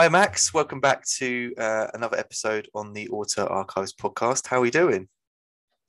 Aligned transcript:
Hi, 0.00 0.08
Max. 0.08 0.54
Welcome 0.54 0.80
back 0.80 1.04
to 1.18 1.52
uh, 1.58 1.88
another 1.92 2.18
episode 2.18 2.70
on 2.74 2.94
the 2.94 3.06
Auteur 3.10 3.44
Archives 3.44 3.92
podcast. 3.92 4.46
How 4.46 4.56
are 4.56 4.62
we 4.62 4.70
doing? 4.70 5.10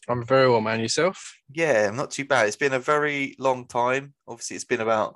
I'm 0.09 0.25
very 0.25 0.49
well, 0.49 0.59
man. 0.59 0.81
Yourself? 0.81 1.33
Yeah, 1.49 1.87
I'm 1.87 1.95
not 1.95 2.11
too 2.11 2.25
bad. 2.25 2.47
It's 2.47 2.57
been 2.57 2.73
a 2.73 2.79
very 2.79 3.37
long 3.39 3.67
time. 3.67 4.13
Obviously, 4.27 4.57
it's 4.57 4.65
been 4.65 4.81
about 4.81 5.15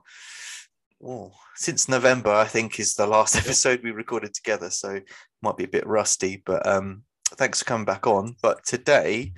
oh, 1.06 1.34
since 1.56 1.90
November, 1.90 2.32
I 2.32 2.46
think, 2.46 2.80
is 2.80 2.96
the 2.96 3.06
last 3.06 3.36
episode 3.46 3.84
we 3.84 3.92
recorded 3.92 4.34
together. 4.34 4.70
So 4.70 5.02
might 5.42 5.58
be 5.58 5.66
a 5.66 5.68
bit 5.68 5.86
rusty, 5.86 6.42
but 6.46 6.66
um, 6.66 7.04
thanks 7.32 7.60
for 7.60 7.66
coming 7.66 7.84
back 7.84 8.08
on. 8.08 8.38
But 8.42 8.64
today, 8.66 9.34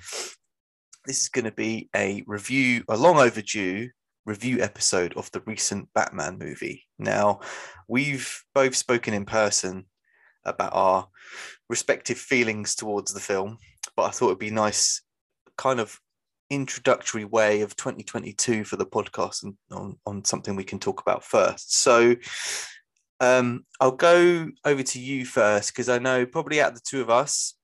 this 1.04 1.22
is 1.22 1.30
going 1.30 1.46
to 1.46 1.50
be 1.50 1.90
a 1.96 2.22
review, 2.28 2.84
a 2.88 2.96
long 2.96 3.18
overdue 3.18 3.88
review 4.28 4.60
episode 4.60 5.14
of 5.14 5.30
the 5.32 5.40
recent 5.46 5.88
Batman 5.94 6.38
movie. 6.38 6.84
Now, 6.98 7.40
we've 7.88 8.44
both 8.54 8.76
spoken 8.76 9.14
in 9.14 9.24
person 9.24 9.86
about 10.44 10.74
our 10.74 11.08
respective 11.68 12.18
feelings 12.18 12.74
towards 12.74 13.12
the 13.12 13.20
film, 13.20 13.58
but 13.96 14.04
I 14.04 14.10
thought 14.10 14.26
it'd 14.26 14.38
be 14.38 14.50
nice, 14.50 15.02
kind 15.56 15.80
of 15.80 15.98
introductory 16.50 17.24
way 17.24 17.62
of 17.62 17.74
2022 17.76 18.64
for 18.64 18.76
the 18.76 18.86
podcast 18.86 19.42
and 19.42 19.54
on, 19.72 19.96
on 20.06 20.24
something 20.24 20.54
we 20.54 20.64
can 20.64 20.78
talk 20.78 21.00
about 21.00 21.24
first. 21.24 21.74
So 21.74 22.14
um, 23.20 23.64
I'll 23.80 23.92
go 23.92 24.50
over 24.64 24.82
to 24.82 25.00
you 25.00 25.24
first 25.24 25.72
because 25.72 25.88
I 25.88 25.98
know 25.98 26.26
probably 26.26 26.60
out 26.60 26.72
of 26.72 26.74
the 26.74 26.86
two 26.86 27.00
of 27.00 27.10
us, 27.10 27.54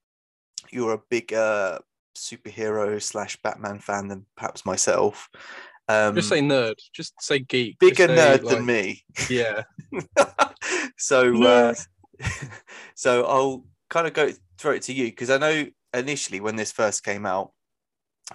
you're 0.71 0.95
a 0.95 1.03
bigger 1.11 1.79
superhero 2.17 3.03
slash 3.03 3.37
Batman 3.43 3.81
fan 3.81 4.09
than 4.09 4.27
perhaps 4.37 4.65
myself. 4.65 5.29
Um, 5.89 6.15
just 6.15 6.29
say 6.29 6.41
nerd. 6.41 6.75
Just 6.93 7.15
say 7.21 7.41
geek. 7.41 7.79
Bigger 7.79 8.09
say, 8.09 8.17
nerd 8.17 8.43
like, 8.43 8.57
than 8.57 8.67
me. 8.67 9.05
Yeah. 9.29 9.63
so, 10.99 11.43
uh, 11.43 11.75
so 12.95 13.25
I'll 13.27 13.65
kind 13.91 14.07
of 14.07 14.13
go 14.13 14.31
throw 14.59 14.73
it 14.73 14.83
to 14.83 14.93
you 14.93 15.07
because 15.07 15.31
I 15.31 15.39
know 15.39 15.67
initially 15.93 16.41
when 16.41 16.57
this 16.57 16.73
first 16.73 17.05
came 17.05 17.27
out, 17.27 17.53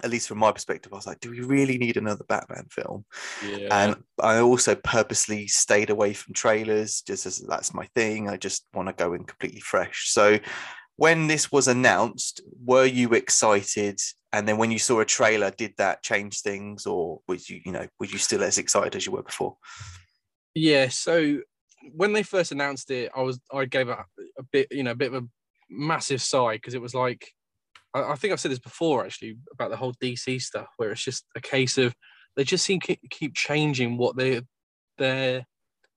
at 0.04 0.10
least 0.10 0.28
from 0.28 0.38
my 0.38 0.52
perspective, 0.52 0.92
I 0.92 0.96
was 0.96 1.06
like, 1.06 1.18
do 1.20 1.30
we 1.30 1.40
really 1.40 1.76
need 1.76 1.96
another 1.96 2.24
Batman 2.28 2.66
film? 2.70 3.04
Yeah. 3.44 3.68
And 3.72 3.96
I 4.22 4.38
also 4.38 4.76
purposely 4.76 5.48
stayed 5.48 5.90
away 5.90 6.12
from 6.12 6.32
trailers 6.32 7.02
just 7.02 7.26
as 7.26 7.38
that's 7.38 7.74
my 7.74 7.86
thing. 7.96 8.28
I 8.28 8.36
just 8.36 8.64
want 8.72 8.88
to 8.88 8.94
go 8.94 9.14
in 9.14 9.24
completely 9.24 9.60
fresh. 9.60 10.08
So 10.10 10.38
when 10.96 11.26
this 11.26 11.50
was 11.50 11.66
announced, 11.66 12.40
were 12.64 12.84
you 12.84 13.14
excited? 13.14 14.00
And 14.32 14.46
then 14.46 14.58
when 14.58 14.70
you 14.70 14.78
saw 14.78 15.00
a 15.00 15.04
trailer, 15.04 15.50
did 15.50 15.74
that 15.78 16.02
change 16.02 16.40
things 16.40 16.86
or 16.86 17.20
was 17.26 17.50
you, 17.50 17.60
you 17.64 17.72
know, 17.72 17.86
were 17.98 18.06
you 18.06 18.18
still 18.18 18.42
as 18.42 18.58
excited 18.58 18.94
as 18.94 19.04
you 19.04 19.12
were 19.12 19.22
before? 19.22 19.56
Yeah. 20.54 20.88
So 20.88 21.40
when 21.92 22.12
they 22.12 22.22
first 22.22 22.52
announced 22.52 22.90
it, 22.90 23.10
I 23.14 23.22
was 23.22 23.40
I 23.52 23.64
gave 23.64 23.88
a, 23.88 24.04
a 24.38 24.42
bit, 24.52 24.68
you 24.70 24.82
know, 24.82 24.92
a 24.92 24.96
bit 24.96 25.12
of 25.12 25.24
a 25.24 25.26
massive 25.68 26.22
sigh 26.22 26.54
because 26.54 26.74
it 26.74 26.82
was 26.82 26.94
like 26.94 27.32
I, 27.94 28.12
I 28.12 28.14
think 28.14 28.32
I've 28.32 28.40
said 28.40 28.52
this 28.52 28.58
before 28.58 29.04
actually 29.04 29.36
about 29.52 29.70
the 29.70 29.76
whole 29.76 29.94
DC 29.94 30.40
stuff, 30.40 30.68
where 30.76 30.92
it's 30.92 31.04
just 31.04 31.24
a 31.34 31.40
case 31.40 31.78
of 31.78 31.94
they 32.36 32.44
just 32.44 32.64
seem 32.64 32.80
to 32.80 32.96
keep 33.10 33.34
changing 33.34 33.96
what 33.96 34.16
they 34.16 34.42
their 34.98 35.44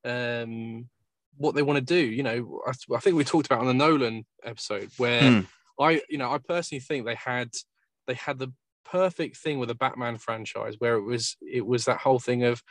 um 0.05 0.89
what 1.37 1.55
they 1.55 1.61
want 1.61 1.77
to 1.77 1.81
do. 1.81 1.99
You 1.99 2.23
know, 2.23 2.61
I, 2.67 2.95
I, 2.95 2.99
think 2.99 3.15
we 3.15 3.23
talked 3.23 3.47
about 3.47 3.59
on 3.59 3.67
the 3.67 3.73
Nolan 3.73 4.25
episode 4.43 4.89
where 4.97 5.21
Mm. 5.21 5.47
I, 5.79 6.01
you 6.07 6.19
know, 6.19 6.31
I 6.31 6.37
personally 6.37 6.81
think 6.81 7.05
they 7.05 7.15
had 7.15 7.49
they 8.07 8.15
had 8.15 8.39
the 8.39 8.53
perfect 8.85 9.37
thing 9.37 9.59
with 9.59 9.69
the 9.69 9.75
Batman 9.75 10.17
franchise 10.17 10.75
where 10.77 10.95
it 10.95 11.03
was 11.03 11.37
it 11.41 11.65
was 11.65 11.85
that 11.85 11.99
whole 11.99 12.19
thing 12.19 12.43
of 12.43 12.61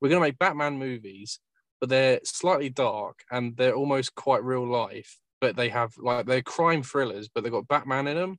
we're 0.00 0.08
going 0.08 0.20
to 0.20 0.26
make 0.26 0.38
Batman 0.38 0.78
movies, 0.78 1.40
but 1.80 1.88
they're 1.88 2.20
slightly 2.24 2.68
dark 2.68 3.20
and 3.30 3.56
they're 3.56 3.74
almost 3.74 4.14
quite 4.14 4.44
real 4.44 4.66
life. 4.66 5.18
But 5.40 5.56
they 5.56 5.68
have 5.70 5.94
like 5.98 6.26
they're 6.26 6.42
crime 6.42 6.82
thrillers, 6.82 7.28
but 7.28 7.42
they've 7.42 7.52
got 7.52 7.68
Batman 7.68 8.06
in 8.08 8.16
them 8.16 8.36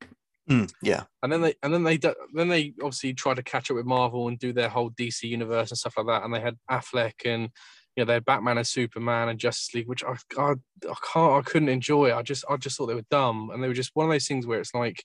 Mm, 0.50 0.72
yeah. 0.82 1.04
and 1.22 1.32
then 1.32 1.42
they 1.42 1.56
and 1.62 1.74
then 1.74 1.84
they 1.84 1.98
then 2.34 2.48
they 2.48 2.74
obviously 2.82 3.14
tried 3.14 3.36
to 3.36 3.44
catch 3.44 3.70
up 3.70 3.76
with 3.76 3.86
Marvel 3.86 4.30
and 4.30 4.40
do 4.40 4.54
their 4.54 4.70
whole 4.70 4.92
DC 4.92 5.24
universe 5.24 5.72
and 5.72 5.78
stuff 5.78 5.98
like 5.98 6.08
that. 6.08 6.24
And 6.24 6.34
they 6.34 6.40
had 6.40 6.58
Affleck 6.72 7.26
and 7.26 7.50
you 7.96 8.02
know 8.02 8.06
they 8.06 8.14
had 8.14 8.26
Batman 8.26 8.58
and 8.58 8.66
Superman 8.66 9.28
and 9.28 9.40
Justice 9.40 9.74
League, 9.74 9.90
which 9.90 10.06
I 10.06 10.16
I, 10.38 10.54
I 10.90 10.96
can't 11.14 11.34
I 11.34 11.42
couldn't 11.42 11.68
enjoy. 11.68 12.16
I 12.16 12.22
just 12.22 12.46
I 12.50 12.56
just 12.56 12.78
thought 12.78 12.86
they 12.86 12.94
were 12.96 13.02
dumb 13.12 13.50
and 13.54 13.62
they 13.62 13.68
were 13.68 13.74
just 13.74 13.92
one 13.94 14.06
of 14.06 14.12
those 14.12 14.28
things 14.28 14.48
where 14.48 14.60
it's 14.62 14.74
like 14.74 15.04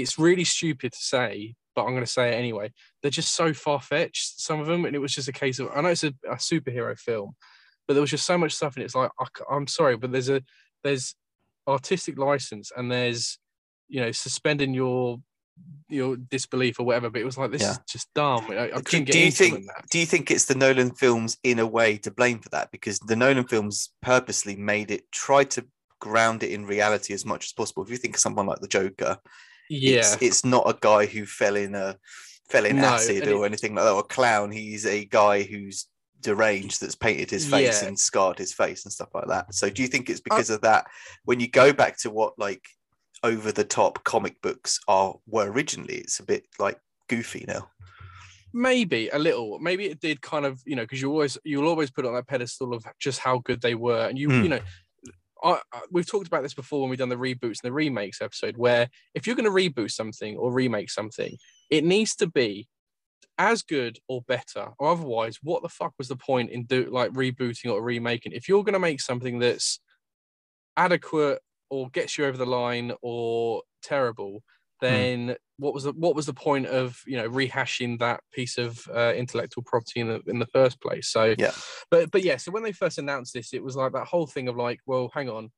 it's 0.00 0.18
really 0.18 0.44
stupid 0.44 0.92
to 0.92 0.98
say, 0.98 1.54
but 1.74 1.84
I'm 1.84 1.92
going 1.92 2.04
to 2.04 2.10
say 2.10 2.30
it 2.30 2.34
anyway. 2.38 2.72
They're 3.02 3.10
just 3.10 3.34
so 3.34 3.52
far 3.52 3.80
fetched, 3.80 4.40
some 4.40 4.60
of 4.60 4.66
them, 4.66 4.84
and 4.84 4.94
it 4.94 5.00
was 5.00 5.14
just 5.14 5.28
a 5.28 5.32
case 5.32 5.58
of 5.58 5.70
I 5.74 5.80
know 5.80 5.88
it's 5.88 6.04
a, 6.04 6.12
a 6.28 6.36
superhero 6.36 6.98
film, 6.98 7.34
but 7.86 7.94
there 7.94 8.00
was 8.00 8.10
just 8.10 8.26
so 8.26 8.38
much 8.38 8.54
stuff, 8.54 8.76
and 8.76 8.84
it's 8.84 8.94
like 8.94 9.10
I, 9.18 9.56
am 9.56 9.66
sorry, 9.66 9.96
but 9.96 10.12
there's 10.12 10.28
a 10.28 10.42
there's 10.84 11.14
artistic 11.68 12.16
license 12.18 12.70
and 12.76 12.90
there's 12.92 13.38
you 13.88 14.00
know 14.00 14.12
suspending 14.12 14.72
your 14.72 15.18
your 15.88 16.16
disbelief 16.16 16.78
or 16.78 16.84
whatever 16.86 17.08
but 17.10 17.20
it 17.20 17.24
was 17.24 17.38
like 17.38 17.50
this 17.50 17.62
Yeah. 17.62 17.72
is 17.72 17.80
just 17.88 18.12
dumb 18.14 18.46
i, 18.50 18.64
I 18.64 18.66
Do, 18.68 18.82
couldn't 18.82 19.04
get 19.06 19.12
do 19.14 19.18
you 19.18 19.26
into 19.26 19.36
think 19.38 19.66
that. 19.66 19.84
do 19.90 19.98
you 19.98 20.06
think 20.06 20.30
it's 20.30 20.44
the 20.44 20.54
Nolan 20.54 20.92
films 20.94 21.38
in 21.42 21.58
a 21.58 21.66
way 21.66 21.96
to 21.98 22.10
blame 22.10 22.38
for 22.40 22.50
that? 22.50 22.70
Because 22.70 22.98
the 23.00 23.16
Nolan 23.16 23.46
films 23.46 23.90
purposely 24.02 24.54
made 24.56 24.90
it 24.90 25.10
try 25.12 25.44
to 25.44 25.64
ground 26.00 26.42
it 26.42 26.50
in 26.50 26.66
reality 26.66 27.14
as 27.14 27.24
much 27.24 27.46
as 27.46 27.52
possible. 27.52 27.82
If 27.82 27.90
you 27.90 27.96
think 27.96 28.14
of 28.16 28.20
someone 28.20 28.46
like 28.46 28.60
the 28.60 28.68
Joker, 28.68 29.18
yeah. 29.70 29.98
it's, 29.98 30.16
it's 30.20 30.44
not 30.44 30.68
a 30.68 30.76
guy 30.80 31.06
who 31.06 31.26
fell 31.26 31.56
in 31.56 31.74
a 31.74 31.96
fell 32.48 32.64
in 32.64 32.76
No, 32.76 32.84
acid 32.84 33.26
or 33.28 33.44
anything 33.44 33.74
like 33.74 33.84
that 33.84 33.92
or 33.92 34.00
a 34.00 34.04
clown. 34.04 34.50
He's 34.52 34.86
a 34.86 35.04
guy 35.04 35.42
who's 35.42 35.86
deranged 36.20 36.80
that's 36.80 36.94
painted 36.94 37.30
his 37.30 37.46
face 37.46 37.82
Yeah. 37.82 37.88
and 37.88 37.98
scarred 37.98 38.38
his 38.38 38.52
face 38.52 38.84
and 38.84 38.92
stuff 38.92 39.08
like 39.14 39.26
that. 39.28 39.54
So 39.54 39.68
do 39.68 39.82
you 39.82 39.88
think 39.88 40.08
it's 40.08 40.20
because 40.20 40.50
of 40.50 40.60
that 40.62 40.86
when 41.24 41.40
you 41.40 41.48
go 41.48 41.72
back 41.72 41.98
to 41.98 42.10
what 42.10 42.38
like 42.38 42.62
over 43.22 43.50
the 43.52 43.64
top 43.64 44.04
comic 44.04 44.40
books 44.42 44.78
are 44.88 45.14
were 45.26 45.50
originally 45.50 45.96
it's 45.96 46.20
a 46.20 46.24
bit 46.24 46.44
like 46.58 46.78
goofy 47.08 47.44
now? 47.48 47.68
Maybe 48.52 49.08
a 49.10 49.18
little. 49.18 49.58
Maybe 49.58 49.86
it 49.86 50.00
did 50.00 50.22
kind 50.22 50.46
of 50.46 50.62
you 50.64 50.76
know 50.76 50.82
because 50.82 51.02
you 51.02 51.10
always 51.10 51.36
you'll 51.44 51.68
always 51.68 51.90
put 51.90 52.04
it 52.04 52.08
on 52.08 52.14
that 52.14 52.26
pedestal 52.26 52.72
of 52.72 52.84
just 52.98 53.18
how 53.18 53.38
good 53.38 53.60
they 53.60 53.74
were. 53.74 54.06
And 54.08 54.18
you 54.18 54.30
Hmm. 54.30 54.42
you 54.44 54.48
know 54.48 54.60
I, 55.46 55.60
we've 55.90 56.06
talked 56.06 56.26
about 56.26 56.42
this 56.42 56.54
before 56.54 56.80
when 56.80 56.90
we've 56.90 56.98
done 56.98 57.08
the 57.08 57.16
reboots 57.16 57.60
and 57.62 57.64
the 57.64 57.72
remakes 57.72 58.20
episode 58.20 58.56
where 58.56 58.88
if 59.14 59.26
you're 59.26 59.36
going 59.36 59.44
to 59.44 59.50
reboot 59.50 59.92
something 59.92 60.36
or 60.36 60.52
remake 60.52 60.90
something 60.90 61.36
it 61.70 61.84
needs 61.84 62.16
to 62.16 62.26
be 62.26 62.68
as 63.38 63.62
good 63.62 63.98
or 64.08 64.22
better. 64.22 64.68
Or 64.78 64.92
otherwise 64.92 65.38
what 65.42 65.62
the 65.62 65.68
fuck 65.68 65.92
was 65.98 66.08
the 66.08 66.16
point 66.16 66.50
in 66.50 66.64
do 66.64 66.88
like 66.90 67.12
rebooting 67.12 67.72
or 67.72 67.82
remaking? 67.82 68.32
If 68.32 68.48
you're 68.48 68.64
going 68.64 68.74
to 68.74 68.78
make 68.78 69.00
something 69.00 69.38
that's 69.38 69.80
adequate 70.76 71.40
or 71.70 71.88
gets 71.90 72.16
you 72.16 72.24
over 72.24 72.36
the 72.36 72.46
line 72.46 72.92
or 73.02 73.62
terrible 73.82 74.42
then 74.80 75.36
what 75.58 75.72
was 75.72 75.84
the 75.84 75.92
what 75.92 76.14
was 76.14 76.26
the 76.26 76.34
point 76.34 76.66
of 76.66 77.00
you 77.06 77.16
know 77.16 77.28
rehashing 77.28 77.98
that 77.98 78.20
piece 78.32 78.58
of 78.58 78.86
uh, 78.94 79.12
intellectual 79.16 79.62
property 79.64 80.00
in 80.00 80.08
the 80.08 80.20
in 80.26 80.38
the 80.38 80.46
first 80.46 80.80
place 80.80 81.08
so 81.08 81.34
Yeah. 81.38 81.52
but 81.90 82.10
but 82.10 82.22
yeah 82.22 82.36
so 82.36 82.52
when 82.52 82.62
they 82.62 82.72
first 82.72 82.98
announced 82.98 83.32
this 83.34 83.54
it 83.54 83.62
was 83.62 83.76
like 83.76 83.92
that 83.92 84.06
whole 84.06 84.26
thing 84.26 84.48
of 84.48 84.56
like 84.56 84.80
well 84.86 85.10
hang 85.14 85.28
on 85.30 85.50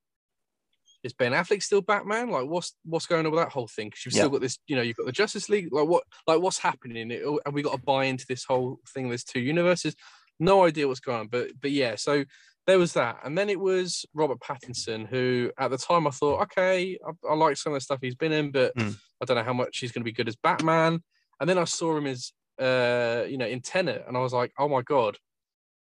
is 1.05 1.13
Ben 1.13 1.33
Affleck 1.33 1.63
still 1.63 1.81
Batman? 1.81 2.31
Like, 2.31 2.47
what's 2.49 2.75
what's 2.85 3.07
going 3.07 3.25
on 3.25 3.31
with 3.31 3.41
that 3.41 3.53
whole 3.53 3.69
thing? 3.69 3.89
Because 3.89 4.05
you've 4.05 4.15
Yeah. 4.15 4.23
still 4.23 4.31
got 4.31 4.41
this, 4.41 4.59
you 4.67 4.75
know, 4.75 4.83
you've 4.83 4.97
got 4.97 5.07
the 5.07 5.13
Justice 5.13 5.49
League. 5.49 5.69
Like, 5.73 5.87
what, 5.87 6.03
like, 6.27 6.41
what's 6.41 6.59
happening? 6.59 7.13
It, 7.13 7.23
have 7.45 7.55
we 7.55 7.63
got 7.63 7.73
to 7.77 7.79
buy 7.79 8.07
into 8.07 8.27
this 8.29 8.45
whole 8.45 8.81
thing? 8.93 9.09
There's 9.09 9.23
two 9.23 9.39
universes. 9.41 9.95
No 10.41 10.65
idea 10.65 10.89
what's 10.89 10.99
going 10.99 11.21
on. 11.21 11.29
But 11.29 11.51
but 11.61 11.71
yeah, 11.71 11.95
so 11.95 12.25
there 12.69 12.79
was 12.79 12.93
that, 12.93 13.17
and 13.25 13.37
then 13.37 13.49
it 13.49 13.59
was 13.59 14.05
Robert 14.13 14.41
Pattinson, 14.41 15.09
who 15.09 15.51
at 15.59 15.71
the 15.71 15.79
time 15.79 16.07
I 16.07 16.11
thought, 16.11 16.43
okay, 16.43 16.99
I, 17.05 17.29
I 17.29 17.35
like 17.35 17.57
some 17.57 17.73
of 17.73 17.79
the 17.79 17.81
stuff 17.81 17.99
he's 18.01 18.15
been 18.15 18.31
in, 18.31 18.53
but 18.53 18.77
Mm. 18.77 18.95
I 19.21 19.25
don't 19.25 19.37
know 19.37 19.43
how 19.43 19.53
much 19.53 19.79
he's 19.79 19.91
going 19.91 20.03
to 20.03 20.05
be 20.05 20.13
good 20.13 20.29
as 20.29 20.37
Batman. 20.37 21.03
And 21.41 21.49
then 21.49 21.59
I 21.59 21.65
saw 21.65 21.97
him 21.97 22.07
as, 22.07 22.33
uh, 22.61 23.25
you 23.27 23.39
know, 23.39 23.47
in 23.47 23.63
Tenet, 23.63 24.05
and 24.07 24.17
I 24.17 24.21
was 24.21 24.33
like, 24.33 24.53
oh 24.59 24.69
my 24.69 24.83
god, 24.83 25.17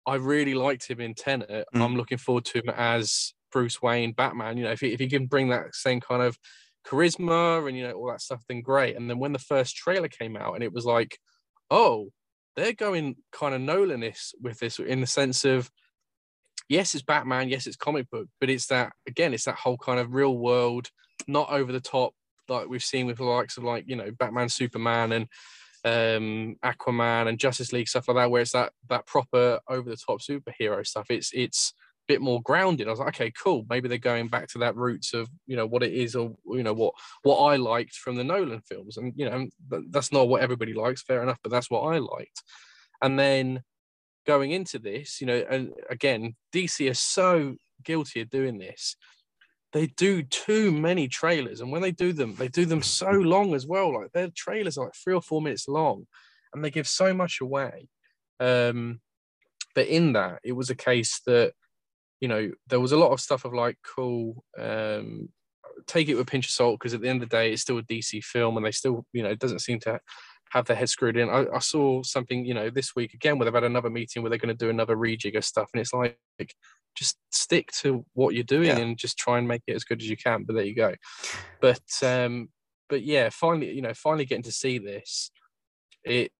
I 0.05 0.15
really 0.15 0.53
liked 0.53 0.87
him 0.87 0.99
in 0.99 1.13
Tenet. 1.15 1.65
Mm. 1.73 1.81
I'm 1.81 1.95
looking 1.95 2.19
forward 2.19 2.45
to 2.45 2.59
him 2.59 2.69
as 2.75 3.33
Bruce 3.51 3.81
Wayne, 3.81 4.11
Batman. 4.11 4.57
You 4.57 4.65
know, 4.65 4.71
if 4.71 4.81
he, 4.81 4.93
if 4.93 4.99
he 4.99 5.07
can 5.07 5.27
bring 5.27 5.49
that 5.49 5.73
same 5.73 6.01
kind 6.01 6.21
of 6.21 6.37
charisma 6.85 7.65
and 7.67 7.75
you 7.77 7.87
know 7.87 7.93
all 7.93 8.11
that 8.11 8.21
stuff, 8.21 8.43
then 8.47 8.61
great. 8.61 8.95
And 8.95 9.09
then 9.09 9.17
when 9.17 9.33
the 9.33 9.39
first 9.39 9.75
trailer 9.77 10.09
came 10.09 10.35
out, 10.35 10.55
and 10.55 10.63
it 10.63 10.73
was 10.73 10.85
like, 10.85 11.17
oh, 11.71 12.11
they're 12.55 12.73
going 12.73 13.15
kind 13.31 13.55
of 13.55 13.61
Nolan-ish 13.61 14.33
with 14.41 14.59
this 14.59 14.77
in 14.77 15.01
the 15.01 15.07
sense 15.07 15.45
of, 15.45 15.71
yes, 16.67 16.93
it's 16.95 17.03
Batman, 17.03 17.49
yes, 17.49 17.67
it's 17.67 17.75
comic 17.75 18.09
book, 18.09 18.27
but 18.39 18.49
it's 18.49 18.67
that 18.67 18.93
again, 19.07 19.33
it's 19.33 19.45
that 19.45 19.55
whole 19.55 19.77
kind 19.77 19.99
of 19.99 20.13
real 20.13 20.37
world, 20.37 20.89
not 21.27 21.49
over 21.49 21.71
the 21.71 21.81
top 21.81 22.13
like 22.47 22.67
we've 22.67 22.83
seen 22.83 23.07
with 23.07 23.17
the 23.17 23.23
likes 23.23 23.57
of 23.57 23.63
like 23.63 23.85
you 23.87 23.95
know 23.95 24.11
Batman, 24.11 24.49
Superman, 24.49 25.11
and 25.11 25.27
um 25.83 26.55
Aquaman 26.63 27.27
and 27.27 27.39
Justice 27.39 27.71
League 27.71 27.87
stuff 27.87 28.07
like 28.07 28.17
that, 28.17 28.31
where 28.31 28.41
it's 28.41 28.53
that 28.53 28.73
that 28.89 29.05
proper 29.05 29.59
over 29.69 29.89
the 29.89 29.97
top 29.97 30.21
superhero 30.21 30.85
stuff. 30.85 31.07
It's 31.09 31.31
it's 31.33 31.73
a 31.75 32.13
bit 32.13 32.21
more 32.21 32.41
grounded. 32.41 32.87
I 32.87 32.91
was 32.91 32.99
like, 32.99 33.09
okay, 33.09 33.31
cool. 33.31 33.65
Maybe 33.69 33.87
they're 33.87 33.97
going 33.97 34.27
back 34.27 34.47
to 34.49 34.59
that 34.59 34.75
roots 34.75 35.13
of 35.13 35.29
you 35.47 35.55
know 35.55 35.67
what 35.67 35.83
it 35.83 35.93
is, 35.93 36.15
or 36.15 36.35
you 36.47 36.63
know 36.63 36.73
what 36.73 36.93
what 37.23 37.37
I 37.37 37.55
liked 37.57 37.95
from 37.95 38.15
the 38.15 38.23
Nolan 38.23 38.61
films, 38.61 38.97
and 38.97 39.13
you 39.15 39.29
know 39.29 39.47
that's 39.89 40.11
not 40.11 40.27
what 40.27 40.41
everybody 40.41 40.73
likes. 40.73 41.03
Fair 41.03 41.21
enough, 41.21 41.39
but 41.43 41.51
that's 41.51 41.69
what 41.69 41.81
I 41.81 41.99
liked. 41.99 42.43
And 43.01 43.19
then 43.19 43.61
going 44.25 44.51
into 44.51 44.79
this, 44.79 45.21
you 45.21 45.27
know, 45.27 45.43
and 45.49 45.73
again, 45.89 46.35
DC 46.53 46.89
are 46.89 46.95
so 46.95 47.55
guilty 47.83 48.21
of 48.21 48.29
doing 48.29 48.57
this. 48.57 48.95
They 49.73 49.87
do 49.87 50.23
too 50.23 50.71
many 50.71 51.07
trailers, 51.07 51.59
and 51.59 51.71
when 51.71 51.81
they 51.81 51.91
do 51.91 52.13
them, 52.13 52.35
they 52.35 52.47
do 52.47 52.65
them 52.65 52.81
so 52.81 53.09
long 53.09 53.53
as 53.53 53.67
well. 53.67 53.93
Like 53.93 54.11
their 54.13 54.29
trailers 54.35 54.77
are 54.77 54.85
like 54.85 54.93
three 54.95 55.13
or 55.13 55.21
four 55.21 55.41
minutes 55.41 55.67
long, 55.67 56.07
and 56.53 56.63
they 56.63 56.71
give 56.71 56.87
so 56.87 57.13
much 57.13 57.39
away. 57.41 57.89
Um, 58.39 59.01
but 59.73 59.87
in 59.87 60.13
that, 60.13 60.39
it 60.43 60.53
was 60.53 60.69
a 60.69 60.75
case 60.75 61.21
that 61.25 61.53
you 62.21 62.29
know 62.29 62.51
there 62.67 62.79
was 62.79 62.93
a 62.93 62.97
lot 62.97 63.11
of 63.11 63.19
stuff 63.19 63.43
of 63.45 63.53
like 63.53 63.77
cool. 63.83 64.43
Um, 64.57 65.29
take 65.87 66.07
it 66.07 66.15
with 66.15 66.27
a 66.27 66.31
pinch 66.31 66.45
of 66.45 66.51
salt 66.51 66.79
because 66.79 66.93
at 66.93 67.01
the 67.01 67.09
end 67.09 67.21
of 67.21 67.29
the 67.29 67.35
day, 67.35 67.51
it's 67.51 67.61
still 67.61 67.77
a 67.77 67.83
DC 67.83 68.23
film, 68.23 68.55
and 68.55 68.65
they 68.65 68.71
still 68.71 69.05
you 69.11 69.23
know 69.23 69.29
it 69.29 69.39
doesn't 69.39 69.59
seem 69.59 69.79
to 69.81 69.99
have 70.51 70.65
their 70.65 70.77
head 70.77 70.89
screwed 70.89 71.17
in. 71.17 71.29
I, 71.29 71.45
I, 71.53 71.59
saw 71.59 72.03
something, 72.03 72.45
you 72.45 72.53
know, 72.53 72.69
this 72.69 72.95
week 72.95 73.13
again 73.13 73.37
where 73.37 73.45
they've 73.45 73.53
had 73.53 73.63
another 73.63 73.89
meeting 73.89 74.21
where 74.21 74.29
they're 74.29 74.39
going 74.39 74.55
to 74.55 74.65
do 74.65 74.69
another 74.69 74.95
rejig 74.95 75.35
of 75.35 75.43
stuff, 75.43 75.69
and 75.73 75.81
it's 75.81 75.93
like, 75.93 76.17
just 76.95 77.17
stick 77.31 77.71
to 77.81 78.05
what 78.13 78.33
you're 78.33 78.43
doing 78.43 78.67
yeah. 78.67 78.77
and 78.77 78.97
just 78.97 79.17
try 79.17 79.37
and 79.37 79.47
make 79.47 79.61
it 79.67 79.75
as 79.75 79.83
good 79.83 80.01
as 80.01 80.09
you 80.09 80.17
can. 80.17 80.43
But 80.43 80.55
there 80.55 80.63
you 80.63 80.75
go. 80.75 80.95
But 81.61 81.81
um, 82.03 82.49
but 82.89 83.03
yeah, 83.03 83.29
finally, 83.31 83.71
you 83.71 83.81
know, 83.81 83.93
finally 83.93 84.25
getting 84.25 84.43
to 84.43 84.51
see 84.51 84.77
this, 84.77 85.31
it 86.03 86.31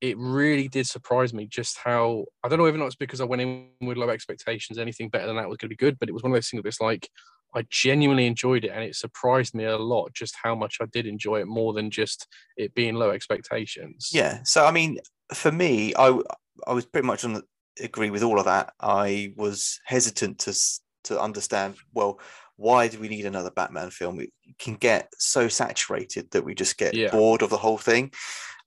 it 0.00 0.16
really 0.18 0.66
did 0.66 0.86
surprise 0.86 1.32
me 1.32 1.46
just 1.46 1.78
how 1.78 2.24
I 2.42 2.48
don't 2.48 2.58
know 2.58 2.66
if 2.66 2.74
it's 2.74 2.96
because 2.96 3.20
I 3.20 3.24
went 3.24 3.42
in 3.42 3.68
with 3.80 3.96
low 3.96 4.10
expectations, 4.10 4.78
anything 4.78 5.08
better 5.08 5.26
than 5.26 5.36
that 5.36 5.48
was 5.48 5.58
going 5.58 5.68
to 5.68 5.76
be 5.76 5.76
good, 5.76 5.98
but 5.98 6.08
it 6.08 6.12
was 6.12 6.22
one 6.22 6.32
of 6.32 6.36
those 6.36 6.48
things 6.48 6.62
that's 6.62 6.80
like 6.80 7.08
I 7.54 7.66
genuinely 7.70 8.26
enjoyed 8.26 8.64
it, 8.64 8.70
and 8.70 8.82
it 8.82 8.96
surprised 8.96 9.54
me 9.54 9.64
a 9.64 9.76
lot 9.76 10.12
just 10.14 10.34
how 10.42 10.54
much 10.54 10.78
I 10.80 10.86
did 10.86 11.06
enjoy 11.06 11.40
it 11.40 11.46
more 11.46 11.72
than 11.72 11.90
just 11.90 12.26
it 12.56 12.74
being 12.74 12.94
low 12.94 13.10
expectations. 13.10 14.10
Yeah. 14.12 14.40
So 14.44 14.64
I 14.64 14.70
mean, 14.70 14.98
for 15.34 15.52
me, 15.52 15.94
I 15.96 16.18
I 16.66 16.72
was 16.72 16.86
pretty 16.86 17.06
much 17.06 17.24
on 17.24 17.34
the 17.34 17.42
agree 17.80 18.10
with 18.10 18.22
all 18.22 18.38
of 18.38 18.44
that. 18.46 18.72
I 18.80 19.32
was 19.36 19.80
hesitant 19.84 20.38
to 20.40 20.58
to 21.04 21.20
understand. 21.20 21.76
Well, 21.92 22.20
why 22.56 22.88
do 22.88 22.98
we 22.98 23.08
need 23.08 23.26
another 23.26 23.50
Batman 23.50 23.90
film? 23.90 24.20
It 24.20 24.30
can 24.58 24.74
get 24.74 25.12
so 25.18 25.48
saturated 25.48 26.30
that 26.30 26.44
we 26.44 26.54
just 26.54 26.78
get 26.78 26.94
yeah. 26.94 27.10
bored 27.10 27.42
of 27.42 27.50
the 27.50 27.56
whole 27.56 27.78
thing. 27.78 28.12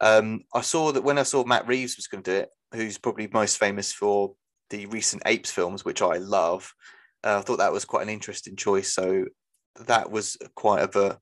Um, 0.02 0.42
I 0.54 0.62
saw 0.62 0.92
that 0.92 1.04
when 1.04 1.18
I 1.18 1.24
saw 1.24 1.46
Matt 1.46 1.68
Reeves 1.68 1.96
was 1.96 2.08
going 2.08 2.24
to 2.24 2.31
do 2.31 2.38
it, 2.38 2.50
who's 2.74 2.98
probably 2.98 3.30
most 3.31 3.58
famous 3.58 3.94
for 3.94 4.34
the 4.70 4.86
recent 4.88 5.24
Apes 5.26 5.52
films, 5.52 5.86
which 5.86 6.02
I 6.02 6.18
love. 6.18 6.74
Uh, 7.25 7.39
I 7.39 7.42
thought 7.42 7.57
that 7.57 7.74
was 7.74 7.86
quite 7.86 8.04
an 8.04 8.13
interesting 8.13 8.56
choice. 8.56 8.94
So 8.94 9.25
that 9.88 10.12
was 10.12 10.38
quite 10.56 10.83
of 10.83 10.95
a, 10.95 11.07
a 11.07 11.19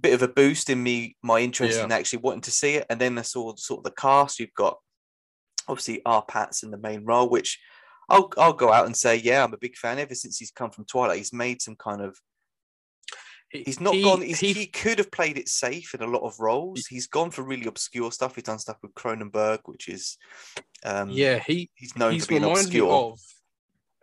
bit 0.00 0.12
of 0.12 0.22
a 0.22 0.28
boost 0.28 0.68
in 0.68 0.82
me, 0.82 1.16
my 1.22 1.38
interest 1.38 1.78
yeah. 1.78 1.84
in 1.84 1.92
actually 1.92 2.18
wanting 2.18 2.42
to 2.42 2.50
see 2.50 2.74
it. 2.74 2.86
And 2.90 3.00
then 3.00 3.16
I 3.16 3.22
saw 3.22 3.54
sort 3.56 3.78
of 3.78 3.84
the 3.84 3.92
cast. 3.92 4.40
You've 4.40 4.54
got 4.54 4.76
obviously 5.68 6.02
R. 6.04 6.22
Pat's 6.22 6.62
in 6.62 6.70
the 6.70 6.78
main 6.78 7.04
role, 7.04 7.30
which 7.30 7.58
I'll 8.08 8.30
I'll 8.36 8.52
go 8.52 8.72
out 8.72 8.86
and 8.86 8.96
say, 8.96 9.16
yeah, 9.16 9.42
I'm 9.42 9.54
a 9.54 9.58
big 9.58 9.76
fan. 9.76 9.98
Ever 9.98 10.14
since 10.14 10.38
he's 10.38 10.50
come 10.50 10.70
from 10.70 10.84
Twilight, 10.84 11.18
he's 11.18 11.32
made 11.32 11.62
some 11.62 11.76
kind 11.76 12.02
of. 12.02 12.18
He's 13.50 13.80
not 13.80 13.94
he, 13.94 14.02
gone. 14.02 14.22
He's, 14.22 14.40
he, 14.40 14.52
he 14.52 14.66
could 14.66 14.98
have 14.98 15.10
played 15.12 15.38
it 15.38 15.48
safe 15.48 15.94
in 15.94 16.02
a 16.02 16.06
lot 16.06 16.22
of 16.22 16.38
roles. 16.40 16.86
He's 16.86 17.06
gone 17.06 17.30
for 17.30 17.42
really 17.42 17.66
obscure 17.66 18.10
stuff. 18.10 18.34
He's 18.34 18.44
done 18.44 18.58
stuff 18.58 18.78
with 18.82 18.92
Cronenberg, 18.94 19.60
which 19.66 19.88
is, 19.88 20.18
um, 20.84 21.10
yeah, 21.10 21.38
he 21.38 21.70
he's 21.74 21.96
known 21.96 22.12
he's 22.12 22.24
for 22.24 22.30
being 22.30 22.44
obscure. 22.44 22.92
Of, 22.92 23.20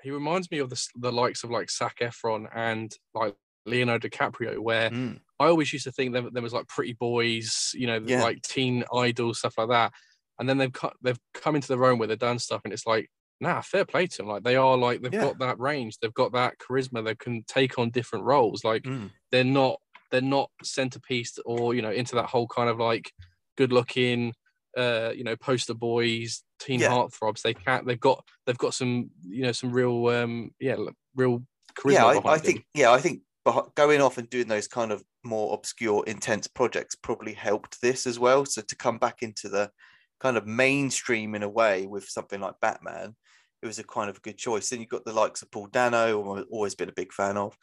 he 0.04 0.12
reminds 0.12 0.52
me 0.52 0.60
of 0.60 0.70
the 0.70 0.88
the 0.96 1.12
likes 1.12 1.44
of 1.44 1.50
like 1.50 1.72
Zac 1.72 2.00
Efron 2.00 2.48
and 2.54 2.94
like 3.14 3.36
Leonardo 3.66 4.08
DiCaprio, 4.08 4.60
where 4.60 4.90
mm. 4.90 5.20
I 5.40 5.48
always 5.48 5.72
used 5.72 5.86
to 5.86 5.92
think 5.92 6.14
there, 6.14 6.30
there 6.32 6.44
was 6.44 6.54
like 6.54 6.68
pretty 6.68 6.94
boys, 6.94 7.72
you 7.74 7.88
know, 7.88 8.02
yeah. 8.06 8.24
like 8.24 8.42
teen 8.42 8.84
idols, 8.94 9.40
stuff 9.40 9.58
like 9.58 9.70
that. 9.70 9.94
And 10.40 10.50
then 10.50 10.58
they've 10.58 10.74
cut, 10.74 10.94
they've 11.02 11.20
come 11.34 11.56
into 11.56 11.68
their 11.70 11.86
own 11.86 11.98
where 11.98 12.08
they've 12.08 12.18
done 12.20 12.40
stuff, 12.40 12.62
and 12.64 12.74
it's 12.74 12.86
like, 12.86 13.10
nah, 13.40 13.62
fair 13.62 13.86
play 13.86 14.08
to 14.08 14.18
them. 14.18 14.28
Like 14.28 14.44
they 14.44 14.56
are 14.56 14.78
like 14.78 15.02
they've 15.02 15.14
yeah. 15.14 15.22
got 15.22 15.40
that 15.40 15.60
range, 15.60 15.98
they've 16.00 16.14
got 16.14 16.34
that 16.34 16.56
charisma, 16.60 17.04
they 17.04 17.16
can 17.16 17.44
take 17.48 17.80
on 17.80 17.92
different 17.92 18.26
roles. 18.26 18.64
Like 18.64 18.84
mm. 18.84 19.10
they're 19.32 19.44
not 19.44 19.80
they're 20.12 20.22
not 20.22 20.50
centerpiece 20.64 21.38
or 21.46 21.74
you 21.74 21.82
know 21.82 21.92
into 21.92 22.16
that 22.16 22.28
whole 22.28 22.48
kind 22.48 22.70
of 22.70 22.80
like 22.80 23.12
good 23.58 23.72
looking 23.72 24.34
uh 24.78 25.12
you 25.16 25.24
know 25.24 25.36
poster 25.36 25.74
boys 25.74 26.44
teen 26.60 26.80
yeah. 26.80 26.90
heartthrobs. 26.90 27.42
They 27.42 27.54
can't 27.54 27.86
they've 27.86 28.00
got 28.00 28.25
they've 28.46 28.58
got 28.58 28.74
some 28.74 29.10
you 29.24 29.44
know 29.44 29.52
some 29.52 29.72
real 29.72 30.08
um 30.08 30.52
yeah 30.60 30.75
real 31.16 31.44
charisma 31.75 31.94
yeah 31.94 32.06
i, 32.06 32.34
I 32.34 32.38
think 32.38 32.64
yeah 32.75 32.92
i 32.92 33.00
think 33.00 33.22
going 33.75 34.02
off 34.02 34.18
and 34.18 34.30
doing 34.30 34.48
those 34.48 34.68
kind 34.68 34.92
of 34.92 35.04
more 35.24 35.54
obscure 35.54 36.04
intense 36.06 36.48
projects 36.48 36.96
probably 36.96 37.34
helped 37.34 37.81
this 37.81 38.06
as 38.08 38.20
well. 38.20 38.46
So 38.46 38.62
to 38.62 38.75
come 38.75 38.98
back 38.98 39.22
into 39.22 39.50
the 39.50 39.72
kind 40.20 40.38
of 40.38 40.46
mainstream 40.48 41.36
in 41.36 41.44
a 41.44 41.50
way 41.50 41.86
with 41.86 42.08
something 42.08 42.40
like 42.40 42.60
batman 42.62 43.16
it 43.62 43.66
was 43.66 43.80
a 43.80 43.84
kind 43.84 44.10
of 44.10 44.18
a 44.18 44.22
good 44.22 44.38
choice. 44.38 44.70
Then 44.70 44.81
you've 44.81 44.90
got 44.90 45.06
the 45.06 45.14
likes 45.14 45.42
of 45.42 45.52
paul 45.52 45.68
dano 45.68 46.36
I've 46.36 46.46
always 46.50 46.75
been 46.75 46.90
a 46.90 46.94
big 46.94 47.12
fan 47.12 47.36
of 47.36 47.58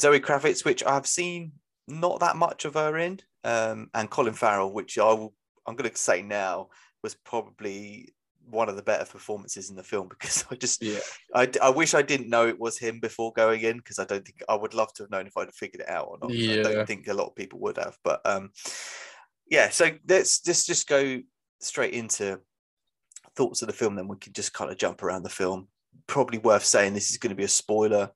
zoe 0.00 0.20
kravitz 0.20 0.64
which 0.64 0.82
i've 0.84 1.06
seen 1.06 1.52
not 1.88 2.20
that 2.20 2.36
much 2.36 2.64
of 2.64 2.74
her 2.74 2.96
in 2.96 3.20
um, 3.44 3.90
and 3.94 4.10
colin 4.10 4.34
farrell 4.34 4.72
which 4.72 4.98
i 4.98 5.12
will 5.12 5.34
i'm 5.66 5.76
going 5.76 5.90
to 5.90 5.96
say 5.96 6.22
now 6.22 6.68
was 7.02 7.14
probably 7.14 8.12
one 8.48 8.68
of 8.68 8.76
the 8.76 8.82
better 8.82 9.04
performances 9.04 9.70
in 9.70 9.76
the 9.76 9.82
film 9.82 10.08
because 10.10 10.44
I 10.50 10.54
just 10.54 10.82
yeah 10.82 11.00
I, 11.34 11.50
I 11.62 11.70
wish 11.70 11.94
I 11.94 12.02
didn't 12.02 12.30
know 12.30 12.46
it 12.46 12.58
was 12.58 12.78
him 12.78 13.00
before 13.00 13.32
going 13.32 13.62
in 13.62 13.78
because 13.78 13.98
I 13.98 14.04
don't 14.04 14.24
think 14.24 14.42
I 14.48 14.54
would 14.54 14.74
love 14.74 14.92
to 14.94 15.02
have 15.02 15.10
known 15.10 15.26
if 15.26 15.36
I'd 15.36 15.52
figured 15.54 15.82
it 15.82 15.88
out 15.88 16.08
or 16.08 16.18
not. 16.20 16.32
Yeah. 16.32 16.60
I 16.60 16.62
don't 16.62 16.86
think 16.86 17.08
a 17.08 17.14
lot 17.14 17.26
of 17.26 17.36
people 17.36 17.58
would 17.60 17.76
have, 17.76 17.96
but 18.04 18.20
um, 18.24 18.50
yeah. 19.48 19.68
So 19.70 19.90
let's 20.08 20.46
let's 20.46 20.64
just 20.64 20.88
go 20.88 21.20
straight 21.60 21.94
into 21.94 22.40
thoughts 23.36 23.62
of 23.62 23.68
the 23.68 23.74
film. 23.74 23.96
Then 23.96 24.08
we 24.08 24.16
can 24.16 24.32
just 24.32 24.52
kind 24.52 24.70
of 24.70 24.78
jump 24.78 25.02
around 25.02 25.22
the 25.22 25.28
film. 25.28 25.68
Probably 26.06 26.38
worth 26.38 26.64
saying 26.64 26.94
this 26.94 27.10
is 27.10 27.18
going 27.18 27.30
to 27.30 27.36
be 27.36 27.44
a 27.44 27.48
spoiler 27.48 28.10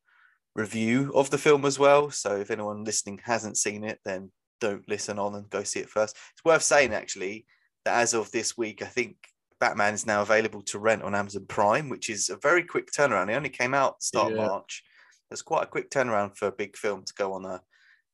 review 0.55 1.13
of 1.15 1.31
the 1.31 1.39
film 1.39 1.65
as 1.65 1.79
well. 1.79 2.11
So 2.11 2.37
if 2.37 2.51
anyone 2.51 2.85
listening 2.85 3.21
hasn't 3.25 3.57
seen 3.57 3.85
it, 3.85 3.99
then 4.05 4.31
don't 4.61 4.89
listen 4.89 5.19
on 5.19 5.35
and 5.35 5.51
go 5.51 5.63
see 5.63 5.81
it 5.81 5.89
first. 5.89 6.17
It's 6.33 6.45
worth 6.45 6.63
saying 6.63 6.93
actually 6.93 7.47
that 7.85 8.01
as 8.01 8.15
of 8.15 8.31
this 8.31 8.57
week, 8.57 8.83
I 8.83 8.87
think 8.87 9.17
Batman 9.59 9.95
is 9.95 10.07
now 10.07 10.23
available 10.23 10.63
to 10.63 10.79
rent 10.79 11.03
on 11.03 11.15
Amazon 11.15 11.47
Prime, 11.47 11.89
which 11.89 12.09
is 12.09 12.31
a 12.31 12.37
very 12.37 12.63
quick 12.65 12.91
turnaround. 12.91 13.31
It 13.31 13.35
only 13.35 13.49
came 13.51 13.75
out 13.75 14.03
start 14.03 14.33
yeah. 14.33 14.47
March. 14.47 14.83
It's 15.31 15.43
quite 15.43 15.65
a 15.65 15.67
quick 15.67 15.91
turnaround 15.91 16.37
for 16.37 16.49
a 16.49 16.53
big 16.53 16.77
film 16.77 17.05
to 17.05 17.15
go 17.15 17.35
on 17.35 17.45
a 17.45 17.61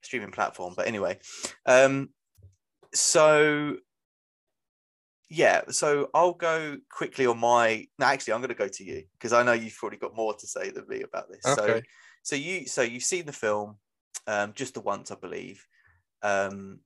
streaming 0.03 0.33
platform. 0.33 0.75
But 0.77 0.87
anyway, 0.87 1.19
um, 1.65 2.11
so 2.93 3.77
yeah, 5.29 5.63
so 5.71 6.11
I'll 6.15 6.35
go 6.35 6.77
quickly 6.91 7.27
on 7.27 7.39
my. 7.39 7.87
No, 7.99 8.07
actually, 8.07 8.35
I'm 8.35 8.41
going 8.41 8.49
to 8.49 8.55
go 8.55 8.69
to 8.69 8.85
you 8.85 9.05
because 9.13 9.33
I 9.33 9.43
know 9.43 9.53
you've 9.53 9.77
probably 9.77 9.99
got 9.99 10.17
more 10.17 10.35
to 10.35 10.47
say 10.47 10.71
than 10.71 10.87
me 10.89 11.03
about 11.03 11.29
this. 11.29 11.45
Okay. 11.47 11.79
So, 11.79 11.83
so 12.23 12.37
you, 12.37 12.67
so 12.67 12.83
you've 12.83 13.03
seen 13.03 13.27
the 13.27 13.33
film 13.33 13.77
um, 14.27 14.53
just 14.55 14.75
the 14.75 14.81
once, 14.81 15.11
I 15.11 15.17
believe. 15.17 15.65
Um, 16.27 16.81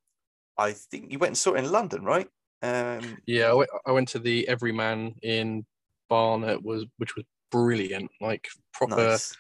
I 0.59 0.73
think 0.73 1.11
you 1.11 1.19
went 1.19 1.31
and 1.31 1.39
saw 1.39 1.55
it 1.55 1.65
in 1.65 1.73
London, 1.73 2.05
right? 2.05 2.29
Um, 2.63 3.17
yeah, 3.27 3.47
I 3.47 3.55
went, 3.55 3.71
I 3.87 3.93
went 3.93 4.09
to 4.09 4.19
the 4.19 4.47
Everyman 4.49 5.15
in 5.23 5.65
Barnet, 6.09 6.63
was 6.63 6.85
which 6.99 7.17
was 7.17 7.25
brilliant. 7.51 8.11
Like 8.21 8.49
proper, 8.75 8.97
nice. 8.97 9.35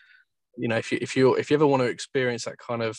you 0.56 0.68
know, 0.68 0.78
if 0.78 0.90
you 0.90 0.98
if 1.02 1.16
you 1.16 1.34
if 1.34 1.50
you 1.50 1.54
ever 1.56 1.66
want 1.66 1.82
to 1.82 1.88
experience 1.88 2.44
that 2.44 2.58
kind 2.58 2.82
of 2.82 2.98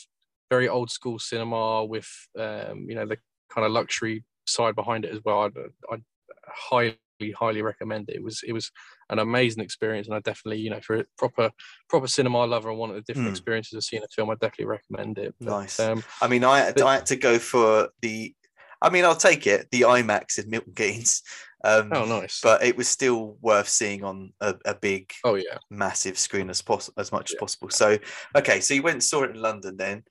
very 0.52 0.70
old 0.70 0.92
school 0.92 1.18
cinema 1.18 1.84
with, 1.86 2.10
um, 2.38 2.86
you 2.88 2.94
know, 2.94 3.06
the 3.06 3.18
kind 3.50 3.66
of 3.66 3.72
luxury 3.72 4.24
side 4.46 4.76
behind 4.76 5.06
it 5.06 5.14
as 5.14 5.22
well, 5.26 5.44
I'd, 5.44 5.58
I'd 5.92 6.04
highly 6.46 6.98
highly 7.36 7.62
recommend 7.64 8.10
it. 8.10 8.18
It 8.18 8.24
was 8.24 8.42
it 8.46 8.54
was 8.54 8.72
an 9.12 9.20
amazing 9.20 9.64
experience, 9.64 10.08
and 10.08 10.16
I 10.16 10.20
definitely 10.20 10.62
you 10.62 10.70
know 10.70 10.82
for 10.82 10.98
a 10.98 11.06
proper 11.18 11.52
proper 11.90 12.08
cinema 12.08 12.46
lover 12.46 12.70
and 12.70 12.80
one 12.80 12.90
of 12.90 12.96
the 12.96 13.02
different 13.04 13.28
mm. 13.28 13.32
experiences 13.32 13.74
of 13.74 13.84
seeing 13.84 14.04
a 14.04 14.08
film, 14.08 14.30
I 14.30 14.34
definitely 14.36 14.66
recommend 14.66 15.18
it. 15.20 15.36
But, 15.40 15.50
nice. 15.50 15.80
Um, 15.80 16.04
I 16.22 16.28
mean, 16.28 16.44
I 16.44 16.72
but, 16.72 16.84
I 16.84 16.96
had 16.96 17.06
to 17.08 17.16
go 17.16 17.38
for 17.38 17.90
the 18.02 18.34
I 18.82 18.90
mean, 18.90 19.06
I'll 19.06 19.16
take 19.16 19.46
it. 19.46 19.68
The 19.72 19.82
IMAX 19.82 20.44
in 20.44 20.50
Milton 20.50 20.74
Keynes. 20.76 21.22
Um, 21.64 21.92
oh, 21.94 22.06
nice. 22.06 22.40
But 22.42 22.64
it 22.64 22.76
was 22.76 22.88
still 22.88 23.38
worth 23.42 23.70
seeing 23.70 24.04
on 24.04 24.34
a, 24.42 24.56
a 24.66 24.74
big, 24.74 25.12
oh 25.24 25.36
yeah, 25.36 25.60
massive 25.70 26.18
screen 26.18 26.50
as 26.50 26.62
possible, 26.62 27.00
as 27.00 27.12
much 27.12 27.32
yeah. 27.32 27.36
as 27.36 27.40
possible. 27.40 27.70
So, 27.70 28.00
okay, 28.36 28.60
so 28.60 28.74
you 28.74 28.82
went 28.82 28.96
and 28.96 29.04
saw 29.04 29.24
it 29.24 29.32
in 29.32 29.42
London. 29.42 29.78
Then, 29.78 30.04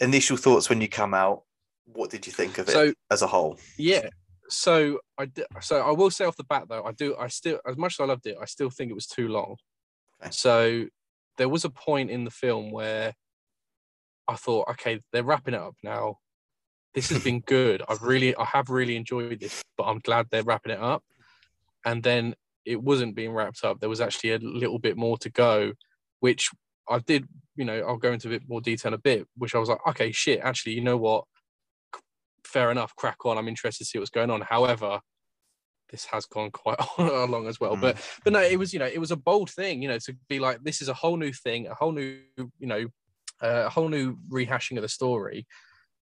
initial 0.00 0.36
thoughts 0.36 0.68
when 0.68 0.80
you 0.80 0.88
come 0.88 1.14
out. 1.14 1.44
What 1.86 2.10
did 2.10 2.26
you 2.26 2.32
think 2.32 2.58
of 2.58 2.68
it 2.68 2.72
so, 2.72 2.92
as 3.10 3.22
a 3.22 3.26
whole? 3.26 3.58
Yeah. 3.78 4.10
So 4.50 5.00
I 5.18 5.28
so 5.60 5.80
I 5.80 5.92
will 5.92 6.10
say 6.10 6.24
off 6.24 6.36
the 6.36 6.44
bat 6.44 6.64
though, 6.68 6.84
I 6.84 6.92
do 6.92 7.16
I 7.18 7.28
still 7.28 7.60
as 7.66 7.76
much 7.76 7.94
as 7.94 8.00
I 8.00 8.06
loved 8.06 8.26
it, 8.26 8.36
I 8.40 8.44
still 8.46 8.70
think 8.70 8.90
it 8.90 8.94
was 8.94 9.06
too 9.06 9.28
long. 9.28 9.56
Okay. 10.22 10.30
So 10.32 10.86
there 11.38 11.48
was 11.48 11.64
a 11.64 11.70
point 11.70 12.10
in 12.10 12.24
the 12.24 12.30
film 12.30 12.70
where 12.70 13.14
I 14.28 14.34
thought, 14.34 14.68
okay, 14.70 15.00
they're 15.12 15.24
wrapping 15.24 15.54
it 15.54 15.60
up 15.60 15.74
now 15.82 16.18
this 16.94 17.10
has 17.10 17.22
been 17.22 17.40
good. 17.46 17.82
I've 17.88 18.02
really, 18.02 18.34
I 18.36 18.44
have 18.44 18.70
really 18.70 18.96
enjoyed 18.96 19.40
this, 19.40 19.62
but 19.76 19.84
I'm 19.84 19.98
glad 20.00 20.26
they're 20.30 20.42
wrapping 20.42 20.72
it 20.72 20.80
up. 20.80 21.02
And 21.84 22.02
then 22.02 22.34
it 22.64 22.82
wasn't 22.82 23.16
being 23.16 23.32
wrapped 23.32 23.64
up. 23.64 23.80
There 23.80 23.88
was 23.88 24.00
actually 24.00 24.32
a 24.32 24.38
little 24.38 24.78
bit 24.78 24.96
more 24.96 25.16
to 25.18 25.30
go, 25.30 25.72
which 26.20 26.50
I 26.88 26.98
did, 26.98 27.26
you 27.56 27.64
know, 27.64 27.78
I'll 27.80 27.96
go 27.96 28.12
into 28.12 28.28
a 28.28 28.32
bit 28.32 28.48
more 28.48 28.60
detail 28.60 28.90
in 28.90 28.94
a 28.94 28.98
bit, 28.98 29.26
which 29.36 29.54
I 29.54 29.58
was 29.58 29.68
like, 29.68 29.86
okay, 29.88 30.12
shit, 30.12 30.40
actually, 30.40 30.74
you 30.74 30.82
know 30.82 30.96
what? 30.96 31.24
Fair 32.50 32.70
enough, 32.70 32.96
crack 32.96 33.24
on. 33.24 33.38
I'm 33.38 33.48
interested 33.48 33.84
to 33.84 33.88
see 33.88 33.98
what's 33.98 34.10
going 34.10 34.30
on. 34.30 34.40
However, 34.40 35.00
this 35.90 36.04
has 36.06 36.26
gone 36.26 36.50
quite 36.50 36.78
long 36.98 37.46
as 37.46 37.60
well. 37.60 37.76
Mm. 37.76 37.80
But 37.80 38.18
but 38.24 38.32
no, 38.32 38.40
it 38.40 38.58
was 38.58 38.72
you 38.72 38.78
know 38.78 38.86
it 38.86 38.98
was 38.98 39.10
a 39.10 39.16
bold 39.16 39.50
thing, 39.50 39.82
you 39.82 39.88
know, 39.88 39.98
to 39.98 40.16
be 40.28 40.38
like 40.38 40.62
this 40.62 40.82
is 40.82 40.88
a 40.88 40.94
whole 40.94 41.16
new 41.16 41.32
thing, 41.32 41.66
a 41.66 41.74
whole 41.74 41.92
new 41.92 42.18
you 42.36 42.66
know 42.66 42.86
uh, 43.42 43.64
a 43.66 43.68
whole 43.68 43.88
new 43.88 44.16
rehashing 44.28 44.76
of 44.76 44.82
the 44.82 44.88
story. 44.88 45.46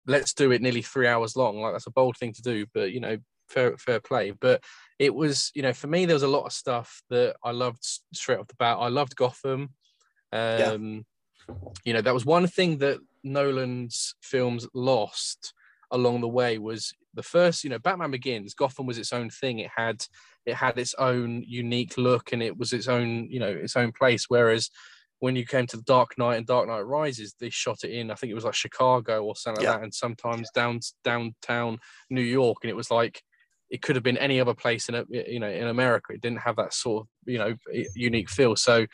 Let's 0.07 0.33
do 0.33 0.51
it 0.51 0.61
nearly 0.61 0.81
three 0.81 1.07
hours 1.07 1.35
long. 1.35 1.61
Like 1.61 1.73
that's 1.73 1.87
a 1.87 1.91
bold 1.91 2.17
thing 2.17 2.33
to 2.33 2.41
do, 2.41 2.65
but 2.73 2.91
you 2.91 2.99
know 2.99 3.17
fair 3.49 3.77
fair 3.77 3.99
play. 3.99 4.31
But 4.31 4.63
it 4.99 5.13
was 5.13 5.51
you 5.53 5.61
know 5.61 5.73
for 5.73 5.87
me 5.87 6.05
there 6.05 6.15
was 6.15 6.23
a 6.23 6.27
lot 6.27 6.45
of 6.45 6.53
stuff 6.53 7.01
that 7.09 7.35
I 7.43 7.51
loved 7.51 7.83
straight 8.13 8.39
off 8.39 8.47
the 8.47 8.55
bat. 8.55 8.77
I 8.79 8.87
loved 8.87 9.15
Gotham. 9.15 9.69
Um, 10.33 11.05
yeah. 11.47 11.55
You 11.83 11.93
know 11.93 12.01
that 12.01 12.13
was 12.13 12.25
one 12.25 12.47
thing 12.47 12.77
that 12.79 12.99
Nolan's 13.23 14.15
films 14.21 14.67
lost 14.73 15.53
along 15.91 16.21
the 16.21 16.27
way 16.27 16.57
was 16.57 16.93
the 17.13 17.23
first 17.23 17.63
you 17.63 17.69
know 17.69 17.79
batman 17.79 18.09
begins 18.09 18.53
gotham 18.53 18.85
was 18.85 18.97
its 18.97 19.13
own 19.13 19.29
thing. 19.29 19.59
It 19.59 19.71
had 19.75 20.05
it 20.45 20.55
had 20.55 20.77
its 20.77 20.95
own 20.95 21.43
unique 21.45 21.97
look 21.97 22.33
and 22.33 22.41
it 22.41 22.57
was 22.57 22.73
its 22.73 22.87
own 22.87 23.29
you 23.29 23.39
know 23.39 23.49
its 23.49 23.75
own 23.75 23.91
place. 23.91 24.25
Whereas 24.27 24.69
when 25.19 25.35
you 25.35 25.45
came 25.45 25.67
to 25.67 25.77
the 25.77 25.83
dark 25.83 26.17
knight 26.17 26.37
and 26.37 26.47
dark 26.47 26.67
knight 26.67 26.79
rises 26.81 27.35
they 27.39 27.51
shot 27.51 27.83
it 27.83 27.91
in 27.91 28.09
i 28.09 28.15
think 28.15 28.31
it 28.31 28.35
was 28.35 28.43
like 28.43 28.55
chicago 28.55 29.23
or 29.23 29.35
something 29.35 29.63
yeah. 29.63 29.69
like 29.69 29.79
that 29.79 29.83
and 29.83 29.93
sometimes 29.93 30.49
down 30.55 30.79
downtown 31.03 31.77
new 32.09 32.21
york. 32.21 32.57
And 32.63 32.71
it 32.71 32.75
was 32.75 32.89
like 32.89 33.21
it 33.69 33.81
could 33.81 33.95
have 33.95 34.03
been 34.03 34.17
any 34.17 34.39
other 34.41 34.53
place 34.53 34.89
in 34.89 34.95
a, 34.95 35.05
you 35.09 35.39
know 35.39 35.49
in 35.49 35.67
america. 35.67 36.13
It 36.13 36.21
didn't 36.21 36.41
have 36.41 36.57
that 36.57 36.73
sort 36.73 37.03
of 37.03 37.07
you 37.25 37.37
know 37.37 37.55
unique 37.95 38.29
feel. 38.29 38.55
So 38.55 38.85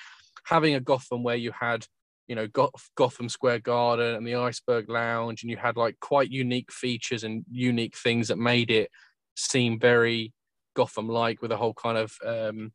having 0.46 0.75
a 0.75 0.80
gotham 0.80 1.24
where 1.24 1.36
you 1.36 1.51
had 1.60 1.86
you 2.27 2.36
know 2.36 2.48
Gotham 2.96 3.29
Square 3.29 3.60
Garden 3.60 4.15
and 4.15 4.27
the 4.27 4.36
Iceberg 4.36 4.89
Lounge, 4.89 5.43
and 5.43 5.50
you 5.50 5.57
had 5.57 5.77
like 5.77 6.00
quite 6.00 6.29
unique 6.29 6.72
features 6.72 7.24
and 7.24 7.46
unique 7.50 7.96
things 7.96 8.27
that 8.27 8.38
made 8.38 8.69
it 8.72 8.89
seem 9.36 9.79
very 9.79 10.34
Gotham-like, 10.75 11.41
with 11.41 11.51
a 11.51 11.57
whole 11.57 11.74
kind 11.74 11.98
of 11.98 12.13
um, 12.25 12.72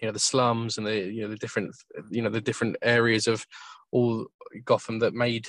you 0.00 0.08
know 0.08 0.12
the 0.12 0.18
slums 0.18 0.78
and 0.78 0.86
the 0.86 1.12
you 1.12 1.22
know 1.22 1.28
the 1.28 1.36
different 1.36 1.74
you 2.10 2.22
know 2.22 2.30
the 2.30 2.40
different 2.40 2.76
areas 2.82 3.26
of 3.26 3.44
all 3.90 4.26
Gotham 4.64 4.98
that 5.00 5.14
made 5.14 5.46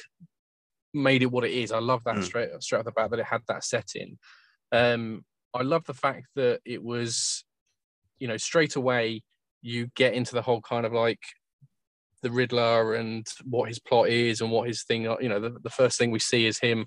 made 0.94 1.22
it 1.22 1.32
what 1.32 1.46
it 1.46 1.52
is. 1.52 1.72
I 1.72 1.80
love 1.80 2.04
that 2.04 2.18
mm. 2.18 2.24
straight 2.24 2.50
straight 2.60 2.80
off 2.80 2.86
the 2.86 2.92
bat 2.92 3.12
that 3.12 3.20
it 3.20 3.26
had 3.26 3.42
that 3.48 3.64
setting. 3.64 4.18
Um, 4.72 5.24
I 5.54 5.64
love 5.64 5.84
the 5.86 5.94
fact 5.94 6.28
that 6.36 6.60
it 6.66 6.84
was, 6.84 7.44
you 8.20 8.28
know, 8.28 8.38
straight 8.38 8.76
away 8.76 9.24
you 9.62 9.88
get 9.96 10.14
into 10.14 10.34
the 10.34 10.42
whole 10.42 10.62
kind 10.62 10.86
of 10.86 10.94
like 10.94 11.20
the 12.22 12.32
Riddler 12.32 12.94
and 12.96 13.26
what 13.44 13.70
his 13.70 13.80
plot 13.80 14.10
is 14.10 14.42
and 14.42 14.52
what 14.52 14.68
his 14.68 14.84
thing. 14.84 15.04
You 15.04 15.30
know, 15.30 15.40
the, 15.40 15.58
the 15.62 15.70
first 15.70 15.98
thing 15.98 16.12
we 16.12 16.20
see 16.20 16.46
is 16.46 16.60
him 16.60 16.86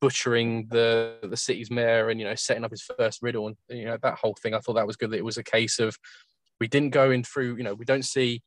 butchering 0.00 0.66
the 0.70 1.16
the 1.22 1.36
city's 1.36 1.70
mayor 1.70 2.08
and 2.08 2.18
you 2.18 2.26
know 2.26 2.34
setting 2.34 2.64
up 2.64 2.72
his 2.72 2.82
first 2.98 3.20
riddle 3.22 3.46
and 3.46 3.56
you 3.68 3.84
know 3.84 3.96
that 4.02 4.18
whole 4.18 4.36
thing. 4.42 4.54
I 4.54 4.58
thought 4.58 4.74
that 4.74 4.86
was 4.86 4.96
good. 4.96 5.10
That 5.10 5.18
it 5.18 5.24
was 5.24 5.38
a 5.38 5.44
case 5.44 5.78
of 5.78 5.96
we 6.60 6.68
didn't 6.68 6.90
go 6.90 7.10
in 7.10 7.22
through. 7.22 7.56
You 7.56 7.64
know, 7.64 7.74
we 7.74 7.84
don't 7.84 8.04
see 8.04 8.42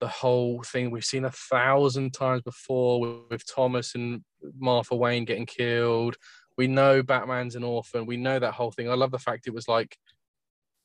the 0.00 0.08
whole 0.08 0.62
thing 0.62 0.90
we've 0.90 1.04
seen 1.04 1.24
a 1.24 1.30
thousand 1.30 2.12
times 2.12 2.42
before 2.42 3.00
with, 3.00 3.20
with 3.30 3.54
Thomas 3.54 3.94
and 3.94 4.22
Martha 4.58 4.96
Wayne 4.96 5.24
getting 5.24 5.46
killed. 5.46 6.16
We 6.58 6.66
know 6.66 7.02
Batman's 7.02 7.54
an 7.54 7.64
orphan. 7.64 8.06
We 8.06 8.16
know 8.16 8.38
that 8.38 8.54
whole 8.54 8.72
thing. 8.72 8.90
I 8.90 8.94
love 8.94 9.12
the 9.12 9.18
fact 9.18 9.46
it 9.46 9.54
was 9.54 9.68
like, 9.68 9.96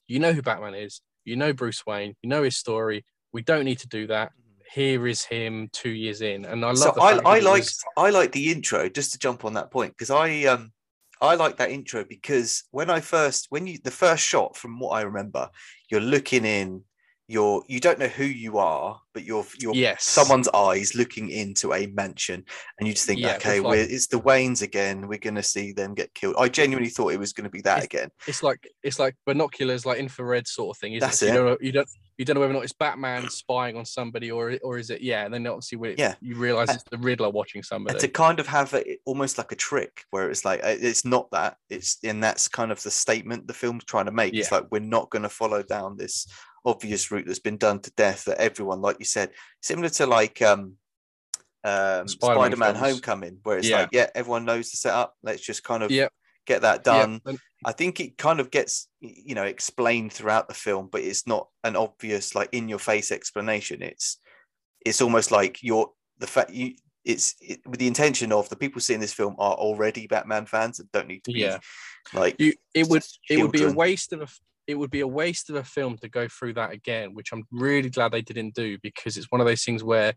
you 0.08 0.20
know 0.20 0.34
who 0.34 0.42
Batman 0.42 0.75
is. 0.75 1.01
You 1.25 1.36
know 1.36 1.51
Bruce 1.51 1.86
Wayne. 1.86 2.16
You 2.22 2.30
know 2.30 2.44
his 2.44 2.58
story. 2.58 3.06
We 3.34 3.42
don't 3.42 3.66
need 3.66 3.80
to 3.80 3.88
do 3.88 4.08
that 4.08 4.32
here 4.74 5.07
is 5.07 5.24
him 5.24 5.69
two 5.74 5.89
years 5.89 6.21
in, 6.21 6.45
and 6.45 6.63
I 6.63 6.69
love. 6.69 6.77
So 6.77 7.01
I, 7.01 7.19
I 7.25 7.39
like 7.39 7.63
was... 7.63 7.83
I 7.97 8.09
like 8.09 8.31
the 8.31 8.51
intro. 8.51 8.89
Just 8.89 9.13
to 9.13 9.19
jump 9.19 9.45
on 9.45 9.53
that 9.53 9.71
point, 9.71 9.93
because 9.93 10.09
I 10.09 10.43
um 10.43 10.71
I 11.21 11.36
like 11.36 11.57
that 11.57 11.71
intro 11.71 12.03
because 12.03 12.63
when 12.71 12.89
I 12.89 13.00
first 13.00 13.47
when 13.50 13.67
you 13.67 13.77
the 13.83 13.91
first 13.91 14.24
shot 14.24 14.55
from 14.55 14.79
what 14.79 14.91
I 14.91 15.01
remember, 15.01 15.50
you're 15.89 16.01
looking 16.01 16.45
in 16.45 16.83
you're 17.27 17.63
you 17.67 17.79
don't 17.79 18.00
know 18.00 18.07
who 18.07 18.24
you 18.24 18.57
are, 18.57 19.00
but 19.13 19.24
you're 19.24 19.46
you're 19.60 19.75
yes. 19.75 20.03
someone's 20.05 20.48
eyes 20.50 20.96
looking 20.96 21.29
into 21.29 21.74
a 21.74 21.88
mansion, 21.88 22.43
and 22.79 22.88
you 22.88 22.93
just 22.93 23.05
think, 23.05 23.19
yeah, 23.19 23.36
okay, 23.36 23.60
like, 23.60 23.79
it's 23.79 24.07
the 24.07 24.19
Waynes 24.19 24.62
again. 24.62 25.07
We're 25.07 25.19
gonna 25.19 25.43
see 25.43 25.74
them 25.74 25.93
get 25.93 26.13
killed. 26.13 26.36
I 26.39 26.48
genuinely 26.48 26.89
thought 26.89 27.13
it 27.13 27.19
was 27.19 27.34
gonna 27.34 27.50
be 27.50 27.62
that 27.62 27.79
it's, 27.79 27.86
again. 27.86 28.10
It's 28.27 28.43
like 28.43 28.67
it's 28.81 28.98
like 28.98 29.15
binoculars, 29.25 29.86
like 29.86 30.00
infrared 30.00 30.48
sort 30.48 30.75
of 30.75 30.79
thing. 30.79 30.98
That's 31.00 31.22
it. 31.22 31.29
it. 31.29 31.34
You 31.34 31.43
don't 31.43 31.62
you 31.62 31.72
don't 31.74 31.89
you 32.17 32.25
don't 32.25 32.34
know 32.36 32.41
whether 32.41 32.51
or 32.51 32.55
not 32.55 32.63
it's 32.63 32.74
Batman 32.74 33.29
spying 33.29 33.77
on 33.77 33.86
somebody 33.86 34.31
or 34.31 34.57
or 34.63 34.77
is 34.77 34.89
it 34.89 35.01
yeah. 35.01 35.25
And 35.25 35.34
then 35.34 35.46
obviously 35.48 35.77
when 35.77 35.96
yeah. 35.98 36.15
you 36.19 36.36
realize 36.36 36.74
it's 36.74 36.84
the 36.89 36.98
Riddler 36.98 37.29
watching 37.29 37.62
somebody. 37.62 37.93
And 37.93 38.01
to 38.01 38.07
kind 38.07 38.39
of 38.39 38.48
have 38.48 38.74
it 38.74 39.00
almost 39.05 39.38
like 39.38 39.51
a 39.51 39.55
trick 39.55 40.03
where 40.10 40.29
it's 40.29 40.43
like 40.43 40.63
uh, 40.63 40.75
it's 40.79 41.05
not 41.05 41.29
that 41.31 41.57
it's 41.69 41.98
and 42.03 42.24
that's 42.24 42.48
kind 42.48 42.72
of 42.72 42.81
the 42.81 42.89
statement 42.89 43.48
the 43.48 43.53
film's 43.53 43.84
trying 43.84 44.05
to 44.05 44.12
make. 44.12 44.34
Yeah. 44.34 44.41
It's 44.41 44.51
like 44.51 44.65
we're 44.72 44.79
not 44.79 45.10
going 45.12 45.24
to 45.24 45.29
follow 45.29 45.62
down 45.62 45.98
this 45.98 46.27
obvious 46.66 47.12
route 47.12 47.26
that's 47.26 47.40
been 47.40 47.58
done 47.58 47.80
to 47.82 47.92
death 47.92 48.26
that 48.26 48.40
everyone, 48.40 48.82
like 48.82 48.98
you 49.00 49.06
said, 49.06 49.32
similar 49.62 49.90
to 49.90 50.06
like 50.06 50.42
um, 50.42 50.74
um, 51.64 52.08
Spider-Man, 52.08 52.52
Spider-Man 52.52 52.76
Homecoming, 52.76 53.40
where 53.44 53.58
it's 53.58 53.70
yeah. 53.70 53.82
like, 53.82 53.90
yeah, 53.92 54.08
everyone 54.16 54.46
knows 54.46 54.72
the 54.72 54.78
setup. 54.78 55.16
Let's 55.24 55.42
just 55.42 55.64
kind 55.64 55.84
of 55.84 55.92
yep. 55.92 56.12
get 56.46 56.62
that 56.62 56.84
done. 56.84 57.22
Yep. 57.26 57.38
I 57.66 57.72
think 57.72 58.00
it 58.00 58.18
kind 58.18 58.40
of 58.40 58.52
gets, 58.52 58.88
you 59.00 59.36
know, 59.36 59.44
explained 59.44 60.14
throughout 60.14 60.48
the 60.48 60.54
film, 60.54 60.90
but 60.92 61.02
it's 61.02 61.26
not 61.26 61.48
an 61.64 61.76
obvious, 61.76 62.36
like 62.36 62.50
in 62.52 62.70
your 62.70 62.80
face 62.80 63.12
explanation. 63.12 63.82
It's, 63.82 64.18
it's 64.86 65.02
almost 65.02 65.32
like 65.32 65.64
you're 65.64 65.92
the 66.20 66.28
fact 66.28 66.52
you, 66.52 66.74
it's 67.04 67.36
it, 67.42 67.62
with 67.66 67.80
the 67.80 67.88
intention 67.88 68.32
of 68.32 68.50
the 68.50 68.56
people 68.56 68.82
seeing 68.82 69.00
this 69.00 69.14
film 69.14 69.36
are 69.40 69.54
already 69.54 70.08
Batman 70.08 70.46
fans 70.46 70.80
and 70.80 70.92
don't 70.92 71.08
need 71.08 71.24
to 71.24 71.32
be 71.32 71.40
yeah. 71.40 71.58
like 72.14 72.36
you. 72.40 72.54
It 72.74 72.88
would 72.88 73.04
children. 73.24 73.40
it 73.40 73.44
would 73.44 73.52
be 73.52 73.64
a 73.64 73.72
waste 73.72 74.14
of 74.14 74.22
a 74.22 74.28
it 74.67 74.75
would 74.75 74.91
be 74.91 75.00
a 75.00 75.07
waste 75.07 75.50
of 75.50 75.55
a 75.55 75.63
film 75.63 75.97
to 75.97 76.09
go 76.09 76.27
through 76.27 76.53
that 76.53 76.71
again, 76.71 77.13
which 77.13 77.31
I'm 77.31 77.45
really 77.51 77.89
glad 77.89 78.12
they 78.12 78.21
didn't 78.21 78.53
do 78.53 78.77
because 78.83 79.15
it's 79.15 79.31
one 79.31 79.39
of 79.39 79.47
those 79.47 79.63
things 79.63 79.83
where 79.83 80.13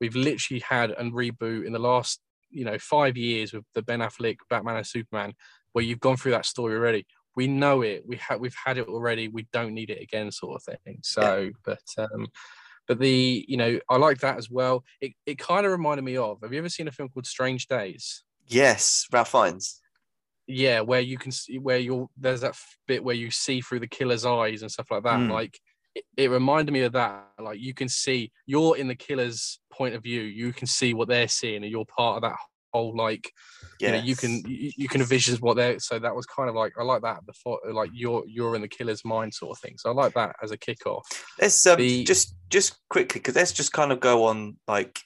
we've 0.00 0.14
literally 0.14 0.60
had 0.60 0.90
a 0.90 1.02
reboot 1.04 1.66
in 1.66 1.72
the 1.72 1.78
last, 1.78 2.20
you 2.50 2.66
know, 2.66 2.78
five 2.78 3.16
years 3.16 3.54
with 3.54 3.64
the 3.74 3.82
Ben 3.82 4.00
Affleck 4.00 4.36
Batman 4.50 4.76
and 4.76 4.86
Superman, 4.86 5.32
where 5.72 5.84
you've 5.84 6.00
gone 6.00 6.18
through 6.18 6.32
that 6.32 6.46
story 6.46 6.74
already. 6.74 7.06
We 7.34 7.46
know 7.48 7.80
it. 7.80 8.04
We 8.06 8.16
have 8.16 8.38
we've 8.38 8.54
had 8.62 8.78
it 8.78 8.86
already. 8.86 9.28
We 9.28 9.48
don't 9.52 9.74
need 9.74 9.90
it 9.90 10.02
again, 10.02 10.30
sort 10.30 10.56
of 10.56 10.78
thing. 10.84 10.98
So, 11.02 11.40
yeah. 11.40 11.50
but 11.64 11.82
um, 11.98 12.28
but 12.86 13.00
the 13.00 13.44
you 13.48 13.56
know 13.56 13.80
I 13.90 13.96
like 13.96 14.18
that 14.18 14.36
as 14.36 14.48
well. 14.48 14.84
It 15.00 15.14
it 15.26 15.38
kind 15.38 15.66
of 15.66 15.72
reminded 15.72 16.04
me 16.04 16.16
of. 16.16 16.38
Have 16.42 16.52
you 16.52 16.58
ever 16.58 16.68
seen 16.68 16.86
a 16.86 16.92
film 16.92 17.08
called 17.08 17.26
Strange 17.26 17.66
Days? 17.66 18.22
Yes, 18.46 19.06
Ralph 19.10 19.32
Fiennes 19.32 19.80
yeah 20.46 20.80
where 20.80 21.00
you 21.00 21.16
can 21.16 21.32
see 21.32 21.58
where 21.58 21.78
you're 21.78 22.08
there's 22.16 22.42
that 22.42 22.54
bit 22.86 23.02
where 23.02 23.14
you 23.14 23.30
see 23.30 23.60
through 23.60 23.80
the 23.80 23.86
killer's 23.86 24.26
eyes 24.26 24.62
and 24.62 24.70
stuff 24.70 24.90
like 24.90 25.02
that 25.02 25.18
mm. 25.18 25.30
like 25.30 25.58
it, 25.94 26.04
it, 26.16 26.30
reminded 26.30 26.72
me 26.72 26.80
of 26.80 26.92
that 26.92 27.24
like 27.40 27.60
you 27.60 27.72
can 27.72 27.88
see 27.88 28.30
you're 28.46 28.76
in 28.76 28.88
the 28.88 28.94
killer's 28.94 29.60
point 29.72 29.94
of 29.94 30.02
view 30.02 30.22
you 30.22 30.52
can 30.52 30.66
see 30.66 30.92
what 30.92 31.08
they're 31.08 31.28
seeing 31.28 31.62
and 31.62 31.70
you're 31.70 31.84
part 31.86 32.16
of 32.16 32.22
that 32.22 32.36
whole 32.74 32.94
like 32.96 33.30
yes. 33.78 33.88
you 33.88 33.96
know 33.96 34.04
you 34.04 34.16
can 34.16 34.42
you, 34.50 34.70
you 34.76 34.88
can 34.88 35.00
envision 35.00 35.36
what 35.36 35.56
they're 35.56 35.78
so 35.78 35.98
that 35.98 36.14
was 36.14 36.26
kind 36.26 36.48
of 36.48 36.56
like 36.56 36.72
i 36.78 36.82
like 36.82 37.02
that 37.02 37.24
before 37.24 37.58
like 37.72 37.90
you're 37.94 38.24
you're 38.26 38.56
in 38.56 38.62
the 38.62 38.68
killer's 38.68 39.04
mind 39.04 39.32
sort 39.32 39.56
of 39.56 39.60
thing 39.60 39.76
so 39.78 39.90
i 39.90 39.94
like 39.94 40.12
that 40.14 40.34
as 40.42 40.50
a 40.50 40.58
kickoff 40.58 41.02
let's 41.40 41.66
um, 41.66 41.78
the, 41.78 42.02
just 42.02 42.34
just 42.50 42.76
quickly 42.90 43.20
because 43.20 43.36
let's 43.36 43.52
just 43.52 43.72
kind 43.72 43.92
of 43.92 44.00
go 44.00 44.24
on 44.24 44.56
like 44.66 44.98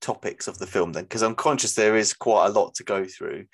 topics 0.00 0.48
of 0.48 0.58
the 0.58 0.66
film 0.66 0.92
then 0.92 1.04
because 1.04 1.22
i'm 1.22 1.34
conscious 1.34 1.74
there 1.74 1.96
is 1.96 2.14
quite 2.14 2.46
a 2.46 2.50
lot 2.50 2.74
to 2.74 2.84
go 2.84 3.04
through 3.04 3.44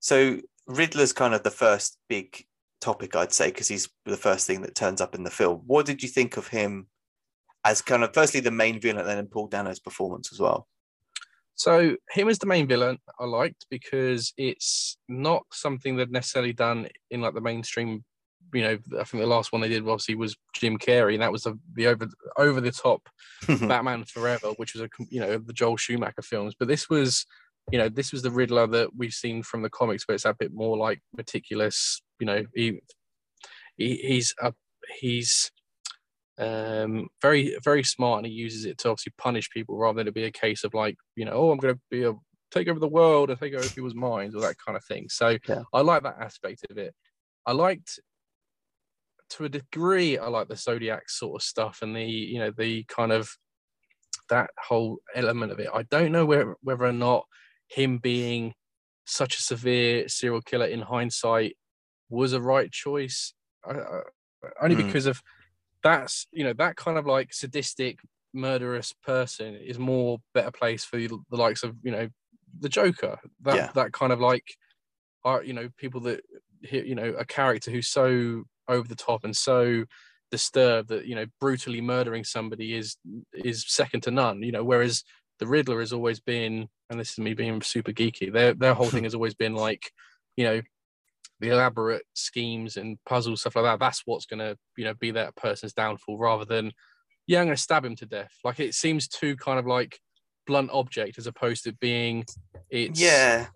so 0.00 0.38
Riddler's 0.66 1.12
kind 1.12 1.34
of 1.34 1.42
the 1.42 1.50
first 1.50 1.98
big 2.08 2.44
topic, 2.80 3.16
I'd 3.16 3.32
say, 3.32 3.48
because 3.48 3.68
he's 3.68 3.88
the 4.04 4.16
first 4.16 4.46
thing 4.46 4.62
that 4.62 4.74
turns 4.74 5.00
up 5.00 5.14
in 5.14 5.24
the 5.24 5.30
film. 5.30 5.62
What 5.66 5.86
did 5.86 6.02
you 6.02 6.08
think 6.08 6.36
of 6.36 6.48
him 6.48 6.88
as 7.64 7.82
kind 7.82 8.04
of 8.04 8.14
firstly 8.14 8.40
the 8.40 8.50
main 8.50 8.80
villain 8.80 9.06
and 9.06 9.18
then 9.18 9.26
Paul 9.26 9.48
Dano's 9.48 9.80
performance 9.80 10.32
as 10.32 10.40
well? 10.40 10.68
So 11.56 11.96
him 12.10 12.28
as 12.28 12.38
the 12.38 12.46
main 12.46 12.68
villain, 12.68 12.98
I 13.18 13.24
liked 13.24 13.66
because 13.70 14.32
it's 14.36 14.98
not 15.08 15.42
something 15.52 15.96
they've 15.96 16.10
necessarily 16.10 16.52
done 16.52 16.86
in 17.10 17.22
like 17.22 17.34
the 17.34 17.40
mainstream. 17.40 18.04
You 18.52 18.62
know, 18.62 18.78
I 19.00 19.04
think 19.04 19.22
the 19.22 19.26
last 19.26 19.52
one 19.52 19.62
they 19.62 19.68
did 19.68 19.82
obviously 19.82 20.14
was 20.14 20.36
Jim 20.54 20.78
Carrey, 20.78 21.14
and 21.14 21.22
that 21.22 21.32
was 21.32 21.42
the, 21.42 21.58
the 21.74 21.86
over 21.86 22.06
over 22.36 22.60
the 22.60 22.70
top 22.70 23.08
Batman 23.48 24.04
Forever, 24.04 24.48
which 24.58 24.74
was 24.74 24.82
a 24.82 24.88
you 25.08 25.18
know 25.18 25.38
the 25.38 25.52
Joel 25.52 25.78
Schumacher 25.78 26.22
films. 26.22 26.54
But 26.56 26.68
this 26.68 26.90
was 26.90 27.26
you 27.70 27.78
know, 27.78 27.88
this 27.88 28.12
was 28.12 28.22
the 28.22 28.30
Riddler 28.30 28.66
that 28.68 28.96
we've 28.96 29.12
seen 29.12 29.42
from 29.42 29.62
the 29.62 29.70
comics, 29.70 30.06
where 30.06 30.14
it's 30.14 30.24
a 30.24 30.34
bit 30.38 30.52
more 30.52 30.76
like 30.76 31.00
meticulous. 31.16 32.00
You 32.20 32.26
know, 32.26 32.44
he, 32.54 32.80
he 33.76 33.96
he's 33.96 34.34
a 34.40 34.52
he's 35.00 35.50
um, 36.38 37.08
very 37.20 37.56
very 37.64 37.82
smart, 37.82 38.18
and 38.18 38.26
he 38.26 38.32
uses 38.32 38.64
it 38.64 38.78
to 38.78 38.90
obviously 38.90 39.12
punish 39.18 39.50
people 39.50 39.76
rather 39.76 39.96
than 39.98 40.06
to 40.06 40.12
be 40.12 40.24
a 40.24 40.30
case 40.30 40.64
of 40.64 40.74
like, 40.74 40.96
you 41.16 41.24
know, 41.24 41.32
oh, 41.32 41.50
I'm 41.50 41.58
going 41.58 41.74
to 41.74 41.80
be 41.90 42.04
a 42.04 42.14
take 42.52 42.68
over 42.68 42.78
the 42.78 42.88
world 42.88 43.30
and 43.30 43.38
take 43.38 43.54
over 43.54 43.68
people's 43.68 43.94
minds 43.94 44.34
or 44.34 44.40
that 44.42 44.56
kind 44.64 44.76
of 44.76 44.84
thing. 44.84 45.08
So 45.08 45.36
yeah. 45.48 45.62
I 45.72 45.80
like 45.80 46.04
that 46.04 46.18
aspect 46.20 46.64
of 46.70 46.78
it. 46.78 46.94
I 47.44 47.52
liked 47.52 47.98
to 49.30 49.44
a 49.44 49.48
degree, 49.48 50.18
I 50.18 50.28
like 50.28 50.48
the 50.48 50.56
zodiac 50.56 51.08
sort 51.10 51.40
of 51.40 51.46
stuff 51.46 51.80
and 51.82 51.96
the 51.96 52.04
you 52.04 52.38
know 52.38 52.52
the 52.56 52.84
kind 52.84 53.10
of 53.10 53.28
that 54.28 54.50
whole 54.58 54.98
element 55.14 55.52
of 55.52 55.60
it. 55.60 55.68
I 55.72 55.82
don't 55.84 56.12
know 56.12 56.26
where, 56.26 56.56
whether 56.62 56.84
or 56.84 56.92
not 56.92 57.24
him 57.68 57.98
being 57.98 58.54
such 59.06 59.38
a 59.38 59.42
severe 59.42 60.08
serial 60.08 60.42
killer 60.42 60.66
in 60.66 60.80
hindsight 60.80 61.56
was 62.08 62.32
a 62.32 62.40
right 62.40 62.70
choice. 62.72 63.34
I, 63.64 63.72
I, 63.72 64.00
only 64.62 64.76
Mm. 64.76 64.86
because 64.86 65.06
of 65.06 65.22
that's 65.82 66.26
you 66.32 66.44
know 66.44 66.52
that 66.54 66.76
kind 66.76 66.98
of 66.98 67.06
like 67.06 67.32
sadistic 67.34 68.00
murderous 68.32 68.92
person 69.04 69.54
is 69.54 69.78
more 69.78 70.18
better 70.34 70.50
place 70.50 70.84
for 70.84 70.98
the 70.98 71.18
likes 71.30 71.62
of 71.62 71.76
you 71.82 71.90
know 71.92 72.08
the 72.60 72.68
Joker. 72.68 73.18
That 73.42 73.56
Yeah. 73.56 73.72
that 73.74 73.92
kind 73.92 74.12
of 74.12 74.20
like 74.20 74.44
are 75.24 75.42
you 75.42 75.52
know 75.52 75.68
people 75.76 76.00
that 76.02 76.20
you 76.60 76.94
know 76.94 77.14
a 77.18 77.24
character 77.24 77.70
who's 77.70 77.88
so 77.88 78.44
over 78.68 78.88
the 78.88 78.96
top 78.96 79.24
and 79.24 79.36
so 79.36 79.84
disturbed 80.30 80.88
that 80.88 81.06
you 81.06 81.14
know 81.14 81.26
brutally 81.40 81.80
murdering 81.80 82.24
somebody 82.24 82.74
is 82.74 82.96
is 83.34 83.64
second 83.68 84.02
to 84.02 84.10
none. 84.10 84.42
You 84.42 84.52
know, 84.52 84.64
whereas 84.64 85.04
the 85.38 85.46
Riddler 85.46 85.80
has 85.80 85.92
always 85.92 86.20
been, 86.20 86.68
and 86.90 86.98
this 87.00 87.12
is 87.12 87.18
me 87.18 87.34
being 87.34 87.60
super 87.62 87.92
geeky. 87.92 88.32
Their 88.32 88.54
their 88.54 88.74
whole 88.74 88.90
thing 88.90 89.04
has 89.04 89.14
always 89.14 89.34
been 89.34 89.54
like, 89.54 89.90
you 90.36 90.44
know, 90.44 90.60
the 91.40 91.50
elaborate 91.50 92.04
schemes 92.14 92.76
and 92.76 92.98
puzzles 93.04 93.40
stuff 93.40 93.56
like 93.56 93.64
that. 93.64 93.80
That's 93.80 94.02
what's 94.04 94.26
gonna 94.26 94.56
you 94.76 94.84
know 94.84 94.94
be 94.94 95.10
that 95.12 95.36
person's 95.36 95.72
downfall, 95.72 96.18
rather 96.18 96.44
than 96.44 96.72
yeah, 97.26 97.40
I'm 97.40 97.46
gonna 97.46 97.56
stab 97.56 97.84
him 97.84 97.96
to 97.96 98.06
death. 98.06 98.32
Like 98.44 98.60
it 98.60 98.74
seems 98.74 99.08
too 99.08 99.36
kind 99.36 99.58
of 99.58 99.66
like 99.66 99.98
blunt 100.46 100.70
object 100.72 101.18
as 101.18 101.26
opposed 101.26 101.64
to 101.64 101.72
being 101.72 102.24
it's 102.70 103.00
Yeah, 103.00 103.46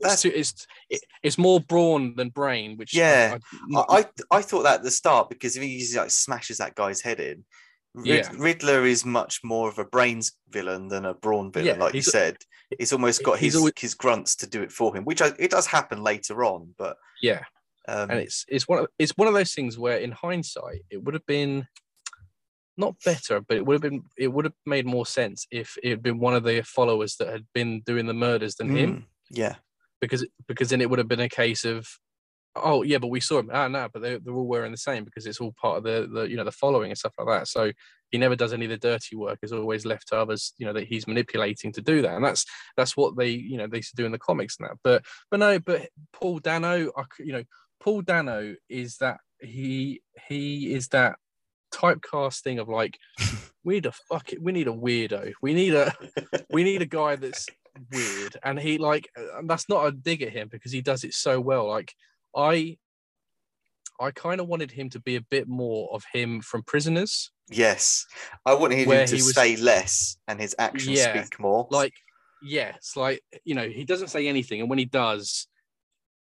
that's 0.00 0.24
it's 0.24 0.66
it, 0.90 1.00
it's 1.22 1.38
more 1.38 1.60
brawn 1.60 2.14
than 2.16 2.28
brain, 2.28 2.76
which 2.76 2.94
Yeah. 2.94 3.38
I, 3.74 3.80
I, 3.80 3.98
I 3.98 4.06
I 4.30 4.42
thought 4.42 4.62
that 4.64 4.76
at 4.76 4.82
the 4.82 4.90
start 4.90 5.28
because 5.30 5.56
if 5.56 5.62
he 5.62 5.86
like 5.96 6.10
smashes 6.10 6.58
that 6.58 6.74
guy's 6.74 7.00
head 7.00 7.20
in, 7.20 7.44
Rid- 7.94 8.06
Yeah. 8.06 8.30
Riddler 8.36 8.84
is 8.84 9.04
much 9.04 9.40
more 9.44 9.68
of 9.68 9.78
a 9.78 9.84
brains 9.84 10.32
villain 10.50 10.88
than 10.88 11.04
a 11.04 11.14
brawn 11.14 11.52
villain, 11.52 11.78
Yeah, 11.78 11.84
like 11.84 11.94
you 11.94 12.02
said. 12.02 12.36
He's 12.78 12.92
almost 12.92 13.22
got 13.22 13.38
his 13.38 13.56
always- 13.56 13.74
his 13.78 13.94
grunts 13.94 14.36
to 14.36 14.46
do 14.46 14.62
it 14.62 14.72
for 14.72 14.96
him, 14.96 15.04
which 15.04 15.22
I, 15.22 15.32
it 15.38 15.50
does 15.50 15.66
happen 15.66 16.02
later 16.02 16.44
on, 16.44 16.74
but 16.78 16.96
yeah. 17.22 17.44
um, 17.88 18.10
and 18.10 18.20
it's 18.20 18.44
it's 18.48 18.66
one 18.66 18.78
of 18.80 18.86
it's 18.98 19.12
one 19.16 19.28
of 19.28 19.34
those 19.34 19.52
things 19.52 19.78
where 19.78 19.98
in 19.98 20.12
hindsight 20.12 20.82
it 20.90 21.02
would 21.02 21.14
have 21.14 21.26
been 21.26 21.66
not 22.76 22.96
better 23.04 23.40
but 23.40 23.56
it 23.56 23.64
would 23.64 23.74
have 23.74 23.82
been 23.82 24.02
it 24.16 24.26
would 24.26 24.44
have 24.44 24.54
made 24.66 24.84
more 24.84 25.06
sense 25.06 25.46
if 25.52 25.76
it 25.82 25.90
had 25.90 26.02
been 26.02 26.18
one 26.18 26.34
of 26.34 26.42
the 26.42 26.60
followers 26.62 27.14
that 27.16 27.28
had 27.28 27.46
been 27.54 27.80
doing 27.82 28.06
the 28.06 28.12
murders 28.12 28.56
than 28.56 28.74
him 28.74 28.96
mm, 28.96 29.04
yeah, 29.30 29.54
because 30.00 30.26
because 30.48 30.70
then 30.70 30.80
it 30.80 30.90
would 30.90 30.98
have 30.98 31.06
been 31.08 31.20
a 31.20 31.28
case 31.28 31.64
of 31.64 31.86
oh 32.56 32.82
yeah 32.82 32.98
but 32.98 33.08
we 33.08 33.20
saw 33.20 33.38
him 33.38 33.50
ah 33.52 33.68
no 33.68 33.88
but 33.92 34.02
they're, 34.02 34.18
they're 34.18 34.34
all 34.34 34.46
wearing 34.46 34.70
the 34.70 34.76
same 34.76 35.04
because 35.04 35.26
it's 35.26 35.40
all 35.40 35.52
part 35.60 35.78
of 35.78 35.84
the 35.84 36.08
the 36.12 36.28
you 36.28 36.36
know 36.36 36.44
the 36.44 36.52
following 36.52 36.90
and 36.90 36.98
stuff 36.98 37.14
like 37.18 37.26
that. 37.26 37.48
So 37.48 37.72
he 38.10 38.18
never 38.18 38.36
does 38.36 38.52
any 38.52 38.66
of 38.66 38.70
the 38.70 38.76
dirty 38.76 39.16
work 39.16 39.40
is 39.42 39.52
always 39.52 39.84
left 39.84 40.08
to 40.08 40.16
others 40.16 40.52
you 40.58 40.66
know 40.66 40.72
that 40.72 40.86
he's 40.86 41.06
manipulating 41.06 41.72
to 41.72 41.82
do 41.82 42.02
that. 42.02 42.14
And 42.14 42.24
that's 42.24 42.44
that's 42.76 42.96
what 42.96 43.16
they 43.16 43.30
you 43.30 43.58
know 43.58 43.66
they 43.66 43.78
used 43.78 43.90
to 43.90 43.96
do 43.96 44.06
in 44.06 44.12
the 44.12 44.18
comics 44.18 44.58
now 44.60 44.76
but 44.82 45.04
but 45.30 45.40
no 45.40 45.58
but 45.58 45.88
paul 46.12 46.38
dano 46.38 46.90
you 47.18 47.32
know 47.32 47.44
paul 47.80 48.02
dano 48.02 48.54
is 48.68 48.96
that 48.98 49.18
he 49.40 50.00
he 50.28 50.72
is 50.72 50.88
that 50.88 51.16
typecasting 51.74 52.60
of 52.60 52.68
like 52.68 52.98
we 53.64 53.74
need 53.74 53.86
a 53.86 53.92
fuck 53.92 54.32
it 54.32 54.42
we 54.42 54.52
need 54.52 54.68
a 54.68 54.72
weirdo. 54.72 55.32
We 55.42 55.54
need 55.54 55.74
a 55.74 55.94
we 56.50 56.62
need 56.64 56.82
a 56.82 56.86
guy 56.86 57.16
that's 57.16 57.46
weird. 57.90 58.36
And 58.44 58.58
he 58.58 58.78
like 58.78 59.08
uh, 59.18 59.38
and 59.38 59.50
that's 59.50 59.68
not 59.68 59.86
a 59.86 59.92
dig 59.92 60.22
at 60.22 60.32
him 60.32 60.48
because 60.50 60.72
he 60.72 60.82
does 60.82 61.02
it 61.04 61.14
so 61.14 61.40
well. 61.40 61.68
Like 61.68 61.94
i 62.36 62.76
i 64.00 64.10
kind 64.10 64.40
of 64.40 64.48
wanted 64.48 64.70
him 64.70 64.90
to 64.90 65.00
be 65.00 65.16
a 65.16 65.20
bit 65.20 65.46
more 65.48 65.88
of 65.92 66.04
him 66.12 66.40
from 66.40 66.62
prisoners 66.62 67.30
yes. 67.50 68.06
I 68.46 68.54
wanted 68.54 68.78
him 68.78 68.86
to 69.06 69.14
was- 69.16 69.34
say 69.34 69.56
less 69.56 70.16
and 70.26 70.40
his 70.40 70.54
actions 70.58 70.98
Yeah, 70.98 71.22
speak 71.24 71.38
more. 71.38 71.68
like 71.70 71.92
yes 72.42 72.92
like 72.96 73.22
you 73.44 73.54
know 73.54 73.68
he 73.68 73.84
doesn't 73.84 74.08
say 74.08 74.26
anything 74.28 74.60
and 74.60 74.68
when 74.68 74.78
he 74.78 74.84
does 74.86 75.46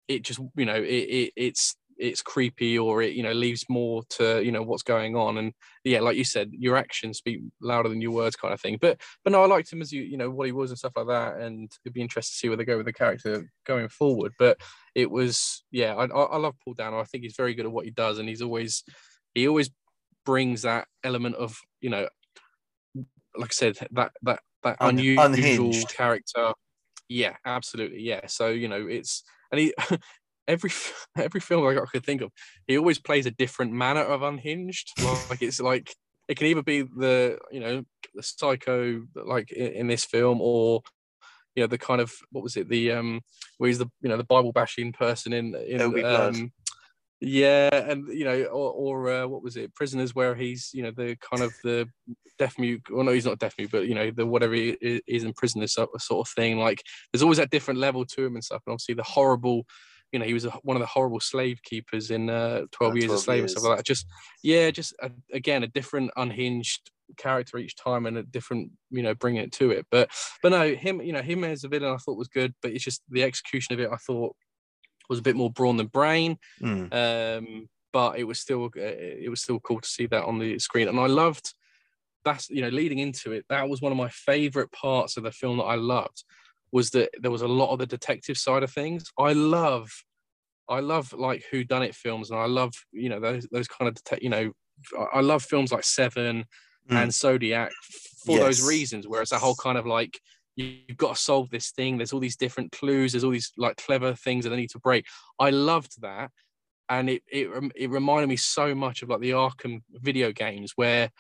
it 0.09 0.23
just 0.23 0.41
you 0.57 0.65
know 0.67 0.75
it, 0.75 0.85
it 0.87 1.33
it's 1.37 1.77
it's 2.01 2.23
creepy 2.23 2.79
or 2.79 3.03
it 3.03 3.13
you 3.15 3.23
know 3.23 3.33
leaves 3.33 3.65
more 3.69 4.03
to 4.09 4.43
you 4.43 4.51
know 4.51 4.63
what's 4.63 4.83
going 4.83 5.15
on. 5.15 5.37
And 5.39 5.53
yeah 5.85 6.01
like 6.01 6.17
you 6.17 6.25
said 6.25 6.51
your 6.53 6.77
actions 6.77 7.19
speak 7.19 7.41
louder 7.61 7.89
than 7.89 8.01
your 8.01 8.13
words 8.13 8.37
kind 8.37 8.55
of 8.55 8.61
thing. 8.61 8.79
But 8.81 9.01
but 9.23 9.33
no 9.33 9.43
i 9.43 9.47
liked 9.47 9.73
him 9.73 9.83
as 9.83 9.93
you 9.93 10.03
you 10.03 10.17
know 10.17 10.31
what 10.31 10.47
he 10.47 10.53
was 10.53 10.71
and 10.71 10.79
stuff 10.79 10.95
like 10.97 11.09
that. 11.09 11.37
And 11.41 11.71
it'd 11.85 11.93
be 11.95 12.01
interesting 12.01 12.33
to 12.33 12.37
see 12.39 12.49
where 12.49 12.57
they 12.57 12.65
go 12.65 12.77
with 12.79 12.87
the 12.87 12.93
character 12.93 13.51
going 13.67 13.89
forward. 13.89 14.33
But 14.39 14.59
it 14.95 15.11
was 15.11 15.63
yeah 15.71 15.95
i 15.95 16.05
i 16.07 16.37
love 16.39 16.55
paul 16.65 16.75
dano. 16.75 16.99
I 17.01 17.05
think 17.05 17.23
he's 17.25 17.37
very 17.37 17.55
good 17.55 17.67
at 17.67 17.73
what 17.73 17.85
he 17.85 17.91
does. 17.91 18.19
And 18.19 18.29
he's 18.29 18.43
always 18.43 18.83
he 19.35 19.47
always 19.47 19.71
brings 20.27 20.63
that 20.63 20.87
element 21.05 21.37
of 21.37 21.59
you 21.81 21.91
know 21.91 22.09
like 23.37 23.51
i 23.51 23.53
said 23.53 23.77
that 23.93 24.13
that 24.23 24.41
that 24.63 24.77
Un- 24.81 24.99
unusual 24.99 25.25
unhinged. 25.27 25.89
character. 25.95 26.53
Yeah 27.09 27.37
absolutely. 27.45 28.03
Yeah. 28.03 28.27
So 28.27 28.49
you 28.49 28.69
know 28.69 28.87
it's 28.87 29.23
and 29.51 29.61
he 29.61 29.75
every 30.51 30.71
every 31.17 31.41
film 31.41 31.67
I 31.67 31.75
could 31.87 32.05
think 32.05 32.23
of, 32.23 32.31
he 32.67 32.79
always 32.79 32.99
plays 32.99 33.27
a 33.27 33.31
different 33.31 33.73
manner 33.73 34.03
of 34.03 34.23
unhinged. 34.23 34.93
Like 35.29 35.43
it's 35.43 35.61
like 35.61 35.95
it 36.29 36.37
can 36.37 36.47
either 36.47 36.63
be 36.63 36.83
the 36.83 37.39
you 37.51 37.61
know 37.61 37.85
the 38.15 38.23
psycho 38.23 39.03
like 39.15 39.53
in, 39.53 39.73
in 39.73 39.87
this 39.87 40.05
film, 40.05 40.41
or 40.41 40.83
you 41.55 41.63
know 41.63 41.67
the 41.67 41.79
kind 41.79 42.01
of 42.01 42.13
what 42.31 42.45
was 42.45 42.57
it 42.57 42.69
the 42.69 42.93
um 42.93 43.21
where 43.59 43.69
he's 43.69 43.79
the 43.79 43.91
you 44.01 44.09
know 44.09 44.17
the 44.17 44.25
Bible 44.25 44.53
bashing 44.53 44.93
person 44.93 45.33
in 45.33 45.55
in 45.55 45.91
blood. 45.91 46.37
um, 46.37 46.53
yeah, 47.21 47.69
and 47.73 48.09
you 48.09 48.25
know, 48.25 48.45
or, 48.45 48.73
or 48.73 49.11
uh, 49.11 49.27
what 49.27 49.43
was 49.43 49.57
it, 49.57 49.75
prisoners, 49.75 50.15
where 50.15 50.35
he's 50.35 50.71
you 50.73 50.83
know 50.83 50.91
the 50.91 51.17
kind 51.21 51.43
of 51.43 51.53
the 51.63 51.87
deaf 52.39 52.59
mute. 52.59 52.83
Well, 52.91 53.05
no, 53.05 53.13
he's 53.13 53.27
not 53.27 53.39
deaf 53.39 53.55
mute, 53.59 53.71
but 53.71 53.87
you 53.87 53.95
know 53.95 54.11
the 54.11 54.25
whatever 54.25 54.55
he 54.55 54.71
is 54.81 55.23
in 55.23 55.35
prison, 55.35 55.61
this 55.61 55.75
sort 55.75 55.91
sort 56.01 56.27
of 56.27 56.33
thing. 56.33 56.59
Like 56.59 56.83
there's 57.13 57.23
always 57.23 57.37
that 57.37 57.51
different 57.51 57.79
level 57.79 58.07
to 58.07 58.25
him 58.25 58.37
and 58.37 58.45
stuff. 58.45 58.63
And 58.67 58.73
obviously 58.73 58.95
the 58.95 59.03
horrible, 59.03 59.67
you 60.13 60.19
know, 60.19 60.25
he 60.25 60.35
was 60.35 60.45
a, 60.45 60.51
one 60.63 60.77
of 60.77 60.81
the 60.81 60.87
horrible 60.87 61.21
slave 61.21 61.61
keepers 61.63 62.11
in 62.11 62.29
uh, 62.31 62.63
Twelve 62.73 62.93
Uh, 62.93 62.97
Years 62.97 63.05
a 63.05 63.09
12 63.09 63.21
Slave 63.23 63.41
and 63.41 63.51
stuff 63.51 63.65
like 63.65 63.79
that. 63.79 63.87
Just 63.87 64.07
yeah, 64.43 64.71
just 64.71 64.95
a, 65.03 65.11
again 65.33 65.63
a 65.63 65.69
different 65.69 66.11
unhinged 66.17 66.91
character 67.17 67.59
each 67.59 67.77
time 67.77 68.07
and 68.07 68.19
a 68.19 68.23
different 68.23 68.71
you 68.91 69.03
know 69.03 69.15
bringing 69.15 69.43
it 69.43 69.53
to 69.53 69.71
it. 69.71 69.87
But 69.91 70.11
but 70.43 70.51
no, 70.51 70.75
him 70.75 71.01
you 71.01 71.13
know 71.13 71.23
him 71.23 71.45
as 71.45 71.65
a 71.65 71.69
villain 71.69 71.95
I 71.95 71.97
thought 71.99 72.19
was 72.19 72.29
good, 72.29 72.55
but 72.63 72.73
it's 72.73 72.85
just 72.85 73.03
the 73.09 73.23
execution 73.23 73.75
of 73.75 73.81
it 73.81 73.91
I 73.93 73.97
thought 73.97 74.35
was 75.09 75.19
a 75.19 75.23
bit 75.23 75.37
more 75.37 75.51
brawn 75.51 75.77
than 75.77 75.89
brain 75.89 76.39
Mm, 76.63 76.95
um, 76.95 77.69
but 77.93 78.19
it 78.19 78.25
was 78.25 78.39
still 78.39 78.67
uh, 78.67 78.71
it 78.77 79.31
was 79.31 79.43
still 79.43 79.61
cool 79.61 79.81
to 79.81 79.89
see 79.89 80.07
that 80.07 80.25
on 80.25 80.39
the 80.39 80.59
screen, 80.59 80.89
and 80.89 80.99
I 81.01 81.07
loved 81.07 81.55
that's 82.25 82.51
you 82.51 82.63
know 82.63 82.69
leading 82.69 82.99
into 82.99 83.33
it. 83.33 83.45
That 83.49 83.69
was 83.69 83.81
one 83.81 83.93
of 83.93 83.99
my 83.99 84.09
favorite 84.09 84.71
parts 84.73 85.17
of 85.17 85.25
the 85.25 85.33
film 85.33 85.59
that 85.59 85.65
I 85.65 85.75
loved 85.77 86.25
was 86.73 86.91
that 86.91 87.11
there 87.21 87.31
was 87.31 87.43
a 87.43 87.49
lot 87.49 87.73
of 87.73 87.79
the 87.79 87.87
detective 87.87 88.37
side 88.39 88.63
of 88.63 88.71
things. 88.71 89.05
I 89.19 89.33
love, 89.33 89.91
I 90.69 90.81
love 90.81 91.13
like 91.13 91.45
who 91.51 91.65
done 91.65 91.83
it 91.83 91.95
films, 91.95 92.31
and 92.31 92.39
I 92.39 92.47
love 92.47 92.73
you 92.93 93.09
know 93.09 93.21
those 93.21 93.47
those 93.51 93.69
kind 93.69 93.89
of 93.89 93.95
detect 93.95 94.23
you 94.23 94.31
know 94.31 94.53
I- 95.13 95.21
love 95.21 95.43
films 95.43 95.73
like 95.73 95.85
Seven 95.85 96.45
Mm. 96.91 97.03
and 97.03 97.15
Zodiac 97.15 97.71
for 98.25 98.39
those 98.39 98.67
reasons, 98.67 99.07
where 99.07 99.21
it's 99.21 99.31
that 99.33 99.39
whole 99.41 99.55
kind 99.55 99.77
of 99.77 99.85
like 99.87 100.19
you- 100.57 100.79
you've 100.89 100.97
got 100.97 101.15
to 101.17 101.23
solve 101.23 101.51
this 101.51 101.71
thing. 101.73 101.99
There's 101.99 102.13
all 102.13 102.21
these 102.21 102.37
different 102.39 102.73
clues. 102.73 103.13
There's 103.13 103.23
all 103.23 103.31
these 103.31 103.53
like 103.59 103.77
clever 103.77 104.15
things 104.15 104.45
that 104.45 104.51
they 104.51 104.57
need 104.57 104.71
to 104.71 104.79
break. 104.81 105.07
I 105.39 105.51
loved 105.51 106.01
that, 106.01 106.31
and 106.89 107.11
it 107.11 107.23
it 107.31 107.49
it 107.77 107.91
reminded 107.91 108.29
me 108.29 108.37
so 108.37 108.75
much 108.75 109.03
of 109.03 109.11
like 109.11 109.21
the 109.21 109.33
Arkham 109.33 109.83
video 109.91 110.33
games 110.33 110.73
where 110.77 111.11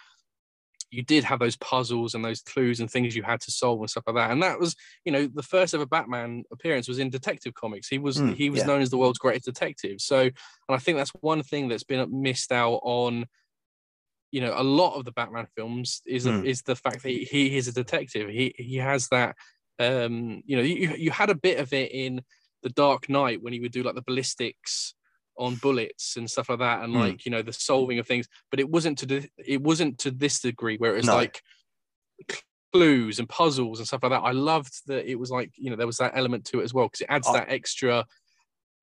you 0.90 1.02
did 1.02 1.24
have 1.24 1.38
those 1.38 1.56
puzzles 1.56 2.14
and 2.14 2.24
those 2.24 2.42
clues 2.42 2.80
and 2.80 2.90
things 2.90 3.14
you 3.14 3.22
had 3.22 3.40
to 3.40 3.50
solve 3.50 3.80
and 3.80 3.88
stuff 3.88 4.04
like 4.06 4.16
that. 4.16 4.30
And 4.30 4.42
that 4.42 4.58
was, 4.58 4.74
you 5.04 5.12
know, 5.12 5.26
the 5.26 5.42
first 5.42 5.72
ever 5.72 5.86
Batman 5.86 6.42
appearance 6.52 6.88
was 6.88 6.98
in 6.98 7.10
Detective 7.10 7.54
Comics. 7.54 7.88
He 7.88 7.98
was 7.98 8.18
Mm, 8.18 8.34
he 8.34 8.50
was 8.50 8.60
yeah. 8.60 8.66
known 8.66 8.82
as 8.82 8.90
the 8.90 8.98
world's 8.98 9.18
greatest 9.18 9.44
detective. 9.44 10.00
So, 10.00 10.20
and 10.20 10.32
I 10.68 10.78
think 10.78 10.98
that's 10.98 11.12
one 11.20 11.42
thing 11.42 11.68
that's 11.68 11.84
been 11.84 12.22
missed 12.22 12.52
out 12.52 12.80
on. 12.82 13.26
You 14.32 14.40
know, 14.40 14.54
a 14.56 14.62
lot 14.62 14.96
of 14.96 15.04
the 15.04 15.12
Batman 15.12 15.46
films 15.56 16.02
is 16.06 16.26
Mm. 16.26 16.44
is 16.44 16.62
the 16.62 16.76
fact 16.76 17.02
that 17.02 17.08
he, 17.08 17.24
he 17.24 17.56
is 17.56 17.68
a 17.68 17.72
detective. 17.72 18.28
He 18.28 18.54
he 18.56 18.76
has 18.76 19.08
that. 19.08 19.36
Um, 19.78 20.42
you 20.44 20.56
know, 20.56 20.62
you 20.62 20.94
you 20.96 21.10
had 21.10 21.30
a 21.30 21.34
bit 21.34 21.58
of 21.58 21.72
it 21.72 21.90
in 21.92 22.22
the 22.62 22.68
Dark 22.70 23.08
Knight 23.08 23.42
when 23.42 23.52
he 23.52 23.60
would 23.60 23.72
do 23.72 23.82
like 23.82 23.94
the 23.94 24.02
ballistics 24.02 24.94
on 25.40 25.56
bullets 25.56 26.16
and 26.16 26.30
stuff 26.30 26.48
like 26.48 26.58
that, 26.60 26.82
and 26.84 26.94
Mm. 26.94 27.00
like 27.00 27.24
you 27.24 27.30
know 27.32 27.42
the 27.42 27.52
solving 27.52 27.98
of 27.98 28.06
things. 28.06 28.28
But 28.50 28.60
it 28.60 28.68
wasn't 28.68 28.98
to 28.98 29.06
the, 29.06 29.28
it 29.38 29.60
wasn't 29.62 29.98
to 30.00 30.10
this 30.10 30.40
degree 30.40 30.76
where 30.76 30.92
it 30.92 30.96
was 30.98 31.06
No. 31.06 31.16
like 31.16 31.42
clues 32.72 33.18
and 33.18 33.28
puzzles 33.28 33.78
and 33.80 33.88
stuff 33.88 34.02
like 34.02 34.12
that. 34.12 34.20
I 34.20 34.30
loved 34.32 34.86
that 34.86 35.10
it 35.10 35.16
was 35.18 35.30
like 35.30 35.50
you 35.56 35.70
know 35.70 35.76
there 35.76 35.86
was 35.86 35.96
that 35.96 36.12
element 36.14 36.44
to 36.46 36.60
it 36.60 36.64
as 36.64 36.72
well 36.74 36.86
because 36.86 37.00
it 37.00 37.08
adds 37.10 37.26
I- 37.28 37.32
that 37.40 37.48
extra. 37.48 38.06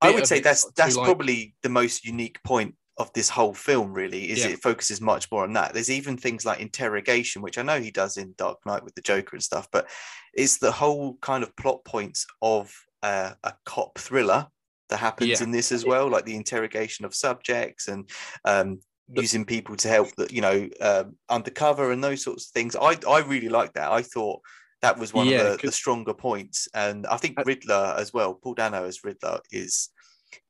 I 0.00 0.10
would 0.10 0.26
say 0.26 0.40
that's 0.40 0.70
that's 0.72 0.96
like- 0.96 1.06
probably 1.06 1.54
the 1.62 1.68
most 1.68 2.04
unique 2.04 2.42
point 2.44 2.74
of 2.98 3.12
this 3.14 3.28
whole 3.28 3.54
film. 3.54 3.92
Really, 3.92 4.30
is 4.30 4.40
Yeah. 4.40 4.48
it 4.48 4.62
focuses 4.62 5.00
much 5.00 5.30
more 5.30 5.44
on 5.44 5.52
that. 5.54 5.72
There's 5.72 5.90
even 5.90 6.16
things 6.16 6.44
like 6.44 6.60
interrogation, 6.60 7.42
which 7.42 7.58
I 7.58 7.62
know 7.62 7.80
he 7.80 7.90
does 7.90 8.16
in 8.16 8.34
Dark 8.36 8.58
Knight 8.66 8.84
with 8.84 8.94
the 8.94 9.02
Joker 9.02 9.34
and 9.36 9.42
stuff, 9.42 9.68
but 9.72 9.88
it's 10.34 10.58
the 10.58 10.72
whole 10.72 11.16
kind 11.22 11.42
of 11.42 11.54
plot 11.56 11.84
points 11.84 12.26
of 12.42 12.74
uh, 13.02 13.32
a 13.44 13.54
cop 13.64 13.96
thriller 13.98 14.48
that 14.88 14.98
happens 14.98 15.30
Yeah. 15.30 15.42
in 15.42 15.50
this 15.50 15.72
as 15.72 15.84
well, 15.84 16.08
like 16.08 16.24
the 16.24 16.36
interrogation 16.36 17.04
of 17.04 17.14
subjects 17.14 17.88
and 17.88 18.08
um, 18.44 18.80
The- 19.08 19.22
using 19.22 19.44
people 19.44 19.76
to 19.76 19.88
help 19.88 20.14
that 20.16 20.32
you 20.32 20.40
know 20.40 20.68
um, 20.80 21.16
undercover 21.28 21.92
and 21.92 22.02
those 22.04 22.22
sorts 22.22 22.46
of 22.46 22.52
things. 22.52 22.76
I 22.76 22.96
I 23.08 23.20
really 23.20 23.48
like 23.48 23.72
that. 23.74 23.90
I 23.90 24.02
thought. 24.02 24.40
That 24.80 24.96
was 24.96 25.12
one 25.12 25.26
Yeah, 25.26 25.38
of 25.38 25.44
the, 25.44 25.50
the 25.56 25.58
'cause- 25.62 25.74
stronger 25.74 26.14
points, 26.14 26.68
and 26.72 27.04
I 27.08 27.16
think 27.16 27.36
I- 27.36 27.42
Riddler 27.42 27.96
as 27.98 28.12
well. 28.14 28.34
Paul 28.34 28.54
Dano 28.54 28.84
as 28.84 29.02
Riddler 29.02 29.40
is 29.50 29.88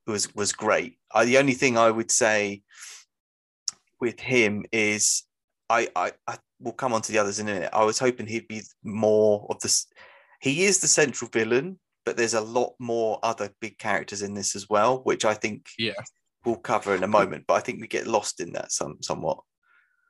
was 0.06 0.34
was 0.34 0.52
great. 0.52 0.98
I, 1.14 1.24
the 1.24 1.38
only 1.38 1.54
thing 1.54 1.78
I 1.78 1.90
would 1.90 2.10
say 2.10 2.60
with 4.00 4.20
him 4.20 4.64
is 4.70 5.24
I, 5.70 5.88
I 5.96 6.12
I 6.26 6.36
will 6.60 6.72
come 6.72 6.92
on 6.92 7.00
to 7.02 7.12
the 7.12 7.18
others 7.18 7.38
in 7.38 7.48
a 7.48 7.54
minute. 7.54 7.70
I 7.72 7.84
was 7.84 7.98
hoping 7.98 8.26
he'd 8.26 8.48
be 8.48 8.60
more 8.82 9.46
of 9.48 9.60
this. 9.60 9.86
He 10.42 10.64
is 10.64 10.80
the 10.80 10.88
central 10.88 11.30
villain, 11.30 11.78
but 12.08 12.16
there's 12.16 12.32
a 12.32 12.40
lot 12.40 12.72
more 12.78 13.18
other 13.22 13.50
big 13.60 13.76
characters 13.76 14.22
in 14.22 14.32
this 14.32 14.56
as 14.56 14.66
well, 14.70 15.02
which 15.02 15.26
I 15.26 15.34
think 15.34 15.68
Yeah. 15.76 15.92
we'll 16.42 16.56
cover 16.56 16.94
in 16.94 17.02
a 17.02 17.06
moment. 17.06 17.44
But 17.46 17.54
I 17.54 17.60
think 17.60 17.82
we 17.82 17.86
get 17.86 18.06
lost 18.06 18.40
in 18.40 18.54
that 18.54 18.72
some 18.72 18.96
somewhat. 19.02 19.40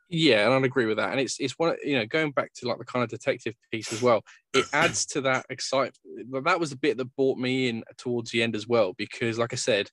Yeah, 0.09 0.45
and 0.45 0.55
I'd 0.55 0.63
agree 0.63 0.87
with 0.87 0.99
that. 0.99 1.11
And 1.11 1.19
it's 1.19 1.41
it's 1.41 1.59
one 1.59 1.75
you 1.83 1.99
know 1.99 2.07
going 2.07 2.31
back 2.31 2.53
to 2.55 2.69
like 2.69 2.79
the 2.79 2.85
kind 2.85 3.03
of 3.03 3.11
detective 3.11 3.57
piece 3.73 3.93
as 3.93 4.01
well. 4.01 4.23
It 4.55 4.67
adds 4.73 5.07
to 5.07 5.21
that 5.23 5.47
excitement. 5.51 5.97
But 6.31 6.45
that 6.45 6.61
was 6.61 6.71
the 6.71 6.77
bit 6.77 6.99
that 6.99 7.17
brought 7.17 7.37
me 7.37 7.69
in 7.69 7.83
towards 7.97 8.31
the 8.31 8.45
end 8.45 8.55
as 8.55 8.69
well, 8.69 8.93
because 8.93 9.37
like 9.37 9.53
I 9.53 9.57
said, 9.57 9.91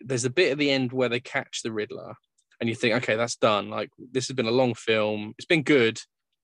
there's 0.00 0.26
a 0.26 0.30
bit 0.30 0.52
at 0.52 0.58
the 0.58 0.70
end 0.70 0.92
where 0.92 1.08
they 1.08 1.20
catch 1.20 1.62
the 1.62 1.72
Riddler, 1.72 2.16
and 2.60 2.68
you 2.68 2.74
think, 2.74 2.96
okay, 2.96 3.16
that's 3.16 3.36
done. 3.36 3.70
Like 3.70 3.88
this 4.12 4.28
has 4.28 4.34
been 4.36 4.44
a 4.44 4.50
long 4.50 4.74
film. 4.74 5.32
It's 5.38 5.46
been 5.46 5.62
good, 5.62 5.98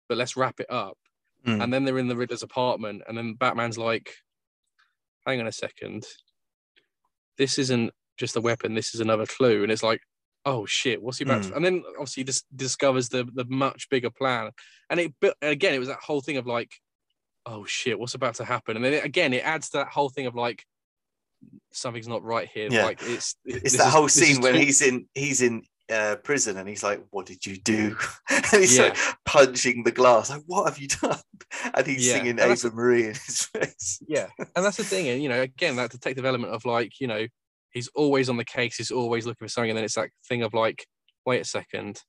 but 0.09 0.19
let's 0.19 0.37
wrap 0.37 0.61
it 0.61 0.71
up. 0.71 0.97
Mm. 1.45 1.65
And 1.65 1.75
then 1.75 1.85
they're 1.85 1.99
in 1.99 2.07
the 2.07 2.17
Riddler's 2.17 2.45
apartment, 2.45 3.03
and 3.09 3.19
then 3.19 3.35
Batman's 3.35 3.77
like, 3.77 4.15
hang 5.27 5.41
on 5.41 5.47
a 5.47 5.53
second, 5.53 6.05
this 7.39 7.59
isn't 7.59 7.93
just 8.19 8.37
a 8.37 8.41
weapon. 8.41 8.75
This 8.75 8.95
is 8.95 9.01
another 9.01 9.27
clue, 9.27 9.63
and 9.63 9.73
it's 9.73 9.83
like 9.83 10.01
oh 10.45 10.67
shit, 10.67 11.01
what's 11.01 11.19
he 11.19 11.25
about? 11.25 11.43
Mm. 11.43 11.49
To? 11.51 11.55
And 11.55 11.65
then 11.65 11.83
obviously 11.91 12.25
dis- 12.25 12.43
discovers 12.55 13.09
the 13.09 13.25
the 13.33 13.45
much 13.49 13.89
bigger 13.89 14.11
plan, 14.11 14.51
and 14.91 14.99
it 15.01 15.15
but 15.21 15.37
again 15.41 15.75
it 15.75 15.79
was 15.79 15.89
that 15.89 16.01
whole 16.01 16.21
thing 16.21 16.37
of 16.37 16.47
like, 16.47 16.73
oh 17.47 17.65
shit, 17.65 17.99
what's 17.99 18.15
about 18.15 18.35
to 18.37 18.45
happen? 18.45 18.77
And 18.77 18.85
then 18.85 18.93
it, 18.95 19.05
again 19.05 19.33
it 19.33 19.45
adds 19.45 19.71
to 19.71 19.79
that 19.79 19.89
whole 19.89 20.09
thing 20.11 20.27
of 20.27 20.35
like 20.35 20.65
something's 21.73 22.09
not 22.09 22.23
right 22.25 22.49
here. 22.53 22.69
Yeah. 22.71 22.85
Like 22.85 23.01
it's 23.03 23.37
It's 23.45 23.77
that 23.77 23.87
is- 23.89 23.93
whole 23.93 24.09
scene 24.09 24.41
when 24.41 24.55
too- 24.55 24.61
he's 24.61 24.83
in 24.83 25.07
he's 25.15 25.43
in 25.43 25.63
uh, 25.91 26.17
prison 26.17 26.57
and 26.57 26.69
he's 26.69 26.83
like, 26.83 27.05
"What 27.11 27.27
did 27.27 27.45
you 27.45 27.57
do?" 27.57 27.97
and 28.31 28.45
he's 28.53 28.77
Yeah. 28.77 28.85
like 28.85 28.99
punching 29.25 29.85
the 29.85 29.93
glass. 29.93 30.31
Like, 30.31 30.43
what 30.47 30.69
have 30.69 30.79
you 30.79 30.89
done? 30.89 31.19
And 31.75 31.87
he's 31.87 32.07
Yeah, 32.07 32.15
singing 32.15 32.41
and 32.41 32.51
Ave 32.53 32.71
Maria 32.71 33.09
in 33.09 33.15
his 33.15 33.43
face. 33.45 34.03
yeah, 34.07 34.29
and 34.39 34.65
that's 34.65 34.79
the 34.79 34.85
thing, 34.85 35.09
and 35.09 35.23
you 35.23 35.29
know, 35.29 35.43
again 35.43 35.77
that 35.77 35.91
detective 35.91 36.25
element 36.25 36.53
of 36.53 36.65
like 36.65 36.99
you 37.01 37.07
know 37.07 37.27
he's 37.73 37.89
always 37.95 38.29
on 38.29 38.37
the 38.37 38.45
case, 38.45 38.77
he's 38.77 38.91
always 38.91 39.27
looking 39.27 39.47
for 39.47 39.51
something, 39.51 39.71
and 39.71 39.77
then 39.77 39.85
it's 39.85 39.95
that 39.97 40.11
thing 40.29 40.43
of 40.43 40.55
like, 40.55 40.87
wait 41.27 41.41
a 41.41 41.45
second. 41.45 42.01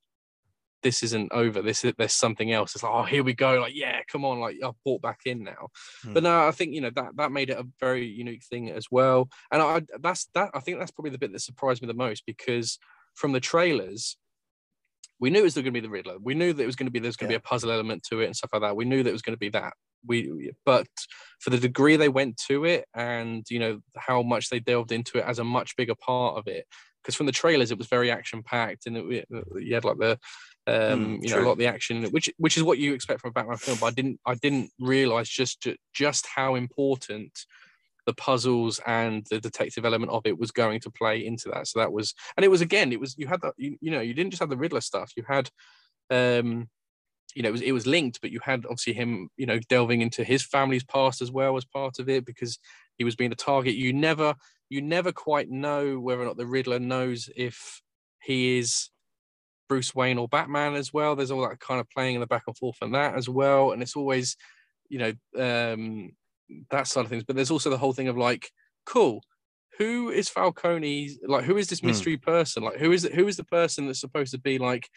This 0.81 1.01
isn't 1.03 1.31
over. 1.31 1.62
This 1.62 1.86
is 1.86 1.93
there's 1.97 2.13
something 2.13 2.51
else. 2.51 2.75
It's 2.75 2.83
like, 2.83 2.91
oh, 2.93 3.03
here 3.03 3.23
we 3.23 3.33
go. 3.33 3.59
Like, 3.62 3.73
yeah, 3.73 4.01
come 4.12 4.25
on. 4.25 4.41
Like, 4.41 4.57
I've 4.62 4.81
brought 4.83 5.01
back 5.01 5.21
in 5.25 5.41
now. 5.41 5.69
Hmm. 6.03 6.13
But 6.13 6.23
no, 6.23 6.45
I 6.45 6.51
think 6.51 6.73
you 6.73 6.81
know 6.81 6.91
that 6.95 7.15
that 7.15 7.31
made 7.31 7.49
it 7.49 7.57
a 7.57 7.65
very 7.79 8.05
unique 8.05 8.43
thing 8.43 8.69
as 8.69 8.88
well. 8.91 9.29
And 9.51 9.62
I 9.62 9.81
that's 10.01 10.27
that 10.36 10.51
I 10.53 10.59
think 10.59 10.79
that's 10.79 10.91
probably 10.91 11.12
the 11.12 11.17
bit 11.19 11.31
that 11.31 11.39
surprised 11.39 11.81
me 11.81 11.88
the 11.88 11.93
most 11.93 12.23
because 12.25 12.79
from 13.15 13.32
the 13.32 13.39
trailers, 13.39 14.17
we 15.19 15.30
knew 15.30 15.39
it 15.39 15.43
was 15.43 15.54
going 15.56 15.65
to 15.65 15.71
be 15.71 15.80
the 15.80 15.89
Riddler. 15.89 16.17
We 16.21 16.34
knew 16.34 16.54
that 16.54 16.63
it 16.63 16.65
was 16.65 16.76
going 16.76 16.88
to 16.88 16.91
be 16.91 16.99
there's 16.99 17.15
going 17.15 17.30
to 17.30 17.34
Yeah. 17.34 17.39
be 17.39 17.43
a 17.45 17.49
puzzle 17.49 17.71
element 17.71 18.04
to 18.10 18.21
it 18.21 18.26
and 18.26 18.36
stuff 18.36 18.52
like 18.54 18.62
that. 18.62 18.76
We 18.76 18.86
knew 18.86 19.04
that 19.04 19.10
it 19.10 19.13
was 19.13 19.21
going 19.21 19.36
to 19.36 19.39
be 19.39 19.49
that. 19.49 19.73
We 20.06 20.52
but 20.65 20.88
for 21.39 21.49
the 21.49 21.58
degree 21.58 21.95
they 21.95 22.10
went 22.10 22.36
to 22.47 22.65
it 22.65 22.86
and 22.93 23.45
you 23.49 23.58
know 23.60 23.80
how 23.97 24.21
much 24.21 24.49
they 24.49 24.60
delved 24.60 24.91
into 24.91 25.17
it 25.19 25.26
as 25.26 25.39
a 25.39 25.43
much 25.45 25.78
bigger 25.78 25.95
part 25.95 26.38
of 26.38 26.47
it. 26.47 26.65
Because 27.02 27.15
from 27.15 27.26
the 27.26 27.32
trailers 27.32 27.71
it 27.71 27.78
was 27.78 27.88
very 27.88 28.12
action 28.12 28.43
packed 28.43 28.86
and 28.86 28.97
it, 28.97 29.28
you 29.56 29.73
had 29.73 29.86
like 29.86 29.97
the 29.99 30.19
um 30.67 31.19
Mm, 31.19 31.21
you 31.21 31.30
know 31.30 31.39
a 31.39 31.41
lot 31.45 31.54
of 31.54 31.58
the 31.58 31.67
action 31.67 32.04
which 32.12 32.30
which 32.38 32.58
is 32.58 32.63
what 32.63 32.80
you 32.80 32.93
expect 32.93 33.21
from 33.21 33.30
a 33.30 33.34
Batman 33.34 33.58
film 33.58 33.78
but 33.80 33.88
I 33.88 33.91
didn't 33.91 34.19
I 34.26 34.36
didn't 34.36 34.71
realize 34.80 35.30
just 35.30 35.65
just 35.93 36.26
how 36.26 36.56
important 36.56 37.32
the 38.06 38.13
puzzles 38.13 38.80
and 38.86 39.26
the 39.30 39.39
detective 39.39 39.86
element 39.86 40.12
of 40.12 40.26
it 40.26 40.38
was 40.38 40.52
going 40.52 40.80
to 40.80 40.92
play 40.92 41.26
into 41.26 41.50
that 41.50 41.68
so 41.68 41.80
that 41.80 41.92
was 41.92 42.13
and 42.38 42.44
it 42.44 42.50
was 42.50 42.62
again 42.62 42.92
it 42.92 43.00
was 43.00 43.16
you 43.18 43.28
had 43.28 43.42
that 43.42 43.54
you, 43.58 43.78
you 43.82 43.92
know 43.92 44.02
you 44.02 44.13
didn't 44.13 44.32
just 44.32 44.42
have 44.42 44.50
the 44.50 44.58
Riddler 44.58 44.82
stuff 44.82 45.12
you 45.16 45.24
had 45.28 45.50
um 46.10 46.68
you 47.36 47.42
know 47.42 47.50
it 47.50 47.54
was 47.54 47.62
it 47.62 47.72
was 47.72 47.88
linked 47.88 48.20
but 48.22 48.32
you 48.32 48.39
had 48.44 48.66
obviously 48.66 48.94
him 48.94 49.30
you 49.38 49.46
know 49.46 49.60
delving 49.70 50.02
into 50.02 50.24
his 50.24 50.44
family's 50.44 50.84
past 50.84 51.22
as 51.22 51.32
well 51.32 51.58
as 51.58 51.66
part 51.66 52.00
of 52.00 52.10
it 52.10 52.26
because 52.26 52.60
he 52.98 53.04
was 53.04 53.16
being 53.16 53.32
a 53.32 53.36
target 53.36 53.76
you 53.76 53.94
never 53.94 54.36
you 54.70 54.82
never 54.82 55.12
quite 55.12 55.50
know 55.50 56.00
whether 56.00 56.22
or 56.22 56.26
not 56.26 56.38
the 56.38 56.48
Riddler 56.48 56.80
knows 56.80 57.30
if 57.36 57.82
he 58.22 58.58
is 58.58 58.89
Bruce 59.70 59.94
Wayne 59.94 60.18
or 60.18 60.28
Batman 60.28 60.76
as 60.76 60.92
well. 60.94 61.16
There's 61.16 61.32
all 61.32 61.48
that 61.48 61.60
kind 61.60 61.80
of 61.80 61.89
playing 61.89 62.16
in 62.16 62.22
the 62.22 62.28
back 62.28 62.44
and 62.48 62.58
forth 62.58 62.78
and 62.82 62.94
that 62.96 63.16
as 63.16 63.30
well. 63.30 63.72
And 63.72 63.82
it's 63.82 63.96
always, 63.96 64.36
you 64.89 65.00
know, 65.00 65.74
um, 65.74 66.12
that 66.72 66.88
side 66.88 67.06
of 67.06 67.10
things. 67.10 67.24
But 67.24 67.36
there's 67.36 67.52
also 67.52 67.70
the 67.70 67.78
whole 67.78 67.94
thing 67.94 68.08
of 68.08 68.18
like, 68.18 68.50
cool, 68.86 69.22
who 69.78 70.10
is 70.10 70.30
Falcone? 70.30 71.10
Like, 71.28 71.46
who 71.46 71.58
is 71.58 71.68
this 71.68 71.82
Hmm. 71.82 71.88
mystery 71.88 72.18
person? 72.18 72.63
Like, 72.63 72.78
who 72.78 72.92
is 72.92 73.06
it? 73.06 73.13
Who 73.13 73.28
is 73.28 73.38
the 73.38 73.44
person 73.44 73.88
that's 73.88 74.00
supposed 74.02 74.32
to 74.32 74.39
be 74.39 74.58
like 74.58 74.88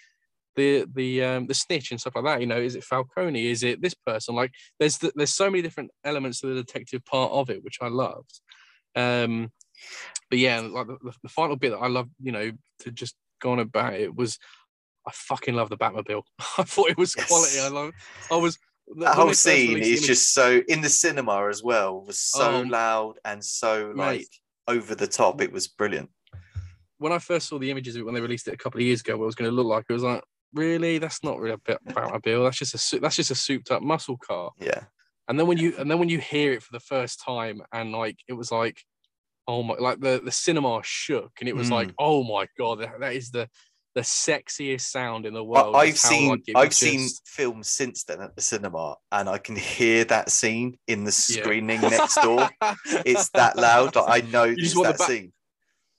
the 0.57 0.87
the 0.95 1.23
um 1.23 1.47
the 1.47 1.55
snitch 1.55 1.91
and 1.91 2.01
stuff 2.01 2.15
like 2.17 2.25
that? 2.25 2.41
You 2.41 2.47
know, 2.47 2.61
is 2.61 2.75
it 2.77 2.85
Falcone? 2.85 3.47
Is 3.47 3.63
it 3.63 3.81
this 3.81 3.95
person? 3.95 4.35
Like, 4.35 4.53
there's 4.79 4.99
the, 4.99 5.13
there's 5.15 5.35
so 5.35 5.51
many 5.51 5.63
different 5.63 5.91
elements 6.05 6.41
to 6.41 6.49
the 6.49 6.63
detective 6.63 7.05
part 7.05 7.33
of 7.33 7.51
it, 7.51 7.63
which 7.65 7.79
I 7.81 7.89
loved. 7.89 8.41
Um, 8.95 9.53
but 10.31 10.39
yeah, 10.39 10.61
like 10.61 10.87
the, 10.87 11.13
the 11.23 11.29
final 11.29 11.57
bit 11.57 11.71
that 11.71 11.79
I 11.79 11.89
love, 11.89 12.09
you 12.21 12.33
know, 12.33 12.51
to 12.81 12.91
just 12.91 13.15
go 13.41 13.53
on 13.53 13.59
about 13.61 13.95
it 13.95 14.15
was 14.15 14.39
I 15.07 15.13
fucking 15.13 15.55
love 15.55 15.71
the 15.71 15.77
Batmobile. 15.77 16.23
I 16.59 16.65
thought 16.65 16.91
it 16.91 16.99
was 16.99 17.15
Yes. 17.17 17.27
quality. 17.27 17.61
I 17.61 17.69
love. 17.69 17.93
I 18.31 18.37
was 18.37 18.59
That 18.99 19.15
whole 19.17 19.35
scene 19.35 19.79
is 19.79 20.03
just 20.07 20.33
so 20.33 20.63
in 20.69 20.81
the 20.81 20.89
cinema 20.89 21.49
as 21.49 21.63
well 21.63 22.01
was 22.05 22.19
so 22.21 22.59
Oh, 22.59 22.61
loud 22.63 23.15
and 23.25 23.45
so 23.45 23.93
mate. 23.95 23.97
like 23.97 24.29
over 24.69 24.95
the 24.95 25.07
top. 25.07 25.41
It 25.41 25.53
was 25.53 25.67
brilliant. 25.69 26.11
when 26.99 27.13
I 27.13 27.19
first 27.19 27.49
saw 27.49 27.59
the 27.59 27.71
images 27.71 27.95
of 27.97 28.01
it 28.01 28.05
when 28.05 28.15
they 28.15 28.21
released 28.21 28.49
it 28.49 28.55
a 28.55 28.57
couple 28.57 28.81
of 28.81 28.87
years 28.87 29.01
ago, 29.01 29.17
what 29.17 29.25
it 29.25 29.27
was 29.27 29.35
going 29.35 29.51
to 29.51 29.55
look 29.55 29.67
like. 29.67 29.85
It 29.89 29.93
was 29.93 30.03
like, 30.03 30.23
really, 30.55 30.99
that's 30.99 31.23
not 31.23 31.39
really 31.39 31.55
a 31.55 31.59
bit 31.59 31.79
Batmobile. 31.89 32.45
That's 32.45 32.59
just 32.59 32.95
a 32.95 33.01
that's 33.01 33.17
just 33.17 33.31
a 33.31 33.35
souped 33.35 33.71
up 33.71 33.83
muscle 33.83 34.17
car. 34.17 34.53
Yeah. 34.59 34.85
And 35.29 35.39
then 35.39 35.47
when 35.49 35.59
you 35.59 35.75
and 35.79 35.91
then 35.91 35.99
when 35.99 36.09
you 36.09 36.19
hear 36.19 36.53
it 36.53 36.63
for 36.63 36.73
the 36.73 36.81
first 36.81 37.21
time, 37.21 37.61
and 37.73 37.93
like 37.93 38.19
it 38.29 38.33
was 38.35 38.51
like, 38.53 38.81
oh 39.49 39.63
my, 39.65 39.75
like 39.75 40.01
the 40.01 40.21
the 40.25 40.31
cinema 40.33 40.81
shook, 40.85 41.33
and 41.41 41.49
it 41.49 41.57
was 41.57 41.71
like, 41.71 41.89
Mm. 41.89 41.95
oh 41.99 42.23
my 42.25 42.47
god, 42.57 42.79
that, 42.81 43.01
that 43.01 43.13
is 43.15 43.31
the 43.31 43.49
the 43.97 44.03
sexiest 44.03 44.83
sound 44.83 45.25
in 45.25 45.33
the 45.33 45.43
world. 45.43 45.75
I've 45.75 45.97
seen 45.97 46.29
like, 46.29 46.43
I've 46.55 46.75
seen 46.75 47.09
films 47.25 47.69
since 47.69 48.05
then 48.05 48.21
at 48.21 48.37
the 48.37 48.43
cinema, 48.43 48.97
and 49.11 49.27
I 49.27 49.39
can 49.39 49.57
hear 49.57 50.05
that 50.05 50.31
scene 50.31 50.77
in 50.87 51.05
the 51.05 51.27
Yeah. 51.31 51.43
screening 51.43 51.81
next 51.81 52.17
door. 52.17 52.49
It's 53.07 53.31
that 53.31 53.57
loud. 53.57 53.97
Like, 53.97 54.23
I 54.25 54.27
know 54.29 54.55
just 54.55 54.77
want 54.77 54.89
that 54.89 54.99
the 54.99 55.05
ba- 55.05 55.07
scene. 55.11 55.33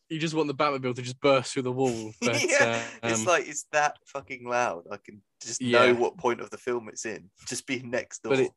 you 0.10 0.20
just 0.20 0.36
want 0.36 0.48
the 0.48 0.54
Batmobile 0.54 0.96
to 0.96 1.02
just 1.02 1.20
burst 1.20 1.54
through 1.54 1.64
the 1.64 1.72
wall. 1.72 2.12
But, 2.22 2.42
yeah, 2.48 2.80
um, 3.02 3.12
it's 3.12 3.26
like 3.26 3.48
it's 3.48 3.66
that 3.72 3.98
fucking 4.06 4.48
loud. 4.48 4.84
I 4.92 4.98
can 5.04 5.24
just 5.42 5.60
Yeah. 5.60 5.80
know 5.88 5.94
what 5.96 6.18
point 6.20 6.40
of 6.40 6.52
the 6.52 6.58
film 6.60 6.88
it's 6.90 7.06
in, 7.08 7.32
just 7.48 7.66
being 7.66 7.90
next 7.90 8.22
door. 8.22 8.30
But 8.36 8.40
it- 8.42 8.52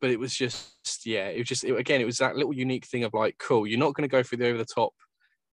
but 0.00 0.10
it 0.10 0.18
was 0.18 0.34
just 0.34 1.04
yeah 1.04 1.26
it 1.28 1.38
was 1.38 1.46
just 1.46 1.62
it, 1.62 1.76
again 1.76 2.00
it 2.00 2.06
was 2.06 2.16
that 2.16 2.34
little 2.34 2.54
unique 2.54 2.86
thing 2.86 3.04
of 3.04 3.12
like 3.12 3.36
cool 3.38 3.66
you're 3.66 3.78
not 3.78 3.92
going 3.92 4.08
to 4.08 4.10
go 4.10 4.22
through 4.22 4.38
the 4.38 4.46
over 4.48 4.56
the 4.56 4.64
top 4.64 4.94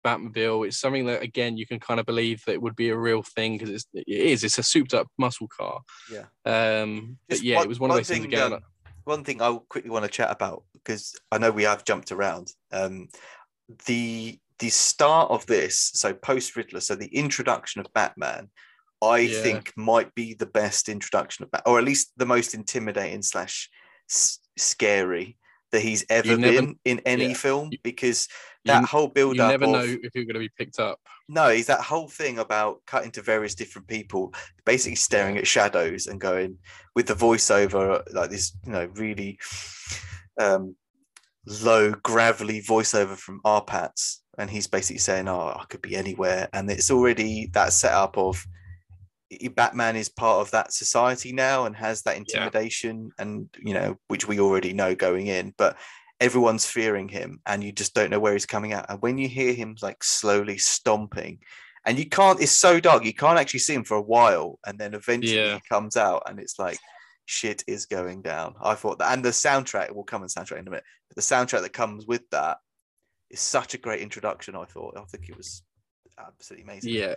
batmobile 0.07 0.67
it's 0.67 0.79
something 0.85 1.07
that 1.07 1.23
again 1.23 1.57
you 1.61 1.67
can 1.71 1.81
kind 1.81 1.99
of 2.01 2.07
believe 2.07 2.39
that 2.45 2.53
it 2.57 2.63
would 2.63 2.77
be 2.77 2.91
a 2.91 2.97
real 3.09 3.23
thing 3.37 3.51
because 3.59 3.71
it's 3.77 3.87
it 3.95 4.07
is 4.33 4.45
it's 4.45 4.59
a 4.59 4.63
souped 4.63 4.95
up 4.95 5.07
muscle 5.19 5.49
car 5.59 5.81
Yeah. 6.17 6.27
um 6.55 7.19
but 7.29 7.35
Just 7.35 7.45
yeah 7.45 7.61
it 7.63 7.69
was 7.69 7.81
one 7.81 7.91
of 7.91 7.97
those 7.97 8.09
things 8.09 8.25
again 8.25 8.43
um, 8.45 8.53
like- 8.53 8.63
one 9.05 9.23
thing 9.23 9.41
I 9.41 9.57
quickly 9.69 9.91
want 9.91 10.05
to 10.05 10.11
chat 10.11 10.31
about 10.33 10.65
because 10.75 11.15
I 11.31 11.39
know 11.39 11.53
we 11.53 11.63
have 11.63 11.85
jumped 11.85 12.11
around. 12.11 12.47
Um, 12.73 13.07
the 13.87 14.37
the 14.59 14.69
start 14.69 15.31
of 15.31 15.47
this, 15.47 15.79
so 15.95 16.13
post 16.13 16.57
Riddler, 16.57 16.81
so 16.81 16.97
the 16.97 17.15
introduction 17.25 17.81
of 17.81 17.93
Batman, 17.95 18.51
I 19.01 19.19
Yeah. 19.19 19.43
think 19.45 19.73
might 19.77 20.13
be 20.17 20.35
the 20.35 20.51
best 20.61 20.89
introduction 20.89 21.45
of 21.45 21.53
Batman, 21.53 21.73
or 21.73 21.79
at 21.79 21.85
least 21.85 22.13
the 22.17 22.27
most 22.27 22.53
intimidating 22.53 23.23
slash 23.23 23.71
scary 24.57 25.37
that 25.73 25.83
he's 25.83 26.05
ever 26.11 26.37
never- 26.37 26.53
been 26.61 26.79
in 26.85 27.01
any 27.07 27.29
yeah. 27.29 27.35
film 27.35 27.71
because 27.85 28.29
you, 28.67 28.81
that 28.81 28.85
whole 28.85 29.09
build 29.09 29.39
up. 29.41 29.53
you 29.53 29.59
never 29.59 29.65
of, 29.65 29.71
know 29.71 29.97
if 30.03 30.15
you're 30.15 30.25
going 30.25 30.35
to 30.35 30.41
be 30.41 30.51
picked 30.59 30.79
up 30.79 31.01
no, 31.29 31.49
he's 31.49 31.67
that 31.67 31.81
whole 31.81 32.09
thing 32.09 32.39
about 32.39 32.83
cutting 32.87 33.11
to 33.13 33.23
various 33.23 33.55
different 33.55 33.89
people, 33.89 34.33
basically 34.65 34.95
staring 34.95 35.37
at 35.37 35.47
shadows 35.47 36.07
and 36.07 36.21
going 36.21 36.59
with 36.95 37.07
the 37.07 37.15
voiceover, 37.15 38.03
like 38.13 38.31
this, 38.31 38.57
you 38.65 38.73
know, 38.73 38.89
really 38.95 39.39
um, 40.41 40.77
low, 41.47 41.93
gravelly 42.03 42.63
voiceover 42.63 43.17
from 43.17 43.41
Arpats. 43.45 44.19
And 44.39 44.49
he's 44.49 44.69
basically 44.69 44.99
saying, 44.99 45.29
Oh, 45.29 45.57
I 45.59 45.65
could 45.69 45.83
be 45.83 45.97
anywhere. 45.97 46.49
And 46.53 46.71
it's 46.71 46.91
already 46.91 47.51
that 47.55 47.73
setup 47.73 48.17
of 48.19 48.47
Batman 49.55 49.97
is 49.97 50.09
part 50.09 50.41
of 50.41 50.53
that 50.53 50.73
society 50.73 51.33
now 51.33 51.65
and 51.65 51.75
has 51.75 52.03
that 52.03 52.17
intimidation, 52.17 53.11
and, 53.19 53.49
you 53.59 53.75
know, 53.75 53.99
which 54.07 54.29
we 54.29 54.39
already 54.39 54.73
know 54.73 54.95
going 54.95 55.27
in. 55.27 55.55
But 55.57 55.77
everyone's 56.21 56.67
fearing 56.67 57.09
him 57.09 57.41
and 57.47 57.63
you 57.63 57.73
just 57.73 57.95
don't 57.95 58.11
know 58.11 58.21
where 58.21 58.33
he's 58.33 58.47
coming 58.47 58.73
out. 58.73 58.87
And 58.89 59.01
when 59.03 59.19
you 59.19 59.29
hear 59.29 59.53
him 59.53 59.77
like 59.83 60.03
slowly 60.03 60.59
stomping, 60.59 61.41
and 61.85 61.99
you 61.99 62.09
can't, 62.09 62.41
it's 62.41 62.53
so 62.53 62.81
dark, 62.81 63.05
you 63.05 63.15
can't 63.15 63.39
actually 63.39 63.61
see 63.61 63.75
him 63.75 63.85
for 63.85 63.97
a 63.97 64.03
while. 64.03 64.59
And 64.67 64.79
then 64.79 64.95
eventually 64.95 65.37
Yeah. 65.37 65.55
he 65.55 65.61
comes 65.69 65.97
out 65.97 66.25
and 66.27 66.41
it's 66.41 66.59
like, 66.59 66.79
shit 67.27 67.63
is 67.67 67.87
going 67.87 68.23
down. 68.23 68.55
I 68.63 68.75
thought 68.75 68.99
that, 68.99 69.13
and 69.13 69.25
the 69.25 69.31
soundtrack 69.31 69.95
will 69.95 70.05
come 70.05 70.23
in 70.23 70.29
soundtrack 70.29 70.59
in 70.59 70.67
a 70.67 70.71
minute, 70.71 70.85
but 71.09 71.17
the 71.17 71.23
soundtrack 71.23 71.63
that 71.63 71.73
comes 71.73 72.07
with 72.07 72.23
that 72.31 72.59
is 73.31 73.41
such 73.41 73.75
a 73.75 73.79
great 73.79 74.01
introduction. 74.01 74.55
I 74.55 74.65
thought. 74.65 74.97
I 74.97 75.03
think 75.05 75.29
it 75.29 75.37
was 75.37 75.65
absolutely 76.19 76.63
amazing. 76.65 76.93
Yeah, 76.93 77.15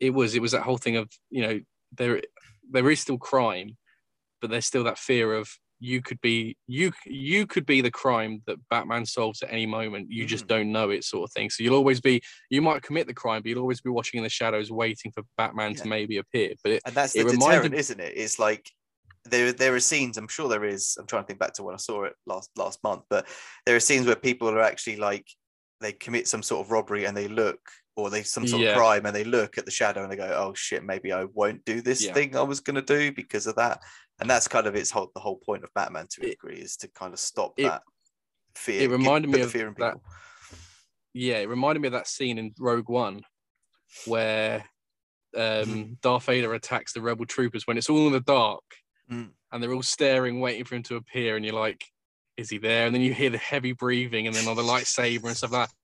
it 0.00 0.10
was. 0.10 0.34
It 0.34 0.40
was 0.40 0.52
that 0.52 0.62
whole 0.62 0.78
thing 0.78 0.96
of 0.96 1.10
you 1.28 1.42
know 1.46 1.60
there 1.96 2.22
there 2.70 2.90
is 2.90 3.00
still 3.00 3.18
crime, 3.18 3.76
but 4.40 4.48
there's 4.48 4.64
still 4.64 4.84
that 4.84 4.98
fear 4.98 5.34
of 5.34 5.50
you 5.78 6.00
could 6.00 6.20
be 6.20 6.56
you 6.66 6.90
you 7.04 7.46
could 7.46 7.66
be 7.66 7.80
the 7.80 7.90
crime 7.90 8.42
that 8.46 8.56
Batman 8.70 9.04
solves 9.04 9.42
at 9.42 9.52
any 9.52 9.66
moment. 9.66 10.10
You 10.10 10.24
just 10.26 10.44
Mm. 10.44 10.48
don't 10.48 10.72
know 10.72 10.90
it, 10.90 11.04
sort 11.04 11.28
of 11.28 11.32
thing. 11.32 11.50
So 11.50 11.62
you'll 11.62 11.76
always 11.76 12.00
be 12.00 12.22
you 12.50 12.62
might 12.62 12.82
commit 12.82 13.06
the 13.06 13.14
crime, 13.14 13.42
but 13.42 13.48
you'll 13.50 13.60
always 13.60 13.80
be 13.80 13.90
watching 13.90 14.18
in 14.18 14.24
the 14.24 14.30
shadows, 14.30 14.70
waiting 14.70 15.12
for 15.12 15.22
Batman 15.36 15.74
to 15.76 15.86
maybe 15.86 16.16
appear. 16.18 16.54
But 16.62 16.72
it, 16.72 16.82
and 16.86 16.94
that's 16.94 17.14
it 17.14 17.20
the 17.24 17.32
reminded- 17.32 17.42
deterrent, 17.62 17.74
isn't 17.74 18.00
it? 18.00 18.12
It's 18.16 18.38
like 18.38 18.70
there 19.24 19.52
there 19.52 19.74
are 19.74 19.80
scenes. 19.80 20.16
I'm 20.18 20.28
sure 20.28 20.48
there 20.48 20.64
is. 20.64 20.96
I'm 20.98 21.06
trying 21.06 21.24
to 21.24 21.26
think 21.26 21.40
back 21.40 21.52
to 21.54 21.62
when 21.62 21.74
I 21.74 21.78
saw 21.78 22.04
it 22.04 22.14
last 22.26 22.50
last 22.56 22.82
month, 22.82 23.02
but 23.10 23.26
there 23.66 23.76
are 23.76 23.80
scenes 23.80 24.06
where 24.06 24.16
people 24.16 24.48
are 24.48 24.60
actually 24.62 24.96
like 24.96 25.26
they 25.80 25.92
commit 25.92 26.26
some 26.26 26.42
sort 26.42 26.64
of 26.64 26.70
robbery 26.72 27.04
and 27.04 27.14
they 27.16 27.28
look 27.28 27.58
or 27.96 28.10
they 28.10 28.22
some 28.22 28.46
sort 28.46 28.62
Yeah. 28.62 28.70
of 28.70 28.76
crime 28.76 29.06
and 29.06 29.16
they 29.16 29.24
look 29.24 29.56
at 29.58 29.64
the 29.64 29.70
shadow 29.70 30.02
and 30.02 30.12
they 30.12 30.16
go, 30.16 30.30
"Oh 30.36 30.54
shit, 30.54 30.84
maybe 30.84 31.12
I 31.12 31.24
won't 31.24 31.64
do 31.64 31.80
this 31.80 32.04
Yeah. 32.04 32.12
thing 32.12 32.36
I 32.36 32.42
was 32.42 32.60
going 32.60 32.76
to 32.76 32.82
do 32.82 33.10
because 33.10 33.46
of 33.46 33.56
that." 33.56 33.82
And 34.20 34.28
that's 34.30 34.46
kind 34.48 34.66
of 34.66 34.76
its 34.76 34.90
whole 34.90 35.10
the 35.14 35.20
whole 35.20 35.38
point 35.38 35.64
of 35.64 35.72
Batman 35.74 36.06
to 36.10 36.22
a 36.22 36.26
It- 36.26 36.30
degree 36.32 36.58
is 36.60 36.76
to 36.78 36.88
kind 36.88 37.12
of 37.14 37.18
stop 37.18 37.54
it- 37.56 37.64
that 37.64 37.82
fear. 38.54 38.82
it 38.82 38.90
reminded 38.90 39.30
me 39.30 39.40
of 39.40 39.50
fear 39.50 39.66
in 39.68 39.74
that- 39.78 39.94
people. 39.94 40.02
yeah, 41.14 41.38
it 41.38 41.48
reminded 41.48 41.80
me 41.80 41.88
of 41.88 41.92
that 41.92 42.06
scene 42.06 42.38
in 42.38 42.54
Rogue 42.58 42.88
One 42.88 43.22
where 44.04 44.68
um, 45.34 45.42
Mm. 45.42 46.00
Darth 46.00 46.24
Vader 46.24 46.54
attacks 46.54 46.94
the 46.94 47.02
rebel 47.02 47.26
troopers 47.26 47.66
when 47.66 47.76
it's 47.76 47.90
all 47.90 48.06
in 48.06 48.12
the 48.14 48.20
dark 48.20 48.62
Mm. 49.10 49.32
and 49.52 49.62
they're 49.62 49.72
all 49.74 49.82
staring, 49.82 50.40
waiting 50.40 50.64
for 50.64 50.76
him 50.76 50.82
to 50.84 50.96
appear, 50.96 51.36
and 51.36 51.44
you're 51.44 51.52
like, 51.54 51.84
is 52.38 52.48
he 52.48 52.56
there? 52.56 52.86
And 52.86 52.94
then 52.94 53.02
you 53.02 53.12
hear 53.12 53.28
the 53.28 53.36
heavy 53.36 53.72
breathing 53.72 54.26
and 54.26 54.34
then 54.34 54.48
on 54.48 54.56
the 54.56 54.62
lightsaber 54.62 55.24
and 55.26 55.36
stuff 55.36 55.50
like 55.52 55.68
that. 55.68 55.74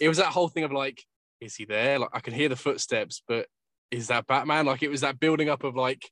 It 0.00 0.08
was 0.08 0.16
that 0.16 0.32
whole 0.32 0.48
thing 0.48 0.64
of 0.64 0.72
like, 0.72 1.04
is 1.42 1.56
he 1.56 1.64
there? 1.64 1.98
Like 1.98 2.10
I 2.12 2.20
can 2.20 2.32
hear 2.34 2.48
the 2.48 2.56
footsteps, 2.56 3.22
but 3.26 3.46
is 3.90 4.06
that 4.08 4.26
Batman? 4.26 4.66
Like 4.66 4.82
it 4.82 4.88
was 4.90 5.00
that 5.02 5.18
building 5.20 5.48
up 5.48 5.64
of 5.64 5.74
like, 5.76 6.10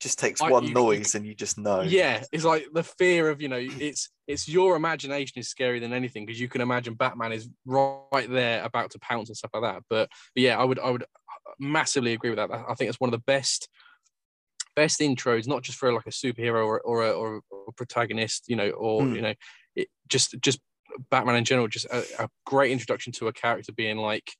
Just 0.00 0.18
takes 0.18 0.40
I- 0.42 0.50
one 0.50 0.64
you- 0.66 0.74
noise 0.74 1.14
and 1.14 1.26
you 1.26 1.34
just 1.34 1.58
know. 1.58 1.80
yeah, 1.82 2.22
it's 2.30 2.44
like 2.44 2.66
the 2.72 2.82
fear 2.82 3.30
of 3.30 3.40
you 3.40 3.48
know, 3.48 3.58
it's 3.60 4.10
it's 4.26 4.48
your 4.48 4.76
imagination 4.76 5.38
is 5.38 5.52
scarier 5.52 5.80
than 5.80 5.92
anything 5.92 6.24
because 6.26 6.40
you 6.40 6.48
can 6.48 6.60
imagine 6.60 6.94
Batman 6.94 7.32
is 7.32 7.48
right 7.64 8.28
there 8.28 8.62
about 8.64 8.90
to 8.92 8.98
pounce 8.98 9.28
and 9.28 9.36
stuff 9.36 9.50
like 9.54 9.62
that. 9.62 9.82
But, 9.90 10.08
but 10.34 10.42
yeah, 10.42 10.58
I 10.58 10.64
would 10.64 10.78
I 10.78 10.90
would 10.90 11.04
massively 11.58 12.12
agree 12.12 12.30
with 12.30 12.38
that. 12.38 12.50
I 12.50 12.74
think 12.74 12.88
it's 12.88 13.00
one 13.00 13.08
of 13.08 13.18
the 13.18 13.24
best 13.26 13.68
best 14.76 15.00
intros, 15.00 15.46
not 15.46 15.62
just 15.62 15.78
for 15.78 15.92
like 15.92 16.06
a 16.06 16.10
superhero 16.10 16.66
or 16.66 16.80
or 16.80 17.04
a, 17.06 17.10
or 17.12 17.40
a 17.68 17.72
protagonist, 17.72 18.44
you 18.48 18.56
know, 18.56 18.70
or 18.70 19.02
Hmm. 19.02 19.14
you 19.16 19.22
know, 19.22 19.34
it 19.76 19.88
just 20.08 20.34
just 20.40 20.58
Batman 21.10 21.36
in 21.36 21.44
general, 21.44 21.68
just 21.68 21.86
a, 21.86 22.04
a 22.24 22.28
great 22.46 22.72
introduction 22.72 23.12
to 23.14 23.28
a 23.28 23.32
character 23.32 23.72
being 23.72 23.96
like, 23.96 24.30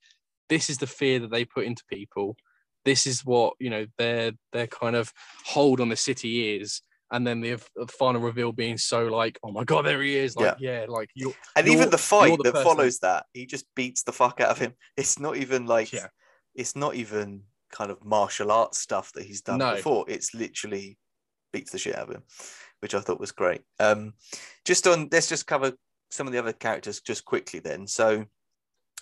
this 0.49 0.69
is 0.71 0.79
the 0.79 0.87
fear 0.87 1.19
that 1.21 1.31
they 1.31 1.45
put 1.45 1.65
into 1.65 1.83
people. 1.91 2.37
This 2.85 3.07
is 3.07 3.25
what 3.25 3.55
you 3.59 3.71
know 3.71 3.87
their 3.97 4.33
their 4.53 4.67
kind 4.67 4.95
of 4.95 5.11
hold 5.47 5.81
on 5.81 5.89
the 5.89 5.97
city 5.97 6.57
is, 6.57 6.83
and 7.11 7.27
then 7.27 7.41
the, 7.41 7.57
final 7.89 8.21
reveal 8.21 8.53
being 8.53 8.77
so 8.77 9.07
like, 9.07 9.39
oh 9.43 9.51
my 9.53 9.65
god, 9.65 9.87
there 9.87 10.03
he 10.03 10.17
is! 10.17 10.37
Like, 10.37 10.57
yeah, 10.59 10.85
like 10.89 11.09
you. 11.15 11.33
And 11.57 11.67
even 11.67 11.89
the 11.89 11.97
fight 11.99 12.37
the 12.37 12.43
that 12.45 12.53
person- 12.55 12.65
follows 12.65 12.99
that, 12.99 13.25
he 13.33 13.47
just 13.47 13.65
beats 13.75 14.03
the 14.03 14.13
fuck 14.13 14.41
out 14.41 14.51
of 14.51 14.59
him. 14.59 14.75
It's 14.99 15.19
not 15.19 15.37
even 15.37 15.67
like 15.67 15.93
Yeah. 15.95 16.09
it's 16.55 16.77
not 16.77 16.95
even 16.95 17.45
kind 17.73 17.91
of 17.91 18.05
martial 18.05 18.53
arts 18.53 18.79
stuff 18.79 19.13
that 19.15 19.25
he's 19.25 19.41
done 19.41 19.59
No. 19.59 19.77
before. 19.77 20.05
It's 20.07 20.35
literally 20.35 20.99
beats 21.55 21.73
the 21.73 21.79
shit 21.79 21.97
out 21.97 22.09
of 22.11 22.15
him, 22.17 22.23
which 22.81 22.95
I 22.95 23.01
thought 23.01 23.19
was 23.19 23.33
great. 23.33 23.63
Um, 23.81 24.13
just 24.67 24.87
on 24.87 25.09
let's 25.11 25.29
just 25.29 25.47
cover 25.47 25.73
some 26.15 26.29
of 26.29 26.33
the 26.33 26.39
other 26.39 26.53
characters 26.53 27.01
just 27.01 27.25
quickly 27.25 27.59
then. 27.59 27.89
So 27.89 28.25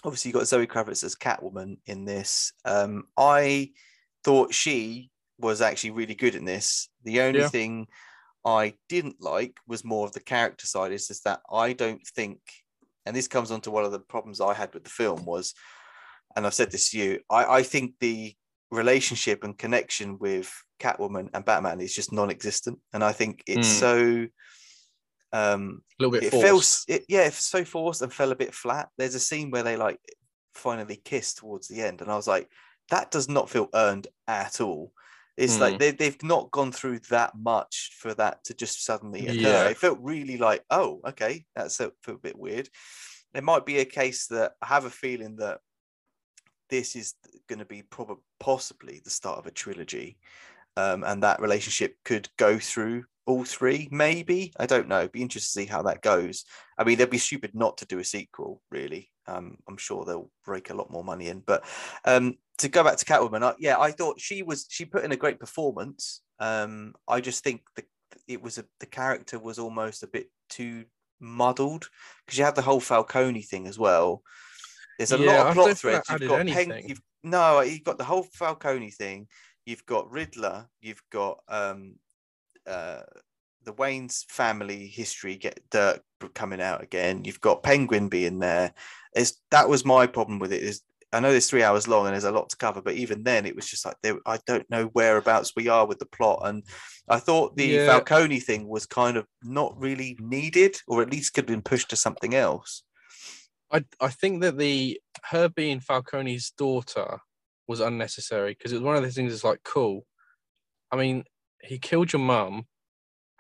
obviously 0.03 0.31
you 0.31 0.33
got 0.33 0.47
Zoe 0.47 0.67
Kravitz 0.67 1.05
as 1.05 1.15
Catwoman 1.15 1.77
in 1.85 2.07
this. 2.07 2.55
Um, 2.65 3.05
I 3.19 3.73
thought 4.25 4.55
she 4.55 5.11
was 5.39 5.61
actually 5.61 5.91
really 5.91 6.15
good 6.15 6.35
in 6.35 6.47
this. 6.47 6.89
The 7.05 7.21
only 7.21 7.41
Yeah. 7.41 7.49
thing 7.51 7.87
I 8.47 8.75
didn't 8.89 9.21
like 9.21 9.59
was 9.67 9.85
more 9.85 10.07
of 10.07 10.13
the 10.13 10.21
character 10.21 10.67
side. 10.67 10.93
Is 10.93 11.07
just 11.09 11.25
that 11.25 11.41
I 11.53 11.75
don't 11.75 12.01
think, 12.17 12.39
and 13.05 13.15
this 13.15 13.29
comes 13.29 13.51
on 13.51 13.61
to 13.63 13.71
one 13.71 13.85
of 13.85 13.93
the 13.93 14.01
problems 14.01 14.41
I 14.41 14.55
had 14.55 14.73
with 14.73 14.85
the 14.85 14.91
film 14.91 15.27
was, 15.27 15.53
and 16.35 16.47
I've 16.47 16.55
said 16.55 16.71
this 16.71 16.91
to 16.91 16.99
you, 16.99 17.21
I, 17.29 17.59
I 17.59 17.63
think 17.63 17.95
the 18.01 18.35
relationship 18.71 19.45
and 19.45 19.57
connection 19.59 20.19
with 20.19 20.51
Catwoman 20.81 21.29
and 21.35 21.45
Batman 21.45 21.83
is 21.83 21.95
just 21.95 22.11
non-existent, 22.11 22.79
and 22.95 23.05
I 23.05 23.13
think 23.13 23.43
it's 23.47 23.69
Mm. 23.69 23.81
so. 23.81 24.29
Um, 25.33 25.83
A 25.99 26.03
little 26.03 26.13
bit 26.13 26.25
it 26.25 26.31
forced. 26.31 26.47
feels 26.47 26.85
it, 26.89 27.05
yeah 27.09 27.23
it's 27.23 27.45
so 27.45 27.65
forced 27.65 28.03
and 28.03 28.13
fell 28.13 28.33
a 28.33 28.37
bit 28.37 28.53
flat 28.55 28.91
there's 28.99 29.15
a 29.15 29.21
scene 29.21 29.51
where 29.51 29.63
they 29.63 29.77
like 29.77 29.99
finally 30.55 31.01
kiss 31.03 31.33
towards 31.33 31.69
the 31.69 31.81
end 31.81 32.03
and 32.03 32.11
i 32.11 32.17
was 32.17 32.27
like 32.29 32.51
that 32.91 33.11
does 33.11 33.29
not 33.31 33.49
feel 33.49 33.69
earned 33.75 34.09
at 34.29 34.61
all 34.61 34.93
it's 35.39 35.59
like 35.59 35.77
Mm. 35.77 35.79
they, 35.79 35.91
they've 35.93 36.23
not 36.23 36.51
gone 36.51 36.71
through 36.73 36.99
that 37.09 37.33
much 37.35 37.97
for 37.99 38.13
that 38.15 38.45
to 38.45 38.55
just 38.55 38.85
suddenly 38.85 39.27
occur 39.27 39.65
Yeah. 39.65 39.69
it 39.69 39.79
felt 39.79 39.99
really 40.03 40.37
like 40.37 40.63
oh 40.71 41.01
okay 41.09 41.47
that's 41.57 41.81
a, 41.81 41.91
a 42.07 42.15
bit 42.15 42.39
weird 42.39 42.69
it 43.35 43.43
might 43.43 43.65
be 43.65 43.79
a 43.79 43.87
case 43.87 44.27
that 44.27 44.53
i 44.61 44.67
have 44.67 44.85
a 44.85 44.91
feeling 44.91 45.37
that 45.37 45.61
this 46.69 46.95
is 46.97 47.15
going 47.49 47.59
to 47.59 47.65
be 47.65 47.83
probably 47.83 48.23
possibly 48.41 49.01
the 49.05 49.11
start 49.11 49.39
of 49.39 49.47
a 49.47 49.51
trilogy 49.51 50.19
um, 50.77 51.05
and 51.05 51.23
that 51.23 51.41
relationship 51.41 51.97
could 52.05 52.29
go 52.37 52.59
through 52.59 53.05
all 53.27 53.45
three 53.45 53.89
maybe. 53.91 54.53
I 54.59 54.67
don't 54.67 54.89
know. 54.89 55.09
Be 55.09 55.23
interested 55.23 55.49
to 55.55 55.65
see 55.65 55.67
how 55.67 55.83
that 55.83 56.03
goes. 56.03 56.45
I 56.77 56.85
mean 56.85 56.99
they'd 56.99 57.09
be 57.11 57.19
stupid 57.19 57.55
not 57.55 57.79
to 57.79 57.87
do 57.87 57.99
a 57.99 58.05
sequel 58.05 58.63
really. 58.71 59.11
Um, 59.29 59.59
i'm 59.69 59.77
sure 59.77 60.05
they'll 60.05 60.31
break 60.45 60.71
a 60.71 60.75
lot 60.75 60.91
more 60.91 61.05
money 61.05 61.29
in. 61.29 61.41
But 61.47 61.65
um, 62.05 62.37
to 62.59 62.69
go 62.69 62.83
back 62.83 62.97
to 62.97 63.05
catwoman 63.05 63.43
I, 63.43 63.55
yeah 63.59 63.79
i 63.79 63.91
thought 63.93 64.21
she 64.21 64.43
was 64.43 64.67
she 64.69 64.85
put 64.85 65.05
in 65.05 65.13
a 65.13 65.17
great 65.17 65.39
performance. 65.39 66.23
Um, 66.41 66.95
i 67.07 67.21
just 67.21 67.45
think 67.45 67.63
the 67.77 67.85
it 68.27 68.43
was 68.43 68.59
a 68.59 68.65
the 68.81 68.87
character 68.87 69.39
was 69.39 69.59
almost 69.59 70.03
a 70.03 70.07
bit 70.09 70.29
too 70.49 70.85
muddled 71.21 71.89
because 72.27 72.39
you 72.39 72.45
have 72.45 72.55
the 72.55 72.63
whole 72.63 72.81
falcone 72.81 73.43
thing 73.43 73.67
as 73.67 73.79
well. 73.79 74.23
There's 74.99 75.13
a 75.13 75.17
Yeah, 75.19 75.39
lot 75.39 75.49
of 75.49 75.55
plot 75.55 75.79
threads 75.79 76.09
you've 76.11 76.29
got 76.29 76.47
Peng, 76.47 76.75
you've 76.87 77.01
no 77.23 77.61
you've 77.61 77.85
got 77.85 77.99
the 77.99 78.05
whole 78.05 78.25
falcone 78.25 78.91
thing 78.91 79.29
you've 79.67 79.87
got 79.87 80.11
riddler 80.11 80.69
you've 80.81 81.03
got 81.11 81.41
um 81.49 81.95
uh, 82.67 83.03
the 83.65 83.73
Wayne's 83.73 84.25
family 84.29 84.87
history 84.87 85.37
get 85.37 85.61
Dirk 85.71 86.03
coming 86.35 86.61
out 86.61 86.83
again. 86.83 87.25
You've 87.25 87.41
got 87.41 87.63
Penguin 87.63 88.09
being 88.09 88.39
there. 88.39 88.73
It's 89.15 89.41
that 89.51 89.69
was 89.69 89.85
my 89.85 90.07
problem 90.07 90.39
with 90.39 90.53
it. 90.53 90.63
Is 90.63 90.83
I 91.13 91.21
know 91.21 91.31
it's 91.31 91.51
three 91.51 91.63
hours 91.63 91.87
long 91.87 92.07
and 92.07 92.15
there's 92.15 92.25
a 92.25 92.33
lot 92.33 92.49
to 92.51 92.57
cover, 92.57 92.81
but 92.81 92.95
even 92.95 93.23
then 93.23 93.45
it 93.45 93.55
was 93.55 93.67
just 93.67 93.85
like 93.85 93.97
there, 94.03 94.19
I 94.27 94.39
don't 94.47 94.69
know 94.71 94.87
whereabouts 94.87 95.53
we 95.55 95.69
are 95.69 95.87
with 95.87 95.99
the 95.99 96.07
plot. 96.07 96.41
And 96.45 96.65
I 97.09 97.19
thought 97.19 97.57
the 97.57 97.69
Yeah. 97.69 97.87
Falcone 97.87 98.41
thing 98.41 98.67
was 98.67 98.87
kind 98.87 99.17
of 99.17 99.27
not 99.43 99.79
really 99.79 100.17
needed, 100.21 100.81
or 100.89 101.03
at 101.03 101.11
least 101.11 101.35
could 101.35 101.43
have 101.43 101.55
been 101.55 101.63
pushed 101.63 101.91
to 101.91 101.97
something 101.97 102.35
else. 102.35 102.83
I 103.71 103.85
I 104.01 104.09
think 104.09 104.43
that 104.43 104.59
the 104.59 105.01
her 105.25 105.49
being 105.49 105.81
Falcone's 105.81 106.51
daughter 106.51 107.21
was 107.69 107.81
unnecessary 107.81 108.53
because 108.57 108.73
it 108.73 108.77
was 108.77 108.83
one 108.85 108.97
of 108.97 109.03
those 109.03 109.15
things. 109.15 109.33
That's 109.33 109.45
like 109.45 109.63
cool. 109.65 110.05
I 110.91 110.97
mean, 110.97 111.25
he 111.63 111.79
killed 111.79 112.13
your 112.13 112.21
mum, 112.21 112.67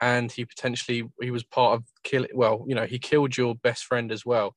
and 0.00 0.30
he 0.32 0.44
potentially 0.44 1.04
he 1.20 1.30
was 1.30 1.44
part 1.44 1.76
of 1.78 1.84
kill. 2.04 2.26
Well, 2.34 2.64
you 2.66 2.74
know, 2.74 2.86
he 2.86 2.98
killed 2.98 3.36
your 3.36 3.54
best 3.54 3.84
friend 3.84 4.10
as 4.12 4.24
well. 4.24 4.54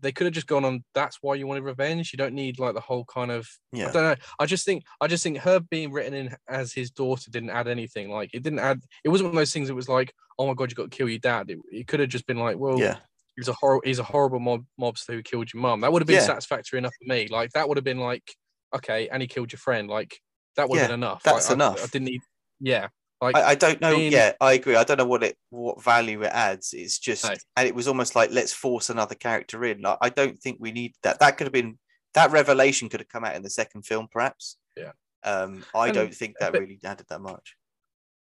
They 0.00 0.10
could 0.10 0.24
have 0.24 0.34
just 0.34 0.48
gone 0.48 0.64
on. 0.64 0.82
That's 0.94 1.18
why 1.20 1.36
you 1.36 1.46
wanted 1.46 1.62
revenge. 1.62 2.12
You 2.12 2.16
don't 2.16 2.34
need 2.34 2.58
like 2.58 2.74
the 2.74 2.80
whole 2.80 3.04
kind 3.04 3.30
of. 3.30 3.48
Yeah. 3.72 3.88
I 3.88 3.92
don't 3.92 4.02
know. 4.02 4.14
I 4.40 4.46
just 4.46 4.64
think 4.64 4.82
I 5.00 5.06
just 5.06 5.22
think 5.22 5.38
her 5.38 5.60
being 5.60 5.92
written 5.92 6.12
in 6.14 6.36
as 6.48 6.72
his 6.72 6.90
daughter 6.90 7.30
didn't 7.30 7.50
add 7.50 7.68
anything. 7.68 8.10
Like 8.10 8.30
it 8.34 8.42
didn't 8.42 8.58
add. 8.58 8.80
It 9.04 9.10
wasn't 9.10 9.28
one 9.28 9.36
of 9.36 9.40
those 9.40 9.52
things. 9.52 9.68
that 9.68 9.74
was 9.76 9.88
like, 9.88 10.12
oh 10.38 10.46
my 10.48 10.54
god, 10.54 10.70
you 10.70 10.74
got 10.74 10.90
to 10.90 10.96
kill 10.96 11.08
your 11.08 11.20
dad. 11.20 11.50
It, 11.50 11.58
it 11.70 11.86
could 11.86 12.00
have 12.00 12.08
just 12.08 12.26
been 12.26 12.38
like, 12.38 12.58
well, 12.58 12.80
Yeah. 12.80 12.96
he's 13.36 13.46
a 13.48 13.52
horrible 13.52 13.82
he's 13.84 14.00
a 14.00 14.04
horrible 14.04 14.40
mob 14.40 14.64
mobster 14.80 15.14
who 15.14 15.22
killed 15.22 15.52
your 15.52 15.62
mum. 15.62 15.82
That 15.82 15.92
would 15.92 16.02
have 16.02 16.08
been 16.08 16.16
Yeah. 16.16 16.22
satisfactory 16.26 16.78
enough 16.78 16.94
for 17.00 17.08
me. 17.08 17.28
Like 17.28 17.52
that 17.52 17.68
would 17.68 17.76
have 17.76 17.84
been 17.84 18.00
like, 18.00 18.34
okay, 18.74 19.08
and 19.08 19.20
he 19.22 19.28
killed 19.28 19.52
your 19.52 19.58
friend. 19.58 19.88
Like 19.88 20.18
that 20.56 20.68
would 20.68 20.78
have 20.78 20.84
Yeah, 20.90 20.94
been 20.96 21.02
enough. 21.04 21.22
that's 21.22 21.48
Like, 21.48 21.50
I- 21.50 21.54
enough. 21.54 21.82
I, 21.84 21.86
didn't 21.86 22.04
need. 22.08 22.20
Yeah, 22.60 22.88
like 23.20 23.36
I, 23.36 23.42
I 23.50 23.54
don't 23.54 23.80
know. 23.80 23.96
being- 23.96 24.12
Yeah, 24.12 24.32
I 24.40 24.52
agree. 24.54 24.76
I 24.76 24.84
don't 24.84 24.98
know 24.98 25.06
what 25.06 25.22
it 25.22 25.36
what 25.50 25.82
value 25.82 26.22
it 26.22 26.30
adds. 26.32 26.72
It's 26.72 26.98
just, 26.98 27.24
No. 27.24 27.34
and 27.56 27.66
it 27.68 27.74
was 27.74 27.88
almost 27.88 28.14
like 28.14 28.30
let's 28.30 28.52
force 28.52 28.90
another 28.90 29.14
character 29.14 29.64
in. 29.64 29.80
Like, 29.82 29.98
I 30.00 30.08
don't 30.10 30.38
think 30.38 30.58
we 30.60 30.72
need 30.72 30.94
that. 31.02 31.18
That 31.20 31.36
could 31.38 31.46
have 31.46 31.52
been 31.52 31.78
that 32.14 32.30
revelation 32.30 32.88
could 32.88 33.00
have 33.00 33.08
come 33.08 33.24
out 33.24 33.34
in 33.34 33.42
the 33.42 33.50
second 33.50 33.82
film, 33.86 34.06
perhaps. 34.12 34.56
Yeah. 34.76 34.92
Um, 35.24 35.64
I 35.74 35.86
And- 35.86 35.94
don't 35.94 36.14
think 36.14 36.36
that 36.40 36.52
but- 36.52 36.60
really 36.60 36.78
added 36.84 37.06
that 37.08 37.20
much. 37.20 37.56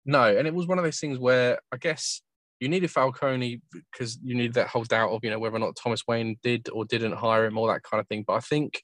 no, 0.05 0.23
and 0.35 0.47
it 0.47 0.53
was 0.53 0.65
one 0.67 0.77
of 0.79 0.83
those 0.83 0.99
things 0.99 1.19
where 1.19 1.59
I 1.71 1.77
guess 1.77 2.21
you 2.59 2.69
needed 2.69 2.89
Falcone 2.91 3.59
because 3.91 4.17
you 4.23 4.35
needed 4.35 4.53
that 4.53 4.67
whole 4.67 4.83
doubt 4.83 5.09
of 5.11 5.23
you 5.23 5.29
know 5.31 5.39
whether 5.39 5.55
or 5.55 5.59
not 5.59 5.75
Thomas 5.75 6.05
Wayne 6.07 6.37
did 6.43 6.69
or 6.69 6.85
didn't 6.85 7.13
hire 7.13 7.45
him, 7.45 7.57
all 7.57 7.67
that 7.67 7.83
kind 7.83 7.99
of 7.99 8.07
thing. 8.07 8.23
But 8.25 8.33
I 8.33 8.39
think, 8.39 8.81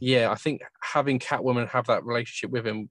yeah, 0.00 0.30
I 0.30 0.34
think 0.36 0.62
having 0.80 1.18
Catwoman 1.18 1.68
have 1.68 1.86
that 1.86 2.04
relationship 2.04 2.50
with 2.50 2.66
him, 2.66 2.90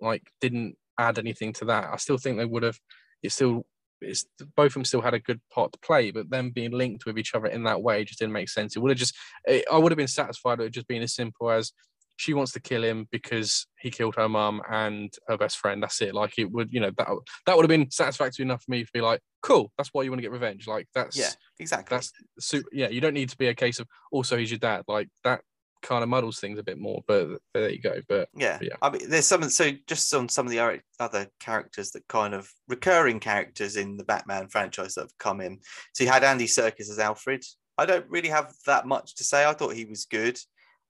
like, 0.00 0.22
didn't 0.40 0.76
add 0.98 1.18
anything 1.18 1.52
to 1.54 1.66
that. 1.66 1.90
I 1.92 1.96
still 1.96 2.18
think 2.18 2.38
they 2.38 2.44
would 2.44 2.62
have. 2.62 2.78
It 3.22 3.32
still 3.32 3.66
it's 4.02 4.24
both 4.56 4.68
of 4.68 4.74
them 4.74 4.84
still 4.84 5.00
had 5.00 5.14
a 5.14 5.18
good 5.18 5.40
part 5.52 5.72
to 5.72 5.78
play, 5.80 6.10
but 6.10 6.30
them 6.30 6.50
being 6.50 6.72
linked 6.72 7.06
with 7.06 7.18
each 7.18 7.34
other 7.34 7.46
in 7.46 7.64
that 7.64 7.82
way 7.82 8.04
just 8.04 8.18
didn't 8.18 8.32
make 8.32 8.48
sense. 8.48 8.76
It 8.76 8.80
would 8.80 8.90
have 8.90 8.98
just, 8.98 9.14
it, 9.44 9.64
I 9.70 9.78
would 9.78 9.92
have 9.92 9.98
been 9.98 10.08
satisfied 10.08 10.58
with 10.58 10.68
it 10.68 10.74
just 10.74 10.88
being 10.88 11.02
as 11.02 11.14
simple 11.14 11.50
as 11.50 11.72
she 12.16 12.34
wants 12.34 12.52
to 12.52 12.60
kill 12.60 12.84
him 12.84 13.08
because 13.10 13.66
he 13.78 13.90
killed 13.90 14.14
her 14.16 14.28
mum 14.28 14.60
and 14.70 15.12
her 15.28 15.38
best 15.38 15.56
friend. 15.56 15.82
That's 15.82 16.00
it. 16.02 16.14
Like 16.14 16.38
it 16.38 16.50
would, 16.50 16.72
you 16.72 16.80
know, 16.80 16.90
that 16.98 17.08
that 17.46 17.56
would 17.56 17.64
have 17.64 17.68
been 17.68 17.90
satisfactory 17.90 18.44
enough 18.44 18.62
for 18.62 18.70
me 18.70 18.84
to 18.84 18.90
be 18.92 19.00
like, 19.00 19.20
cool. 19.42 19.72
That's 19.78 19.88
why 19.92 20.02
you 20.02 20.10
want 20.10 20.18
to 20.18 20.22
get 20.22 20.30
revenge. 20.30 20.66
Like 20.66 20.86
that's 20.94 21.16
yeah, 21.16 21.30
exactly. 21.58 21.96
That's 21.96 22.12
super. 22.38 22.68
Yeah, 22.72 22.88
you 22.88 23.00
don't 23.00 23.14
need 23.14 23.30
to 23.30 23.38
be 23.38 23.48
a 23.48 23.54
case 23.54 23.78
of 23.78 23.88
also 24.12 24.36
he's 24.36 24.50
your 24.50 24.58
dad. 24.58 24.82
Like 24.86 25.08
that 25.24 25.40
kind 25.82 26.02
of 26.02 26.08
muddles 26.08 26.38
things 26.40 26.58
a 26.58 26.62
bit 26.62 26.78
more. 26.78 27.02
But, 27.06 27.38
there 27.54 27.70
you 27.70 27.80
go. 27.80 28.00
But 28.08 28.28
yeah, 28.34 28.58
but 28.58 28.66
yeah. 28.68 28.74
I 28.82 28.90
mean, 28.90 29.08
there's 29.08 29.26
some. 29.26 29.42
So 29.50 29.70
just 29.86 30.12
on 30.14 30.28
some 30.28 30.46
of 30.46 30.52
the 30.52 30.80
other 30.98 31.26
characters 31.40 31.90
that 31.92 32.06
kind 32.08 32.34
of 32.34 32.50
recurring 32.68 33.20
characters 33.20 33.76
in 33.76 33.96
the 33.96 34.04
Batman 34.04 34.48
franchise 34.48 34.94
that 34.94 35.02
have 35.02 35.18
come 35.18 35.40
in. 35.40 35.58
So 35.94 36.04
you 36.04 36.10
had 36.10 36.24
Andy 36.24 36.46
Serkis 36.46 36.90
as 36.90 36.98
Alfred. 36.98 37.44
I 37.78 37.86
don't 37.86 38.08
really 38.08 38.28
have 38.28 38.52
that 38.66 38.86
much 38.86 39.14
to 39.16 39.24
say. 39.24 39.44
I 39.46 39.52
thought 39.54 39.74
he 39.74 39.84
was 39.86 40.04
good. 40.06 40.38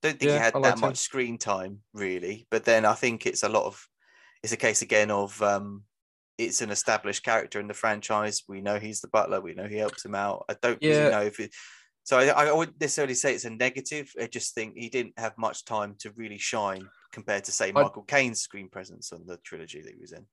Don't 0.03 0.18
think 0.18 0.31
Yeah, 0.31 0.38
he 0.38 0.44
had 0.44 0.55
that 0.62 0.74
him. 0.74 0.81
much 0.81 0.96
screen 0.96 1.38
time 1.38 1.81
really. 1.92 2.46
But 2.50 2.64
then 2.64 2.85
I 2.85 2.94
think 2.94 3.26
it's 3.26 3.42
a 3.42 3.48
lot 3.48 3.66
of. 3.66 3.87
It's 4.42 4.53
a 4.53 4.57
case 4.57 4.83
again 4.83 5.11
of. 5.11 5.40
um 5.42 5.85
it's 6.38 6.62
an 6.62 6.70
established 6.70 7.22
character 7.22 7.61
in 7.61 7.68
the 7.68 7.74
franchise. 7.74 8.44
We 8.48 8.62
know 8.62 8.79
he's 8.79 9.03
the 9.03 9.09
butler. 9.09 9.42
We 9.42 9.53
know 9.53 9.66
he 9.68 9.76
helps 9.76 10.03
him 10.03 10.14
out. 10.14 10.46
I 10.48 10.57
don't 10.62 10.83
Yeah. 10.83 10.90
really 10.98 11.11
know 11.11 11.20
if 11.20 11.38
it. 11.38 11.53
So 12.05 12.19
I, 12.19 12.47
I 12.47 12.53
wouldn't 12.53 12.81
necessarily 12.81 13.15
say 13.15 13.35
it's 13.35 13.45
a 13.45 13.51
negative. 13.51 14.13
I 14.21 14.27
just 14.27 14.55
think 14.55 14.77
he 14.77 14.89
didn't 14.89 15.19
have 15.19 15.37
much 15.39 15.65
time 15.65 15.95
to 16.01 16.13
really 16.17 16.39
shine 16.39 16.89
compared 17.13 17.45
to 17.45 17.53
say 17.53 17.73
Michael 17.73 18.03
Caine's 18.03 18.41
screen 18.41 18.69
presence 18.69 19.13
on 19.13 19.27
the 19.27 19.37
trilogy 19.39 19.83
that 19.83 19.93
he 19.93 20.01
was 20.01 20.13
in. 20.13 20.27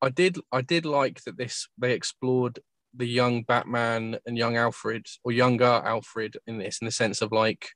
I 0.00 0.10
did 0.10 0.38
I 0.52 0.60
did 0.60 0.84
like 0.84 1.22
that 1.24 1.38
this 1.38 1.68
they 1.78 1.92
explored 1.92 2.60
the 2.94 3.06
young 3.06 3.42
Batman 3.42 4.18
and 4.26 4.38
young 4.38 4.56
Alfred 4.56 5.06
or 5.24 5.32
younger 5.32 5.64
Alfred 5.64 6.36
in 6.46 6.58
this 6.58 6.78
in 6.80 6.86
the 6.86 6.92
sense 6.92 7.22
of 7.22 7.32
like 7.32 7.68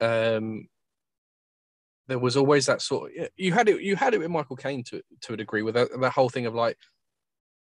um 0.00 0.68
there 2.08 2.18
was 2.18 2.36
always 2.36 2.66
that 2.66 2.82
sort 2.82 3.12
of, 3.16 3.28
you 3.36 3.52
had 3.52 3.68
it 3.68 3.80
you 3.80 3.96
had 3.96 4.14
it 4.14 4.18
with 4.18 4.30
Michael 4.30 4.56
Caine 4.56 4.84
to 4.84 5.00
to 5.22 5.34
a 5.34 5.36
degree 5.36 5.62
with 5.62 5.74
that, 5.74 5.88
that 6.00 6.12
whole 6.12 6.28
thing 6.28 6.46
of 6.46 6.54
like 6.54 6.76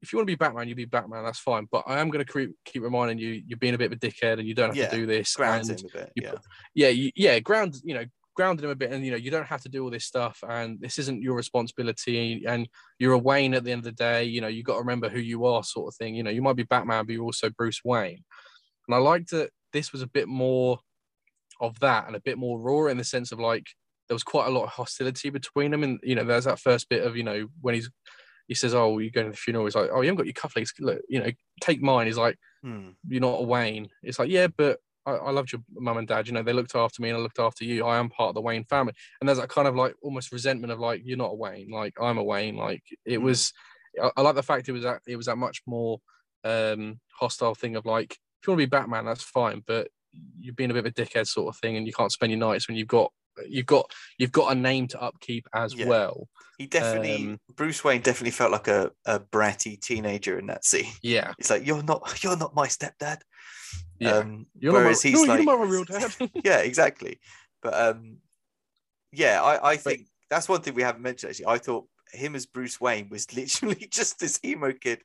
if 0.01 0.11
you 0.11 0.17
want 0.17 0.27
to 0.27 0.31
be 0.31 0.35
Batman 0.35 0.67
you 0.67 0.75
be 0.75 0.85
Batman 0.85 1.23
that's 1.23 1.39
fine 1.39 1.67
but 1.71 1.83
I 1.87 1.99
am 1.99 2.09
going 2.09 2.25
to 2.25 2.31
keep 2.33 2.51
keep 2.65 2.81
reminding 2.83 3.17
you 3.19 3.41
you're 3.45 3.57
being 3.57 3.75
a 3.75 3.77
bit 3.77 3.91
of 3.91 3.97
a 3.97 3.99
dickhead 4.01 4.39
and 4.39 4.47
you 4.47 4.53
don't 4.55 4.69
have 4.69 4.75
Yeah, 4.75 4.89
to 4.89 4.95
do 4.95 5.05
this 5.05 5.35
Grounds 5.35 5.69
and 5.69 5.79
him 5.79 5.87
a 5.93 5.97
bit. 5.99 6.11
Yeah. 6.15 6.31
put- 6.31 6.41
yeah 6.73 6.87
you, 6.89 7.11
yeah 7.15 7.39
ground 7.39 7.75
you 7.83 7.93
know 7.93 8.05
grounded 8.33 8.63
him 8.63 8.71
a 8.71 8.75
bit 8.75 8.91
and 8.91 9.03
you 9.05 9.11
know 9.11 9.17
you 9.17 9.29
don't 9.29 9.45
have 9.45 9.61
to 9.61 9.69
do 9.69 9.83
all 9.83 9.89
this 9.91 10.05
stuff 10.05 10.41
and 10.47 10.79
this 10.79 10.97
isn't 10.97 11.21
your 11.21 11.35
responsibility 11.35 12.43
and 12.47 12.67
you're 12.97 13.13
a 13.13 13.17
wayne 13.19 13.53
at 13.53 13.63
the 13.65 13.71
end 13.71 13.79
of 13.79 13.83
the 13.85 13.91
day 13.91 14.23
you 14.23 14.39
know 14.41 14.47
you 14.47 14.63
got 14.63 14.75
to 14.75 14.79
remember 14.79 15.09
who 15.09 15.19
you 15.19 15.45
are 15.45 15.63
sort 15.63 15.87
of 15.91 15.95
thing 15.97 16.15
you 16.15 16.23
know 16.23 16.29
you 16.31 16.41
might 16.41 16.55
be 16.55 16.63
batman 16.63 17.05
but 17.05 17.11
you're 17.13 17.25
also 17.25 17.49
bruce 17.49 17.81
wayne 17.83 18.23
and 18.87 18.95
i 18.95 18.97
liked 18.97 19.31
that 19.31 19.49
this 19.73 19.91
was 19.91 20.01
a 20.01 20.07
bit 20.07 20.27
more 20.29 20.79
of 21.59 21.77
that 21.81 22.07
and 22.07 22.15
a 22.15 22.21
bit 22.21 22.37
more 22.37 22.59
raw 22.59 22.85
in 22.89 22.97
the 22.97 23.03
sense 23.03 23.31
of 23.33 23.39
like 23.39 23.65
there 24.07 24.15
was 24.15 24.23
quite 24.23 24.47
a 24.47 24.51
lot 24.51 24.63
of 24.63 24.69
hostility 24.69 25.29
between 25.29 25.69
them 25.71 25.83
and 25.83 25.99
you 26.01 26.15
know 26.15 26.23
there's 26.23 26.45
that 26.45 26.59
first 26.59 26.87
bit 26.89 27.03
of 27.05 27.17
you 27.17 27.23
know 27.23 27.47
when 27.59 27.75
he's 27.75 27.89
he 28.51 28.55
says 28.55 28.73
oh 28.75 28.99
you're 28.99 29.09
going 29.17 29.27
to 29.27 29.31
the 29.31 29.37
funeral 29.37 29.65
he's 29.65 29.75
like 29.75 29.89
oh 29.93 30.01
you 30.01 30.07
haven't 30.09 30.17
got 30.17 30.25
your 30.25 30.33
cufflinks 30.41 30.71
look 30.81 30.99
you 31.07 31.19
know 31.21 31.31
take 31.61 31.81
mine 31.81 32.05
he's 32.07 32.17
like 32.17 32.37
Hmm. 32.63 32.89
you're 33.07 33.21
not 33.21 33.39
a 33.39 33.43
Wayne. 33.43 33.89
It's 34.03 34.19
like, 34.19 34.29
yeah, 34.29 34.45
but 34.45 34.77
I, 35.07 35.13
I 35.13 35.31
loved 35.31 35.51
your 35.51 35.61
mum 35.73 35.97
and 35.97 36.07
dad. 36.07 36.27
You 36.27 36.33
know, 36.33 36.43
they 36.43 36.53
looked 36.53 36.75
after 36.75 37.01
me 37.01 37.09
and 37.09 37.17
I 37.17 37.21
looked 37.21 37.39
after 37.39 37.65
you. 37.65 37.83
I 37.85 37.97
am 37.97 38.09
part 38.09 38.29
of 38.29 38.35
the 38.35 38.41
Wayne 38.41 38.65
family. 38.65 38.93
And 39.19 39.27
there's 39.27 39.39
that 39.39 39.49
kind 39.49 39.67
of 39.67 39.75
like 39.75 39.95
almost 40.03 40.31
resentment 40.31 40.71
of 40.71 40.79
like, 40.79 41.01
you're 41.03 41.17
not 41.17 41.31
a 41.31 41.35
Wayne. 41.35 41.71
Like 41.71 41.95
I'm 41.99 42.19
a 42.19 42.23
Wayne. 42.23 42.55
Like 42.57 42.83
it 43.03 43.17
Mm. 43.19 43.23
was, 43.23 43.51
I, 43.99 44.11
I 44.15 44.21
like 44.21 44.35
the 44.35 44.43
fact 44.43 44.69
it 44.69 44.73
was 44.73 44.83
that 44.83 45.01
it 45.07 45.15
was 45.15 45.25
that 45.25 45.37
much 45.37 45.63
more 45.65 45.97
um 46.43 46.99
hostile 47.19 47.55
thing 47.55 47.75
of 47.77 47.87
like, 47.87 48.11
if 48.13 48.45
you 48.47 48.51
want 48.51 48.59
to 48.61 48.67
be 48.67 48.69
Batman, 48.69 49.05
that's 49.05 49.23
fine, 49.23 49.63
but 49.65 49.87
you're 50.39 50.53
being 50.53 50.69
a 50.69 50.73
bit 50.75 50.85
of 50.85 50.91
a 50.91 50.91
dickhead 50.91 51.27
sort 51.27 51.51
of 51.51 51.59
thing, 51.59 51.77
and 51.77 51.87
you 51.87 51.93
can't 51.93 52.11
spend 52.11 52.31
your 52.31 52.39
nights 52.39 52.67
when 52.67 52.77
you've 52.77 52.87
got 52.87 53.11
you've 53.47 53.65
got 53.65 53.91
you've 54.17 54.31
got 54.31 54.51
a 54.51 54.55
name 54.55 54.87
to 54.89 55.01
upkeep 55.01 55.47
as 55.53 55.73
Yeah. 55.73 55.87
well. 55.87 56.27
He 56.57 56.67
definitely, 56.67 57.15
Um, 57.15 57.39
Bruce 57.55 57.83
Wayne 57.83 58.01
definitely 58.01 58.31
felt 58.31 58.51
like 58.51 58.67
a, 58.67 58.91
a 59.05 59.19
bratty 59.19 59.79
teenager 59.81 60.37
in 60.37 60.45
that 60.47 60.63
scene. 60.63 60.91
Yeah, 61.01 61.33
It's 61.39 61.49
like 61.49 61.65
you're 61.65 61.81
not, 61.81 62.23
you're 62.23 62.37
not 62.37 62.53
my 62.53 62.67
stepdad. 62.67 63.21
yeah. 63.99 64.17
Um, 64.17 64.45
you're 64.59 64.71
not 64.73 64.79
my, 64.79 64.83
whereas 64.83 65.01
he's 65.01 65.13
no, 65.13 65.21
like, 65.21 65.37
you're 65.43 65.45
not 65.57 65.59
my 65.59 65.65
real 65.71 65.85
dad. 65.85 66.13
yeah, 66.43 66.59
exactly. 66.59 67.19
But 67.63 67.73
um, 67.73 68.17
yeah, 69.11 69.41
I, 69.41 69.71
I 69.71 69.75
But- 69.77 69.83
think 69.83 70.07
that's 70.29 70.47
one 70.47 70.61
thing 70.61 70.75
we 70.75 70.83
haven't 70.83 71.01
mentioned 71.01 71.31
actually. 71.31 71.47
I 71.47 71.57
thought 71.57 71.87
him 72.13 72.35
as 72.35 72.45
Bruce 72.45 72.79
Wayne 72.79 73.09
was 73.09 73.33
literally 73.35 73.87
just 73.89 74.19
this 74.19 74.39
emo 74.45 74.71
kid 74.73 75.01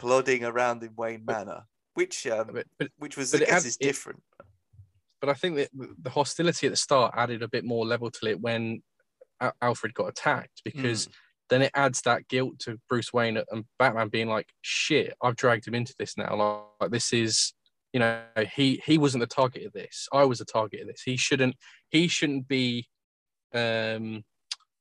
plodding 0.00 0.44
around 0.44 0.82
in 0.82 0.94
Wayne 0.96 1.24
Manor, 1.24 1.62
which 1.94 2.26
um, 2.26 2.50
but, 2.52 2.66
but 2.78 2.88
which 2.98 3.16
was 3.16 3.30
but 3.32 3.42
I 3.42 3.44
guess 3.44 3.62
had- 3.62 3.66
is 3.68 3.76
different. 3.76 4.20
But 5.20 5.28
I 5.30 5.34
think 5.34 5.56
that 5.56 5.70
the 6.02 6.10
hostility 6.10 6.66
at 6.66 6.70
the 6.72 6.76
start 6.76 7.14
added 7.16 7.42
a 7.42 7.48
bit 7.48 7.64
more 7.64 7.84
level 7.86 8.10
to 8.10 8.26
it 8.28 8.40
when 8.40 8.82
Al- 9.40 9.54
Alfred 9.62 9.94
got 9.94 10.08
attacked 10.08 10.62
because 10.64 11.06
Mm. 11.08 11.12
then 11.50 11.62
it 11.62 11.70
adds 11.74 12.02
that 12.02 12.28
guilt 12.28 12.58
to 12.60 12.78
Bruce 12.88 13.12
Wayne 13.12 13.38
and 13.50 13.64
Batman 13.78 14.08
being 14.08 14.28
like, 14.28 14.48
"Shit, 14.60 15.14
I've 15.22 15.36
dragged 15.36 15.66
him 15.66 15.74
into 15.74 15.94
this 15.98 16.16
now. 16.16 16.34
Like, 16.36 16.64
like, 16.80 16.90
this 16.90 17.12
is, 17.12 17.54
you 17.92 18.00
know, 18.00 18.22
he 18.52 18.82
he 18.84 18.98
wasn't 18.98 19.22
the 19.22 19.26
target 19.26 19.64
of 19.66 19.72
this. 19.72 20.08
I 20.12 20.24
was 20.24 20.38
the 20.40 20.44
target 20.44 20.80
of 20.82 20.88
this. 20.88 21.02
He 21.02 21.16
shouldn't 21.16 21.56
he 21.90 22.06
shouldn't 22.08 22.48
be 22.48 22.88
um 23.54 24.24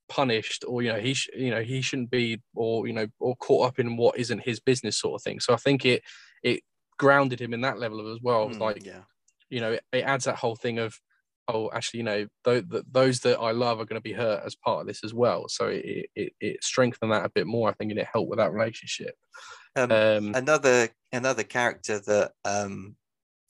punished 0.10 0.64
or 0.68 0.82
you 0.82 0.92
know 0.92 1.00
he 1.00 1.14
sh- 1.14 1.30
you 1.36 1.50
know 1.52 1.62
he 1.62 1.82
shouldn't 1.82 2.10
be 2.10 2.42
or 2.56 2.88
you 2.88 2.94
know 2.94 3.08
or 3.20 3.36
caught 3.38 3.68
up 3.68 3.80
in 3.80 3.98
what 3.98 4.18
isn't 4.18 4.40
his 4.40 4.60
business 4.60 4.98
sort 5.00 5.20
of 5.20 5.24
thing 5.24 5.40
so 5.40 5.54
i 5.54 5.58
think 5.58 5.86
it 5.86 6.02
it 6.44 6.62
grounded 6.98 7.42
him 7.42 7.54
in 7.54 7.60
that 7.62 7.78
level 7.78 8.00
of 8.00 8.08
as 8.08 8.22
well 8.22 8.50
Mm, 8.50 8.60
like 8.60 8.86
yeah, 8.86 9.04
you 9.50 9.62
know, 9.62 9.74
it, 9.74 9.84
it 9.92 10.04
adds 10.04 10.26
that 10.26 10.36
whole 10.36 10.56
thing 10.56 10.80
of, 10.80 11.00
oh, 11.48 11.70
actually, 11.74 12.00
you 12.00 12.04
know, 12.04 12.28
th- 12.44 12.66
th- 12.70 12.84
those 12.92 13.20
that 13.22 13.40
I 13.40 13.52
love 13.52 13.80
are 13.80 13.86
going 13.86 14.00
to 14.00 14.02
be 14.02 14.14
hurt 14.14 14.44
as 14.46 14.56
part 14.56 14.82
of 14.82 14.88
this 14.88 15.04
as 15.04 15.14
well. 15.14 15.48
So 15.48 15.68
it, 15.68 16.10
it, 16.16 16.34
it 16.42 16.64
strengthened 16.64 17.12
that 17.12 17.26
a 17.26 17.30
bit 17.30 17.48
more, 17.48 17.70
I 17.70 17.74
think, 17.74 17.92
and 17.92 18.00
it 18.00 18.08
helped 18.12 18.30
with 18.30 18.40
that 18.40 18.52
relationship. 18.52 19.16
um, 19.76 19.92
Um, 19.92 20.36
another 20.36 20.90
another 21.14 21.44
character 21.44 22.00
that 22.00 22.32
um, 22.44 22.96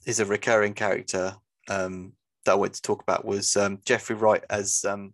is 0.05 0.19
a 0.19 0.25
recurring 0.25 0.73
character 0.73 1.35
um, 1.69 2.13
that 2.45 2.51
I 2.51 2.55
wanted 2.55 2.75
to 2.75 2.81
talk 2.81 3.01
about 3.01 3.25
was 3.25 3.55
um, 3.57 3.79
Jeffrey 3.85 4.15
Wright 4.15 4.43
as 4.49 4.85
um, 4.85 5.13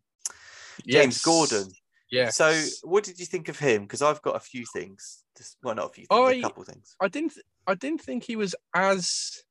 James 0.86 1.16
yes, 1.16 1.22
Gordon. 1.24 1.70
Yeah. 2.12 2.30
So, 2.30 2.54
what 2.84 3.04
did 3.04 3.18
you 3.20 3.26
think 3.26 3.48
of 3.50 3.58
him? 3.58 3.84
Because 3.84 4.02
I've 4.02 4.22
got 4.22 4.36
a 4.36 4.40
few 4.40 4.66
things. 4.72 5.24
Just, 5.36 5.58
well, 5.64 5.74
not 5.74 5.86
a 5.90 5.94
few 5.94 6.06
things, 6.06 6.20
a 6.20 6.24
I- 6.24 6.42
couple 6.42 6.64
things. 6.64 6.96
I 7.02 7.08
didn't, 7.08 7.34
I 7.66 7.74
didn't 7.74 8.02
think 8.02 8.24
he 8.24 8.36
was 8.36 8.54
as, 8.76 9.42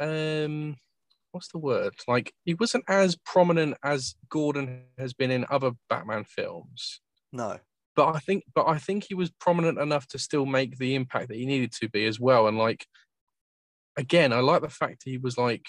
um, 0.00 0.76
what's 1.32 1.48
the 1.48 1.58
word? 1.58 1.94
Like 2.06 2.32
he 2.44 2.54
wasn't 2.54 2.84
as 2.88 3.16
prominent 3.16 3.76
as 3.82 4.14
Gordon 4.28 4.84
has 4.98 5.12
been 5.12 5.30
in 5.30 5.44
other 5.50 5.72
Batman 5.88 6.24
films. 6.24 7.00
No. 7.32 7.58
but 7.96 8.14
I 8.14 8.20
think 8.20 8.44
but 8.54 8.68
I 8.68 8.78
think 8.78 9.04
he 9.04 9.14
was 9.14 9.30
prominent 9.30 9.78
enough 9.78 10.06
to 10.08 10.18
still 10.18 10.46
make 10.46 10.78
the 10.78 10.94
impact 10.94 11.28
that 11.28 11.36
he 11.36 11.46
needed 11.46 11.72
to 11.80 11.88
be 11.88 12.06
as 12.06 12.20
well. 12.20 12.46
And 12.46 12.58
like 12.58 12.86
again, 13.96 14.32
I 14.32 14.40
like 14.40 14.62
the 14.62 14.68
fact 14.68 15.02
he 15.04 15.18
was 15.18 15.36
like 15.38 15.64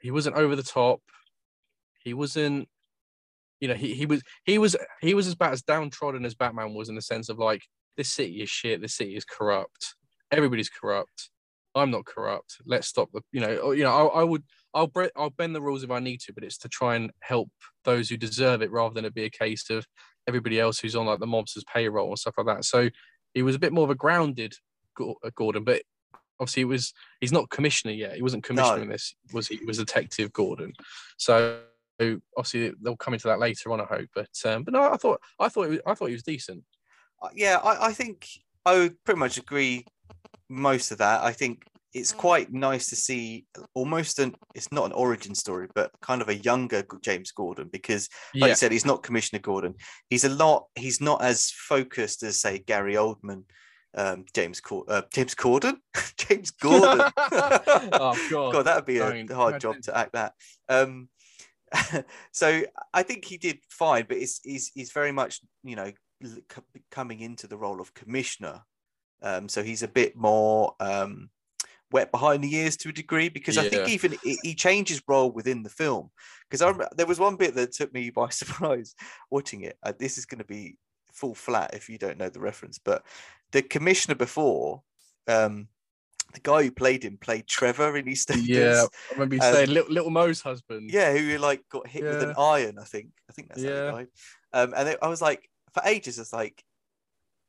he 0.00 0.10
wasn't 0.10 0.36
over 0.36 0.56
the 0.56 0.62
top. 0.62 1.00
He 2.02 2.14
wasn't 2.14 2.68
you 3.60 3.68
know, 3.68 3.74
he, 3.74 3.94
he 3.94 4.06
was 4.06 4.22
he 4.44 4.58
was 4.58 4.76
he 5.00 5.14
was 5.14 5.26
as 5.26 5.34
bad 5.34 5.52
as 5.52 5.62
downtrodden 5.62 6.24
as 6.24 6.34
Batman 6.34 6.74
was 6.74 6.88
in 6.88 6.94
the 6.94 7.02
sense 7.02 7.28
of 7.28 7.38
like 7.38 7.62
this 7.96 8.12
city 8.12 8.42
is 8.42 8.50
shit, 8.50 8.80
this 8.80 8.94
city 8.94 9.16
is 9.16 9.24
corrupt, 9.24 9.94
everybody's 10.30 10.68
corrupt. 10.68 11.30
I'm 11.76 11.90
not 11.90 12.06
corrupt. 12.06 12.56
Let's 12.64 12.88
stop 12.88 13.10
the 13.12 13.20
you 13.32 13.40
know, 13.40 13.56
or, 13.58 13.74
you 13.74 13.84
know, 13.84 14.08
I, 14.08 14.20
I 14.20 14.24
would 14.24 14.42
I'll 14.74 14.86
bre- 14.86 15.14
I'll 15.14 15.30
bend 15.30 15.54
the 15.54 15.60
rules 15.62 15.84
if 15.84 15.90
I 15.90 16.00
need 16.00 16.20
to, 16.22 16.32
but 16.32 16.42
it's 16.44 16.58
to 16.58 16.68
try 16.68 16.96
and 16.96 17.10
help 17.20 17.50
those 17.84 18.08
who 18.08 18.16
deserve 18.16 18.62
it 18.62 18.70
rather 18.70 18.94
than 18.94 19.04
it 19.04 19.14
be 19.14 19.24
a 19.24 19.30
case 19.30 19.70
of 19.70 19.86
everybody 20.26 20.58
else 20.58 20.78
who's 20.78 20.96
on 20.96 21.06
like 21.06 21.20
the 21.20 21.26
mobster's 21.26 21.64
payroll 21.72 22.08
and 22.08 22.18
stuff 22.18 22.34
like 22.36 22.46
that. 22.46 22.64
So 22.64 22.90
he 23.34 23.42
was 23.42 23.54
a 23.54 23.60
bit 23.60 23.72
more 23.72 23.84
of 23.84 23.90
a 23.90 23.94
grounded 23.94 24.54
uh, 25.00 25.30
Gordon, 25.34 25.64
but 25.64 25.82
obviously 26.40 26.62
it 26.62 26.66
was 26.66 26.92
he's 27.20 27.32
not 27.32 27.50
commissioner 27.50 27.92
yet. 27.92 28.16
He 28.16 28.22
wasn't 28.22 28.44
commissioner 28.44 28.84
No. 28.84 28.92
this. 28.92 29.14
Was 29.32 29.48
he? 29.48 29.56
He 29.56 29.64
was 29.64 29.78
detective 29.78 30.32
Gordon. 30.32 30.72
So 31.18 31.60
obviously 32.36 32.72
they'll 32.82 32.96
come 32.96 33.14
into 33.14 33.28
that 33.28 33.38
later 33.38 33.72
on. 33.72 33.80
I 33.80 33.84
hope, 33.84 34.08
but 34.14 34.28
um, 34.44 34.64
but 34.64 34.74
no, 34.74 34.90
I 34.90 34.96
thought 34.96 35.20
I 35.38 35.48
thought 35.48 35.64
it 35.64 35.70
was, 35.70 35.80
I 35.86 35.94
thought 35.94 36.06
he 36.06 36.14
was 36.14 36.22
decent. 36.22 36.64
Uh, 37.22 37.28
Yeah, 37.34 37.58
I, 37.58 37.88
I 37.88 37.92
think 37.92 38.28
I 38.64 38.78
would 38.78 39.04
pretty 39.04 39.20
much 39.20 39.38
agree 39.38 39.86
most 40.48 40.90
of 40.92 40.98
that. 40.98 41.22
I 41.22 41.32
think 41.32 41.64
it's 41.94 42.12
quite 42.12 42.52
nice 42.52 42.88
to 42.90 42.96
see 42.96 43.46
almost 43.74 44.18
an 44.18 44.34
it's 44.54 44.70
not 44.70 44.84
an 44.86 44.92
origin 44.92 45.34
story, 45.34 45.68
but 45.74 45.90
kind 46.02 46.20
of 46.20 46.28
a 46.28 46.36
younger 46.36 46.84
James 47.02 47.32
Gordon 47.32 47.68
because 47.72 48.08
like 48.34 48.40
Yeah, 48.42 48.46
you 48.48 48.54
said, 48.54 48.72
he's 48.72 48.84
not 48.84 49.02
Commissioner 49.02 49.40
Gordon. 49.40 49.74
He's 50.10 50.24
a 50.24 50.28
lot. 50.28 50.66
He's 50.74 51.00
not 51.00 51.22
as 51.22 51.50
focused 51.50 52.22
as 52.22 52.38
say 52.40 52.58
Gary 52.58 52.94
Oldman, 52.94 53.44
um, 53.94 54.26
James 54.34 54.60
Cor- 54.60 54.84
uh, 54.88 55.02
James 55.12 55.34
Corden, 55.34 55.76
James 56.18 56.50
Gordon. 56.50 57.10
oh 57.16 58.26
god. 58.30 58.52
God, 58.52 58.62
that 58.66 58.76
would 58.76 58.84
be 58.84 58.98
a 58.98 59.10
Don't. 59.10 59.32
hard 59.32 59.60
job 59.60 59.80
to 59.82 59.96
act 59.96 60.12
that. 60.12 60.34
Um, 60.68 61.08
so 62.32 62.62
I 62.92 63.02
think 63.02 63.24
he 63.24 63.38
did 63.38 63.58
fine, 63.70 64.04
but 64.08 64.18
it's 64.18 64.40
he's, 64.44 64.70
he's 64.74 64.92
very 64.92 65.12
much 65.12 65.40
you 65.64 65.76
know 65.76 65.92
l- 66.22 66.60
coming 66.90 67.20
into 67.20 67.46
the 67.46 67.56
role 67.56 67.80
of 67.80 67.94
commissioner. 67.94 68.62
Um, 69.22 69.48
so 69.48 69.62
he's 69.62 69.82
a 69.82 69.88
bit 69.88 70.16
more 70.16 70.74
um, 70.80 71.30
wet 71.90 72.10
behind 72.10 72.44
the 72.44 72.54
ears 72.54 72.76
to 72.78 72.90
a 72.90 72.92
degree 72.92 73.28
because 73.28 73.58
I 73.58 73.68
think 73.68 73.88
even 73.88 74.16
he, 74.22 74.38
his 74.42 75.02
role 75.08 75.30
within 75.30 75.62
the 75.62 75.70
film. 75.70 76.10
Because 76.48 76.62
I 76.62 76.66
remember, 76.68 76.88
there 76.96 77.06
was 77.06 77.18
one 77.18 77.36
bit 77.36 77.54
that 77.54 77.72
took 77.72 77.92
me 77.92 78.10
by 78.14 78.28
surprise 78.28 78.94
watching 79.30 79.62
it. 79.62 79.78
Uh, 79.82 79.92
this 79.98 80.18
is 80.18 80.26
going 80.26 80.38
to 80.38 80.44
be 80.44 80.76
full 81.12 81.34
flat 81.34 81.74
if 81.74 81.88
you 81.88 81.98
don't 81.98 82.18
know 82.18 82.28
the 82.28 82.40
reference, 82.40 82.78
but 82.78 83.02
the 83.52 83.62
commissioner 83.62 84.14
before, 84.14 84.82
um, 85.28 85.68
the 86.34 86.40
guy 86.40 86.62
who 86.64 86.70
played 86.70 87.04
him 87.04 87.16
played 87.16 87.46
Trevor 87.46 87.96
in 87.96 88.04
EastEnders. 88.06 88.46
Yeah, 88.46 88.84
I 89.10 89.12
remember 89.14 89.36
you 89.36 89.40
Um, 89.42 89.54
saying 89.54 89.70
little, 89.70 89.92
little 89.92 90.10
Mo's 90.10 90.40
husband. 90.40 90.90
Yeah, 90.92 91.16
who 91.16 91.38
like 91.38 91.62
got 91.70 91.86
hit 91.86 92.02
with 92.02 92.22
an 92.22 92.34
iron, 92.36 92.78
I 92.78 92.84
think. 92.84 93.10
I 93.30 93.32
think 93.32 93.48
that's 93.48 93.62
how 93.62 93.68
Yeah. 93.68 93.86
he 93.86 93.92
died. 93.92 94.08
Um, 94.52 94.74
and 94.76 94.88
it- 94.90 94.98
I 95.00 95.08
was 95.08 95.22
like, 95.22 95.48
for 95.72 95.82
ages, 95.86 96.18
it's 96.18 96.32
like, 96.32 96.62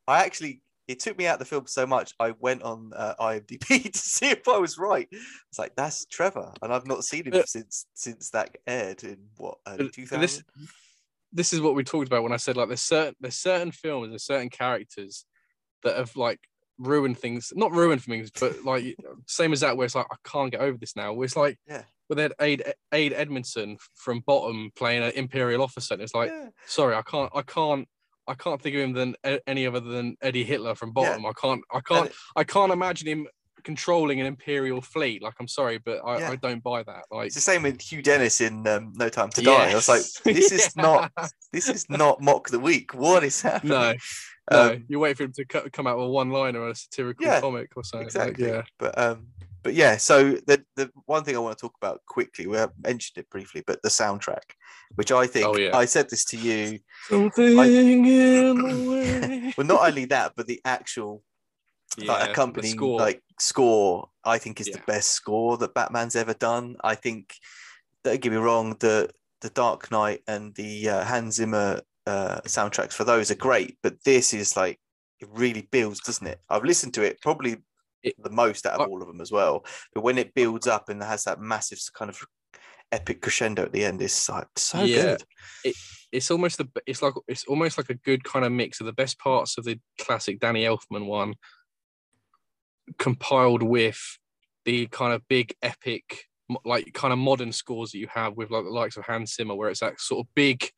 I 0.07 0.23
actually, 0.23 0.61
it 0.87 0.99
took 0.99 1.17
me 1.17 1.27
out 1.27 1.33
of 1.33 1.39
the 1.39 1.45
film 1.45 1.67
so 1.67 1.85
much. 1.85 2.13
I 2.19 2.31
went 2.39 2.63
on 2.63 2.91
uh, 2.95 3.15
IMDb 3.19 3.91
to 3.91 3.97
see 3.97 4.27
if 4.29 4.47
I 4.47 4.57
was 4.57 4.77
right. 4.77 5.07
It's 5.11 5.59
like 5.59 5.75
that's 5.75 6.05
Trevor, 6.05 6.53
and 6.61 6.73
I've 6.73 6.87
not 6.87 7.03
seen 7.03 7.25
him 7.25 7.33
Uh, 7.33 7.43
since 7.45 7.85
since 7.93 8.29
that 8.31 8.55
aired 8.65 9.03
in 9.03 9.17
what 9.37 9.57
early 9.67 9.85
But- 9.85 9.93
two 9.93 10.05
but 10.09 10.19
this, 10.21 10.35
thousand. 10.37 10.67
this 11.33 11.53
is 11.53 11.61
what 11.61 11.75
we 11.75 11.83
talked 11.83 12.07
about 12.07 12.23
when 12.23 12.31
I 12.33 12.37
said 12.37 12.57
like 12.57 12.67
there's 12.69 12.81
certain 12.81 13.15
there's 13.19 13.35
certain 13.35 13.71
films, 13.71 14.09
there's 14.09 14.23
certain 14.25 14.49
characters 14.49 15.25
that 15.83 15.97
have 15.97 16.15
like 16.15 16.39
ruined 16.79 17.17
things, 17.17 17.51
not 17.55 17.71
ruined 17.71 18.03
things, 18.03 18.29
but 18.39 18.63
like 18.63 18.95
same 19.27 19.51
as 19.53 19.61
that 19.61 19.75
where 19.77 19.85
it's 19.85 19.95
like 19.95 20.07
I 20.11 20.15
can't 20.23 20.51
get 20.51 20.61
over 20.61 20.77
this 20.77 20.95
now. 20.95 21.11
Where 21.13 21.25
it's 21.25 21.35
like 21.35 21.57
Yeah. 21.67 21.83
where 22.07 22.15
they 22.15 22.21
had 22.23 22.33
Ade 22.39 22.73
Ade 22.93 23.13
Edmondson 23.13 23.77
from 23.95 24.19
Bottom 24.21 24.71
playing 24.75 25.03
an 25.03 25.11
Imperial 25.15 25.61
officer. 25.61 25.95
And 25.95 26.03
it's 26.03 26.13
like 26.15 26.29
yeah. 26.29 26.49
sorry, 26.65 26.95
I 26.95 27.01
can't 27.01 27.31
I 27.35 27.41
can't 27.41 27.87
I 28.27 28.33
can't 28.35 28.61
think 28.61 28.75
of 28.75 28.81
him 28.81 28.93
than 28.93 29.15
any 29.47 29.65
other 29.67 29.79
than 29.79 30.15
Eddie 30.21 30.43
Hitler 30.43 30.75
from 30.75 30.91
Bottom. 30.91 31.25
I 31.25 31.31
can't 31.39 31.61
I 31.73 31.79
can't 31.81 32.11
I 32.35 32.43
can't 32.43 32.71
imagine 32.71 33.07
him 33.07 33.27
controlling 33.63 34.19
an 34.21 34.25
Imperial 34.27 34.81
fleet. 34.81 35.21
Like 35.21 35.33
I'm 35.39 35.47
sorry, 35.47 35.77
but 35.77 35.99
I, 36.05 36.19
Yeah. 36.19 36.29
I 36.31 36.35
don't 36.37 36.63
buy 36.63 36.83
that. 36.83 37.03
Like 37.11 37.27
It's 37.27 37.35
the 37.35 37.41
same 37.41 37.63
with 37.63 37.81
Hugh 37.81 38.01
Dennis 38.01 38.39
in 38.39 38.65
um, 38.67 38.93
No 38.95 39.09
Time 39.09 39.29
to 39.31 39.41
Die. 39.41 39.71
I 39.71 39.75
was 39.75 39.89
like, 39.89 40.01
Yes. 40.01 40.21
this 40.23 40.51
is 40.51 40.75
not 40.75 41.11
this 41.51 41.67
is 41.69 41.89
not 41.89 42.21
mock 42.21 42.49
the 42.49 42.59
week. 42.59 42.93
What 42.93 43.23
is 43.23 43.41
happening? 43.47 43.71
No, 43.71 43.93
no, 44.51 44.71
Um, 44.71 44.85
you 44.87 44.99
wait 44.99 45.17
for 45.17 45.23
him 45.23 45.33
to 45.33 45.45
co- 45.45 45.67
come 45.71 45.87
out 45.87 45.97
with 45.97 46.09
one 46.09 46.29
line 46.29 46.55
or 46.55 46.69
a 46.69 46.75
satirical 46.75 47.25
Yeah, 47.25 47.41
comic 47.41 47.71
or 47.75 47.83
something. 47.83 48.05
like, 48.07 48.29
exactly. 48.29 48.47
yeah, 48.47 48.61
But 48.79 48.97
um, 48.97 49.27
but 49.63 49.73
yeah. 49.73 49.97
So 49.97 50.31
the 50.47 50.63
the 50.75 50.89
one 51.05 51.23
thing 51.23 51.35
I 51.35 51.39
want 51.39 51.57
to 51.57 51.61
talk 51.61 51.75
about 51.81 52.01
quickly, 52.07 52.47
we 52.47 52.57
have 52.57 52.71
mentioned 52.83 53.17
it 53.17 53.29
briefly, 53.29 53.63
but 53.65 53.81
the 53.81 53.89
soundtrack, 53.89 54.43
which 54.95 55.11
I 55.11 55.27
think 55.27 55.45
Oh, 55.47 55.57
yeah. 55.57 55.75
I 55.75 55.85
said 55.85 56.09
this 56.09 56.25
to 56.25 56.37
you. 56.37 56.79
something 57.09 57.57
in 58.05 58.57
the 58.57 58.89
way. 58.89 59.53
Well, 59.57 59.67
not 59.67 59.87
only 59.87 60.05
that, 60.05 60.33
but 60.35 60.47
the 60.47 60.61
actual 60.65 61.23
yeah, 61.97 62.11
like 62.11 62.29
accompanying 62.29 62.75
score. 62.75 62.99
like 62.99 63.21
score, 63.39 64.09
I 64.23 64.37
think 64.37 64.59
is 64.61 64.67
the 64.67 64.81
best 64.87 65.09
score 65.11 65.57
that 65.57 65.73
Batman's 65.73 66.15
ever 66.15 66.33
done. 66.33 66.75
I 66.83 66.95
think. 66.95 67.33
Don't 68.03 68.21
get 68.21 68.31
me 68.31 68.37
wrong. 68.37 68.75
The 68.79 69.09
the 69.41 69.49
Dark 69.49 69.91
Knight 69.91 70.21
and 70.27 70.53
the 70.55 70.89
uh, 70.89 71.03
Hans 71.03 71.35
Zimmer 71.35 71.81
uh, 72.05 72.39
soundtracks 72.45 72.93
for 72.93 73.03
those 73.03 73.29
are 73.31 73.35
great, 73.35 73.77
but 73.83 74.01
this 74.05 74.33
is 74.33 74.55
like 74.55 74.79
it 75.19 75.27
really 75.33 75.67
builds, 75.71 75.99
doesn't 75.99 76.25
it? 76.27 76.39
I've 76.49 76.63
listened 76.63 76.93
to 76.95 77.01
it 77.03 77.19
probably 77.21 77.53
It- 77.53 77.61
the 78.17 78.29
most 78.29 78.65
out 78.65 78.79
of 78.79 78.89
all 78.89 79.01
of 79.01 79.07
them 79.07 79.21
as 79.21 79.31
well. 79.31 79.65
But 79.93 80.01
when 80.03 80.17
it 80.17 80.33
builds 80.33 80.67
up 80.67 80.89
and 80.89 81.01
has 81.03 81.23
that 81.25 81.39
massive 81.39 81.79
kind 81.93 82.09
of 82.09 82.19
epic 82.91 83.21
crescendo 83.21 83.63
at 83.63 83.73
the 83.73 83.83
end, 83.85 84.01
it's 84.01 84.29
like 84.29 84.47
so 84.57 84.81
Yeah. 84.83 85.17
good. 85.63 85.73
it's 86.11 86.31
almost 86.31 86.57
the 86.57 86.67
it's 86.85 87.01
like 87.01 87.13
it's 87.27 87.43
almost 87.45 87.77
like 87.77 87.89
a 87.89 87.93
good 87.95 88.23
kind 88.23 88.45
of 88.45 88.51
mix 88.51 88.79
of 88.79 88.85
the 88.85 88.93
best 88.93 89.19
parts 89.19 89.57
of 89.57 89.65
the 89.65 89.77
classic 89.99 90.39
Danny 90.39 90.63
Elfman 90.63 91.05
one 91.05 91.33
compiled 92.97 93.61
with 93.63 93.99
the 94.65 94.87
kind 94.87 95.13
of 95.13 95.27
big 95.27 95.53
epic 95.61 96.25
like 96.63 96.93
kind 96.93 97.11
of 97.11 97.19
modern 97.19 97.51
scores 97.51 97.91
that 97.91 97.97
you 97.97 98.07
have 98.13 98.37
with 98.37 98.49
like 98.49 98.63
the 98.63 98.69
likes 98.69 98.95
of 98.95 99.03
Hans 99.05 99.35
Zimmer 99.35 99.55
where 99.55 99.69
it's 99.69 99.81
that 99.81 99.99
sort 99.99 100.25
of 100.25 100.33
big 100.33 100.69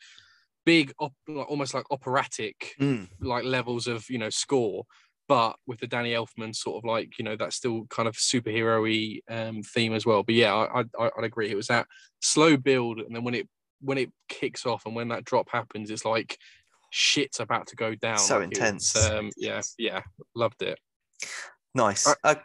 big 0.65 0.91
op, 0.99 1.13
almost 1.47 1.73
like 1.75 1.85
operatic 1.91 2.73
Mm. 2.79 3.07
like 3.19 3.43
levels 3.43 3.85
of 3.87 4.09
you 4.09 4.17
know 4.17 4.29
score 4.31 4.85
but 5.29 5.55
with 5.67 5.79
the 5.79 5.87
Danny 5.87 6.11
Elfman 6.11 6.53
sort 6.53 6.77
of 6.77 6.83
like 6.83 7.17
you 7.17 7.23
know 7.23 7.37
that 7.37 7.53
still 7.53 7.85
kind 7.85 8.09
of 8.09 8.15
superhero-y 8.15 9.21
um, 9.33 9.61
theme 9.63 9.93
as 9.93 10.05
well 10.05 10.23
but 10.23 10.35
yeah 10.35 10.53
I, 10.53 10.81
I 10.99 11.09
I'd 11.17 11.23
agree 11.23 11.49
it 11.49 11.55
was 11.55 11.67
that 11.67 11.87
slow 12.21 12.57
build 12.57 12.99
and 12.99 13.15
then 13.15 13.23
when 13.23 13.35
it 13.35 13.47
when 13.79 13.97
it 13.97 14.11
kicks 14.27 14.65
off 14.65 14.85
and 14.85 14.93
when 14.95 15.07
that 15.09 15.23
drop 15.23 15.47
happens 15.49 15.89
it's 15.89 16.03
like 16.03 16.37
shit's 16.91 17.39
about 17.39 17.67
to 17.67 17.75
go 17.77 17.95
down 17.95 18.17
So 18.17 18.39
Like, 18.39 18.45
intense. 18.51 18.95
um 18.95 19.29
yeah 19.37 19.61
yeah 19.77 20.01
loved 20.35 20.61
it 20.63 20.77
Nice. 21.75 22.07
Uh, 22.07 22.15
Uh, 22.23 22.35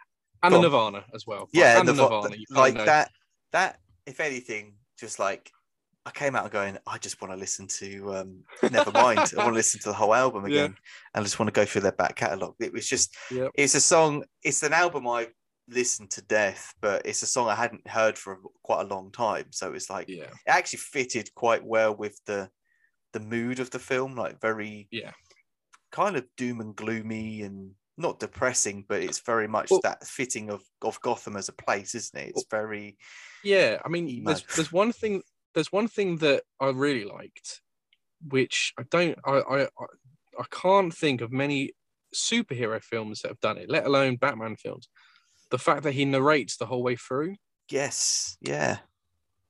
and 0.42 0.54
the. 0.54 0.60
Nirvana 0.60 1.04
as 1.14 1.26
well 1.26 1.40
Like, 1.40 1.48
yeah, 1.54 1.80
and 1.80 1.88
the, 1.88 1.94
Nirvana 1.94 2.36
like 2.50 2.74
know. 2.74 2.84
that. 2.84 3.10
That, 3.52 3.78
if 4.04 4.20
anything, 4.20 4.74
just 5.00 5.18
like 5.18 5.50
I 6.06 6.10
came 6.10 6.36
out 6.36 6.50
going, 6.50 6.76
I 6.86 6.98
just 6.98 7.20
want 7.22 7.32
to 7.32 7.38
listen 7.38 7.66
to 7.78 8.14
um, 8.14 8.42
Nevermind. 8.62 9.32
I 9.38 9.42
want 9.42 9.52
to 9.54 9.54
listen 9.54 9.80
to 9.80 9.88
the 9.88 9.94
whole 9.94 10.14
album 10.14 10.44
Yeah. 10.48 10.64
again, 10.64 10.76
and 11.14 11.20
I 11.20 11.22
just 11.22 11.38
want 11.38 11.48
to 11.48 11.52
go 11.58 11.64
through 11.64 11.80
their 11.82 11.92
back 11.92 12.16
catalogue. 12.16 12.56
It 12.60 12.72
was 12.72 12.86
just, 12.86 13.16
Yep. 13.30 13.52
it's 13.54 13.74
a 13.74 13.80
song. 13.80 14.24
It's 14.42 14.62
an 14.62 14.72
album 14.74 15.08
I 15.08 15.28
listened 15.68 16.10
to 16.10 16.22
death, 16.22 16.74
but 16.82 17.06
it's 17.06 17.22
a 17.22 17.26
song 17.26 17.48
I 17.48 17.54
hadn't 17.54 17.88
heard 17.88 18.18
for 18.18 18.38
quite 18.62 18.82
a 18.82 18.94
long 18.94 19.10
time. 19.12 19.46
So 19.50 19.72
it's 19.72 19.88
like 19.88 20.08
yeah 20.10 20.24
it 20.24 20.30
actually 20.48 20.80
fitted 20.80 21.34
quite 21.34 21.64
well 21.64 21.94
with 21.96 22.20
the 22.26 22.50
the 23.14 23.20
mood 23.20 23.60
of 23.60 23.70
the 23.70 23.78
film, 23.78 24.14
like 24.14 24.40
very 24.42 24.88
Yeah. 24.90 25.12
kind 25.90 26.16
of 26.16 26.26
doom 26.36 26.60
and 26.60 26.76
gloomy 26.76 27.40
and 27.42 27.70
not 27.96 28.20
depressing, 28.20 28.84
but 28.88 29.02
it's 29.02 29.20
very 29.20 29.48
much 29.48 29.70
Well- 29.70 29.80
that 29.84 30.06
fitting 30.06 30.50
of 30.50 30.62
of 30.82 31.00
Gotham 31.00 31.34
as 31.36 31.48
a 31.48 31.52
place, 31.52 31.94
isn't 31.94 32.18
it? 32.20 32.28
It's 32.36 32.44
very 32.50 32.98
Yeah, 33.42 33.80
I 33.82 33.88
mean, 33.88 34.06
emo. 34.06 34.32
there's 34.32 34.44
there's 34.54 34.72
one 34.72 34.92
thing 34.92 35.22
there's 35.54 35.72
one 35.72 35.88
thing 35.88 36.18
that 36.18 36.44
I 36.60 36.70
really 36.70 37.04
liked, 37.04 37.62
which 38.22 38.72
I 38.78 38.84
don't 38.84 39.18
I 39.26 39.38
I 39.40 39.62
I- 39.64 40.44
can't 40.50 40.94
think 40.94 41.20
of 41.20 41.32
many 41.32 41.72
superhero 42.14 42.82
films 42.82 43.22
that 43.22 43.28
have 43.30 43.40
done 43.40 43.58
it, 43.58 43.70
let 43.70 43.86
alone 43.86 44.16
Batman 44.16 44.56
films. 44.56 44.88
The 45.50 45.58
fact 45.58 45.84
that 45.84 45.92
he 45.94 46.04
narrates 46.06 46.56
the 46.58 46.66
whole 46.66 46.82
way 46.82 46.96
through, 46.96 47.36
yes, 47.68 48.36
yeah, 48.40 48.80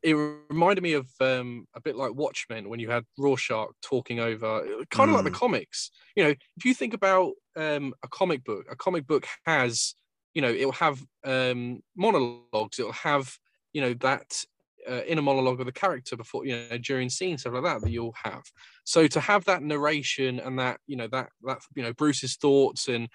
it 0.02 0.12
reminded 0.50 0.82
me 0.82 0.92
of 0.92 1.08
um, 1.20 1.66
a 1.74 1.80
bit 1.80 1.96
like 1.96 2.14
Watchmen 2.14 2.68
when 2.68 2.78
you 2.78 2.90
had 2.90 3.04
Rorschach 3.16 3.70
talking 3.80 4.20
over, 4.20 4.62
kind 4.90 5.08
of 5.10 5.14
like 5.14 5.24
the 5.24 5.30
Mm. 5.30 5.38
comics. 5.38 5.90
You 6.14 6.24
know, 6.24 6.30
if 6.56 6.64
you 6.64 6.74
think 6.74 6.92
about 6.92 7.32
um, 7.56 7.94
a 8.02 8.08
comic 8.08 8.44
book, 8.44 8.66
a 8.70 8.76
comic 8.76 9.06
book 9.06 9.26
has, 9.46 9.94
you 10.34 10.42
know, 10.42 10.50
it'll 10.50 10.72
have 10.72 11.02
um, 11.24 11.80
monologues, 11.96 12.78
it'll 12.78 12.92
have, 12.92 13.38
you 13.72 13.80
know, 13.80 13.94
that 13.94 14.44
uh, 14.88 15.02
inner 15.06 15.22
monologue 15.22 15.60
of 15.60 15.66
the 15.66 15.72
character 15.72 16.16
before, 16.16 16.44
you 16.46 16.56
know, 16.56 16.78
during 16.78 17.08
scenes, 17.10 17.42
stuff 17.42 17.54
like 17.54 17.64
that, 17.64 17.82
that 17.82 17.90
you'll 17.90 18.14
have. 18.24 18.42
So 18.84 19.06
to 19.08 19.20
have 19.20 19.44
that 19.46 19.62
narration 19.62 20.40
and 20.40 20.58
that, 20.58 20.80
you 20.86 20.96
know, 20.96 21.08
that 21.08 21.30
that 21.44 21.60
you 21.74 21.82
know 21.82 21.92
Bruce's 21.92 22.36
thoughts 22.36 22.88
and 22.88 23.08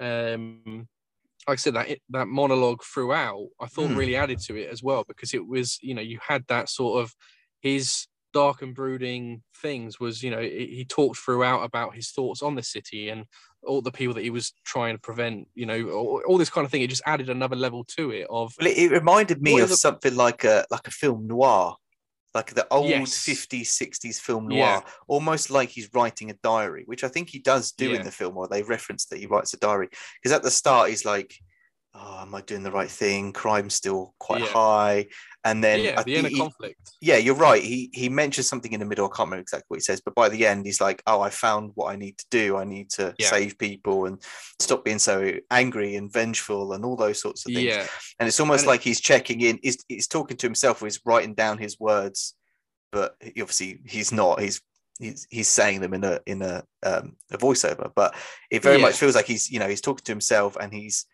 um 0.00 0.88
like 1.48 1.54
I 1.54 1.56
said, 1.56 1.74
that 1.74 1.98
that 2.10 2.28
monologue 2.28 2.82
throughout, 2.84 3.48
I 3.60 3.66
thought 3.66 3.90
Mm. 3.90 3.96
really 3.96 4.16
added 4.16 4.38
to 4.46 4.56
it 4.56 4.70
as 4.70 4.82
well 4.82 5.04
because 5.06 5.34
it 5.34 5.46
was, 5.46 5.78
you 5.82 5.94
know, 5.94 6.02
you 6.02 6.18
had 6.26 6.46
that 6.48 6.68
sort 6.68 7.02
of 7.02 7.14
his 7.60 8.06
dark 8.32 8.62
and 8.62 8.74
brooding 8.74 9.42
things 9.56 9.98
was, 9.98 10.22
you 10.22 10.30
know, 10.30 10.40
he 10.40 10.66
he 10.68 10.84
talked 10.84 11.18
throughout 11.18 11.62
about 11.64 11.94
his 11.96 12.10
thoughts 12.12 12.42
on 12.42 12.54
the 12.54 12.62
city 12.62 13.08
and 13.08 13.26
all 13.64 13.82
the 13.82 13.92
people 13.92 14.14
that 14.14 14.22
he 14.24 14.30
was 14.30 14.52
trying 14.64 14.94
to 14.94 15.00
prevent, 15.00 15.48
you 15.54 15.66
know, 15.66 15.88
all, 15.90 16.22
all 16.26 16.38
this 16.38 16.50
kind 16.50 16.64
of 16.64 16.70
thing. 16.70 16.82
It 16.82 16.90
just 16.90 17.02
added 17.06 17.30
another 17.30 17.56
level 17.56 17.84
to 17.96 18.10
it 18.10 18.26
of 18.30 18.54
well, 18.58 18.68
it, 18.68 18.76
it 18.78 18.90
reminded 18.92 19.40
me 19.42 19.60
of 19.60 19.70
a- 19.70 19.76
something 19.76 20.14
like 20.16 20.44
a 20.44 20.64
like 20.70 20.86
a 20.88 20.90
film 20.90 21.26
noir, 21.26 21.76
like 22.34 22.54
the 22.54 22.66
old 22.72 22.88
Yes. 22.88 23.18
fifties, 23.18 23.70
sixties 23.72 24.18
film 24.18 24.48
noir, 24.48 24.58
Yeah. 24.58 24.80
almost 25.06 25.50
like 25.50 25.68
he's 25.68 25.88
writing 25.94 26.30
a 26.30 26.34
diary, 26.42 26.82
which 26.86 27.04
I 27.04 27.08
think 27.08 27.28
he 27.30 27.38
does 27.38 27.72
do 27.72 27.92
in 27.94 28.02
the 28.02 28.10
film, 28.10 28.36
or 28.36 28.48
they 28.48 28.62
reference 28.62 29.06
that 29.06 29.18
he 29.18 29.26
writes 29.26 29.54
a 29.54 29.58
diary. 29.58 29.88
Because 30.20 30.32
at 30.36 30.42
the 30.42 30.50
start 30.50 30.88
he's 30.90 31.04
like, 31.04 31.34
"Oh, 31.94 32.20
am 32.22 32.34
I 32.34 32.40
doing 32.40 32.62
the 32.62 32.70
right 32.72 32.90
thing? 32.90 33.32
Crime's 33.32 33.74
still 33.74 34.14
quite 34.18 34.40
Yeah. 34.42 34.46
high," 34.48 35.06
and 35.44 35.62
then 35.62 35.80
yeah, 35.80 36.00
I 36.00 36.02
the 36.04 36.14
inner 36.16 36.28
he- 36.28 36.38
conflict. 36.38 36.92
yeah, 37.00 37.16
you're 37.16 37.34
right. 37.34 37.62
He 37.62 37.90
he 37.92 38.08
mentions 38.08 38.48
something 38.48 38.72
in 38.72 38.80
the 38.80 38.86
middle. 38.86 39.04
I 39.06 39.08
can't 39.08 39.26
remember 39.28 39.42
exactly 39.42 39.66
what 39.68 39.76
he 39.78 39.82
says, 39.82 40.00
but 40.00 40.14
by 40.14 40.28
the 40.28 40.46
end, 40.46 40.64
he's 40.66 40.80
like, 40.80 41.02
"Oh, 41.06 41.20
I 41.20 41.30
found 41.30 41.72
what 41.74 41.92
I 41.92 41.96
need 41.96 42.16
to 42.18 42.26
do. 42.30 42.56
I 42.56 42.64
need 42.64 42.90
to 42.92 43.14
Yeah. 43.18 43.28
save 43.30 43.58
people 43.58 44.06
and 44.06 44.22
stop 44.58 44.84
being 44.84 44.98
so 44.98 45.32
angry 45.50 45.96
and 45.96 46.12
vengeful 46.12 46.72
and 46.72 46.84
all 46.84 46.96
those 46.96 47.20
sorts 47.20 47.44
of 47.46 47.52
things." 47.52 47.64
Yeah, 47.66 47.86
And 48.18 48.26
it's 48.28 48.40
almost 48.40 48.60
And 48.62 48.68
it- 48.68 48.72
like 48.72 48.82
he's 48.82 49.00
checking 49.00 49.40
in. 49.42 49.58
He's 49.62 49.78
he's 49.88 50.08
talking 50.08 50.36
to 50.38 50.46
himself. 50.46 50.80
Or 50.82 50.86
he's 50.86 51.00
writing 51.04 51.34
down 51.34 51.58
his 51.58 51.78
words, 51.78 52.34
but 52.90 53.16
he- 53.20 53.42
obviously 53.42 53.80
he's 53.86 54.12
not. 54.12 54.40
He's 54.40 54.60
he's 54.98 55.26
he's 55.30 55.48
saying 55.48 55.80
them 55.80 55.94
in 55.94 56.04
a 56.04 56.20
in 56.26 56.42
a 56.42 56.62
um, 56.84 57.16
a 57.30 57.38
voiceover. 57.38 57.92
But 57.94 58.14
it 58.50 58.62
very 58.62 58.76
Yeah. 58.76 58.82
much 58.86 58.96
feels 58.96 59.14
like 59.14 59.26
he's 59.26 59.50
you 59.50 59.58
know 59.58 59.68
he's 59.68 59.80
talking 59.80 60.04
to 60.04 60.12
himself 60.12 60.56
and 60.60 60.72
he's 60.72 61.06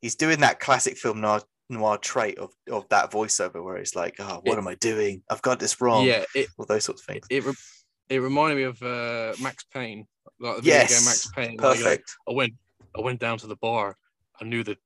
he's 0.00 0.14
doing 0.14 0.40
that 0.40 0.60
classic 0.60 0.96
film 0.96 1.20
noir 1.20 1.40
noir 1.68 1.98
trait 1.98 2.38
of 2.38 2.52
of 2.70 2.88
that 2.90 3.10
voiceover 3.10 3.62
where 3.64 3.76
it's 3.76 3.96
like, 3.96 4.14
"Oh, 4.20 4.40
what 4.44 4.54
It- 4.54 4.58
am 4.58 4.68
I 4.68 4.74
doing? 4.76 5.22
I've 5.30 5.42
got 5.42 5.58
this 5.58 5.80
wrong." 5.80 6.04
yeah. 6.06 6.24
It 6.34 6.48
all 6.58 6.66
those 6.66 6.84
sorts 6.84 7.02
of 7.02 7.06
things. 7.06 7.26
it 7.30 7.44
re- 7.44 7.54
it 8.08 8.18
reminded 8.18 8.56
me 8.56 8.62
of 8.64 8.80
uh, 8.82 9.34
Max 9.42 9.64
Payne. 9.72 10.06
like 10.38 10.56
the 10.56 10.62
video 10.62 10.78
Yes, 10.78 10.98
game 10.98 11.04
Max 11.06 11.30
Payne. 11.34 11.56
like, 11.56 11.78
Perfect. 11.78 12.10
I 12.28 12.32
went 12.32 12.52
I 12.96 13.00
went 13.00 13.20
down 13.20 13.38
to 13.38 13.46
the 13.46 13.56
bar. 13.56 13.96
I 14.40 14.44
knew 14.44 14.62
that 14.64 14.78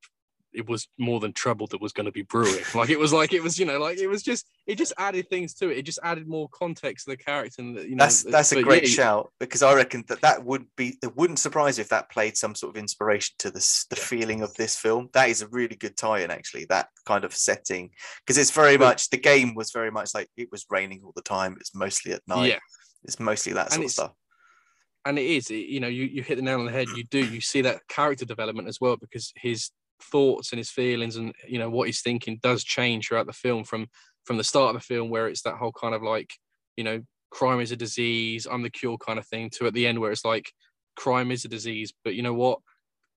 it 0.53 0.69
was 0.69 0.89
more 0.99 1.21
than 1.21 1.33
trouble 1.33 1.67
that 1.69 1.81
was 1.81 1.93
going 1.93 2.07
to 2.07 2.13
be 2.13 2.23
brewing. 2.23 2.63
Like 2.75 2.91
it 2.91 2.99
was 2.99 3.13
like 3.13 3.33
it 3.33 3.43
was, 3.43 3.59
you 3.59 3.67
know, 3.67 3.79
like 3.79 3.99
it 3.99 4.07
was 4.09 4.23
just 4.23 4.47
it 4.67 4.77
just 4.77 4.93
added 4.99 5.29
things 5.29 5.55
to 5.55 5.71
it. 5.71 5.79
It 5.79 5.83
just 5.83 5.99
added 6.03 6.27
more 6.29 6.49
context 6.51 7.05
to 7.05 7.13
the 7.13 7.17
character 7.17 7.63
and 7.63 7.77
the, 7.77 7.83
you 7.89 7.95
know 7.97 8.05
That's 8.05 8.23
that's 8.25 8.53
a 8.53 8.63
great 8.63 8.85
yeah, 8.85 8.89
shout 8.89 9.33
because 9.39 9.63
I 9.63 9.75
reckon 9.75 10.05
that 10.09 10.21
that 10.23 10.45
would 10.45 10.67
be 10.77 10.99
it 11.03 11.17
wouldn't 11.17 11.39
surprise 11.39 11.79
if 11.79 11.89
that 11.91 12.11
played 12.11 12.37
some 12.37 12.55
sort 12.55 12.75
of 12.77 12.81
inspiration 12.81 13.35
to 13.41 13.51
this 13.51 13.87
the 13.91 13.97
feeling 13.97 14.43
of 14.43 14.55
this 14.55 14.77
film. 14.77 15.09
That 15.13 15.29
is 15.29 15.43
a 15.43 15.49
really 15.49 15.77
good 15.77 15.97
tie-in 15.97 16.31
actually. 16.31 16.67
That 16.67 16.89
kind 17.07 17.25
of 17.25 17.35
setting 17.35 17.91
because 18.27 18.39
it's 18.39 18.51
very 18.51 18.79
much 18.79 19.11
the 19.11 19.17
game 19.19 19.55
was 19.55 19.73
very 19.73 19.91
much 19.91 20.15
like 20.15 20.29
it 20.37 20.49
was 20.51 20.67
raining 20.71 21.03
all 21.05 21.13
the 21.15 21.23
time. 21.23 21.57
It's 21.61 21.75
mostly 21.75 22.13
at 22.13 22.23
night. 22.27 22.49
Yeah. 22.51 22.59
It's 23.05 23.19
mostly 23.21 23.53
that 23.55 23.73
sort 23.73 23.85
of 23.87 23.91
stuff. 23.91 24.13
and 25.07 25.19
it 25.19 25.25
is 25.25 25.51
it- 25.51 25.69
you 25.75 25.81
know 25.81 25.89
you, 25.89 26.05
you 26.05 26.23
hit 26.23 26.37
the 26.37 26.43
nail 26.43 26.61
on 26.61 26.67
the 26.67 26.73
head 26.73 26.87
you 26.95 27.05
do 27.05 27.25
you 27.25 27.41
see 27.41 27.63
that 27.63 27.81
character 27.89 28.27
development 28.27 28.69
as 28.69 28.79
well 28.81 28.97
because 28.97 29.33
his 29.37 29.71
thoughts 30.03 30.53
and 30.53 30.59
his 30.59 30.71
feelings 30.71 31.17
and 31.17 31.35
you 31.47 31.59
know 31.59 31.71
what 31.71 31.87
he's 31.87 32.03
thinking 32.03 32.39
does 32.43 32.65
change 32.65 33.09
throughout 33.09 33.27
the 33.27 33.33
film 33.33 33.65
from 33.65 33.87
from 34.25 34.37
the 34.37 34.45
start 34.45 34.75
of 34.75 34.81
the 34.81 34.87
film 34.87 35.11
where 35.11 35.29
it's 35.29 35.43
that 35.43 35.57
whole 35.57 35.73
kind 35.73 35.95
of 35.95 36.03
like 36.03 36.31
you 36.77 36.85
know 36.85 37.03
crime 37.31 37.61
is 37.61 37.73
a 37.73 37.77
disease 37.77 38.47
i'm 38.51 38.63
the 38.63 38.71
cure 38.71 38.99
kind 38.99 39.19
of 39.19 39.27
thing 39.27 39.51
to 39.51 39.67
at 39.67 39.75
the 39.75 39.87
end 39.87 39.99
where 39.99 40.11
it's 40.13 40.25
like 40.25 40.53
crime 40.97 41.31
is 41.31 41.45
a 41.45 41.49
disease 41.49 41.93
but 42.05 42.15
you 42.15 42.23
know 42.23 42.35
what 42.35 42.59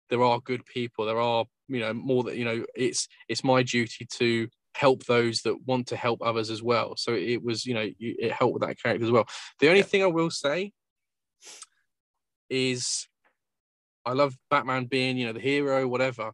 there 0.10 0.24
are 0.24 0.40
good 0.42 0.66
people 0.66 1.06
there 1.06 1.20
are 1.20 1.46
you 1.68 1.80
know 1.80 1.94
more 1.94 2.24
that 2.24 2.38
you 2.38 2.46
know 2.46 2.64
it's 2.76 3.08
it's 3.28 3.44
my 3.44 3.64
duty 3.64 4.06
to 4.06 4.48
help 4.76 5.06
those 5.06 5.42
that 5.42 5.56
want 5.66 5.88
to 5.88 5.96
help 5.96 6.20
others 6.24 6.50
as 6.50 6.62
well 6.62 6.96
so 6.98 7.14
it 7.14 7.44
was 7.44 7.66
you 7.66 7.74
know 7.74 7.88
it 8.00 8.32
helped 8.32 8.54
with 8.54 8.64
that 8.64 8.82
character 8.82 9.06
as 9.06 9.12
well 9.12 9.26
the 9.60 9.68
only 9.68 9.80
Yeah. 9.80 9.86
thing 9.86 10.04
i 10.04 10.08
will 10.08 10.32
say 10.32 10.72
is 12.50 13.08
I 14.06 14.14
love 14.14 14.36
Batman 14.50 14.86
being, 14.86 15.18
you 15.18 15.26
know, 15.26 15.34
the 15.34 15.40
hero, 15.40 15.88
whatever. 15.88 16.32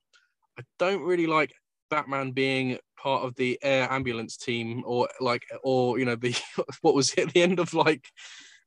I 0.60 0.64
don't 0.78 1.02
really 1.04 1.28
like 1.28 1.54
Batman 1.90 2.32
being 2.32 2.78
part 2.98 3.24
of 3.24 3.34
the 3.36 3.58
air 3.64 3.92
ambulance 3.92 4.36
team 4.38 4.84
or 4.86 5.08
like 5.22 5.44
or 5.64 5.98
you 5.98 6.06
know 6.06 6.16
the 6.16 6.36
what 6.82 6.94
was 6.94 7.14
it 7.14 7.28
at 7.28 7.34
the 7.34 7.42
end 7.42 7.60
of 7.60 7.74
like 7.74 8.06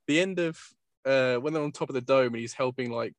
the 0.07 0.21
end 0.21 0.39
of 0.39 0.59
uh 1.05 1.37
when 1.37 1.53
they're 1.53 1.63
on 1.63 1.71
top 1.73 1.91
of 1.91 1.95
the 1.95 2.01
dome 2.01 2.29
and 2.33 2.37
he's 2.37 2.55
helping 2.55 2.91
like 2.91 3.13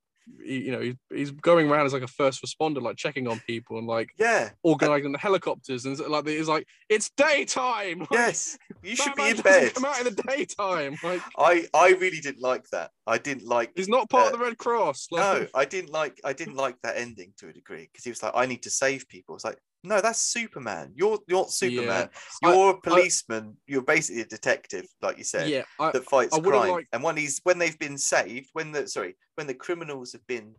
you 0.43 0.71
know 0.71 0.79
he's, 0.79 0.95
he's 1.13 1.31
going 1.31 1.69
around 1.69 1.85
as 1.85 1.93
like 1.93 2.01
a 2.01 2.07
first 2.07 2.43
responder 2.43 2.81
like 2.81 2.95
checking 2.95 3.27
on 3.27 3.39
people 3.45 3.77
and 3.77 3.85
like 3.87 4.09
Yeah. 4.17 4.49
organizing 4.63 5.11
the 5.11 5.17
helicopters 5.17 5.85
and 5.85 5.99
like 5.99 6.25
it's 6.27 6.47
like 6.47 6.65
it's 6.89 7.11
daytime 7.15 7.99
like, 8.09 8.09
Yes. 8.11 8.57
You 8.81 8.95
should 8.95 9.15
be 9.15 9.29
in 9.29 9.37
bed. 9.41 9.73
come 9.75 9.85
out 9.85 9.99
in 9.99 10.05
the 10.05 10.23
daytime 10.27 10.95
like 11.03 11.21
I 11.37 11.67
I 11.73 11.89
really 11.91 12.19
didn't 12.21 12.41
like 12.41 12.67
that. 12.71 12.91
I 13.05 13.17
didn't 13.17 13.45
like 13.45 13.71
he's 13.75 13.89
not 13.89 14.09
part 14.09 14.23
Uh, 14.23 14.27
of 14.27 14.31
the 14.33 14.45
red 14.45 14.57
cross 14.57 15.07
like, 15.11 15.21
no, 15.21 15.47
I 15.53 15.65
didn't 15.65 15.91
like 15.91 16.19
I 16.23 16.31
didn't 16.33 16.55
like 16.55 16.77
that 16.83 16.95
ending 16.97 17.33
to 17.37 17.49
a 17.49 17.53
degree 17.53 17.89
because 17.91 18.03
he 18.05 18.09
was 18.09 18.23
like, 18.23 18.31
I 18.35 18.45
need 18.45 18.63
to 18.63 18.69
save 18.69 19.07
people. 19.09 19.35
It's 19.35 19.43
like, 19.43 19.59
no, 19.83 19.99
that's 19.99 20.19
Superman. 20.19 20.93
You're 20.95 21.19
not 21.27 21.51
Superman. 21.51 22.09
I- 22.43 22.53
You're 22.53 22.71
a 22.71 22.79
policeman. 22.81 23.57
You're 23.67 23.81
basically 23.81 24.21
a 24.21 24.25
detective, 24.25 24.85
like 25.01 25.17
you 25.17 25.25
said, 25.25 25.49
yeah 25.49 25.63
I, 25.79 25.91
that 25.91 26.05
fights 26.05 26.33
I 26.33 26.39
crime. 26.39 26.69
liked- 26.69 26.87
And 26.93 27.03
when 27.03 27.17
he's 27.17 27.41
when 27.43 27.59
they've 27.59 27.77
been 27.77 27.97
saved, 27.97 28.49
when 28.53 28.71
the 28.71 28.87
sorry, 28.87 29.17
when 29.35 29.47
the 29.47 29.53
criminals 29.53 30.13
have 30.13 30.25
been 30.27 30.55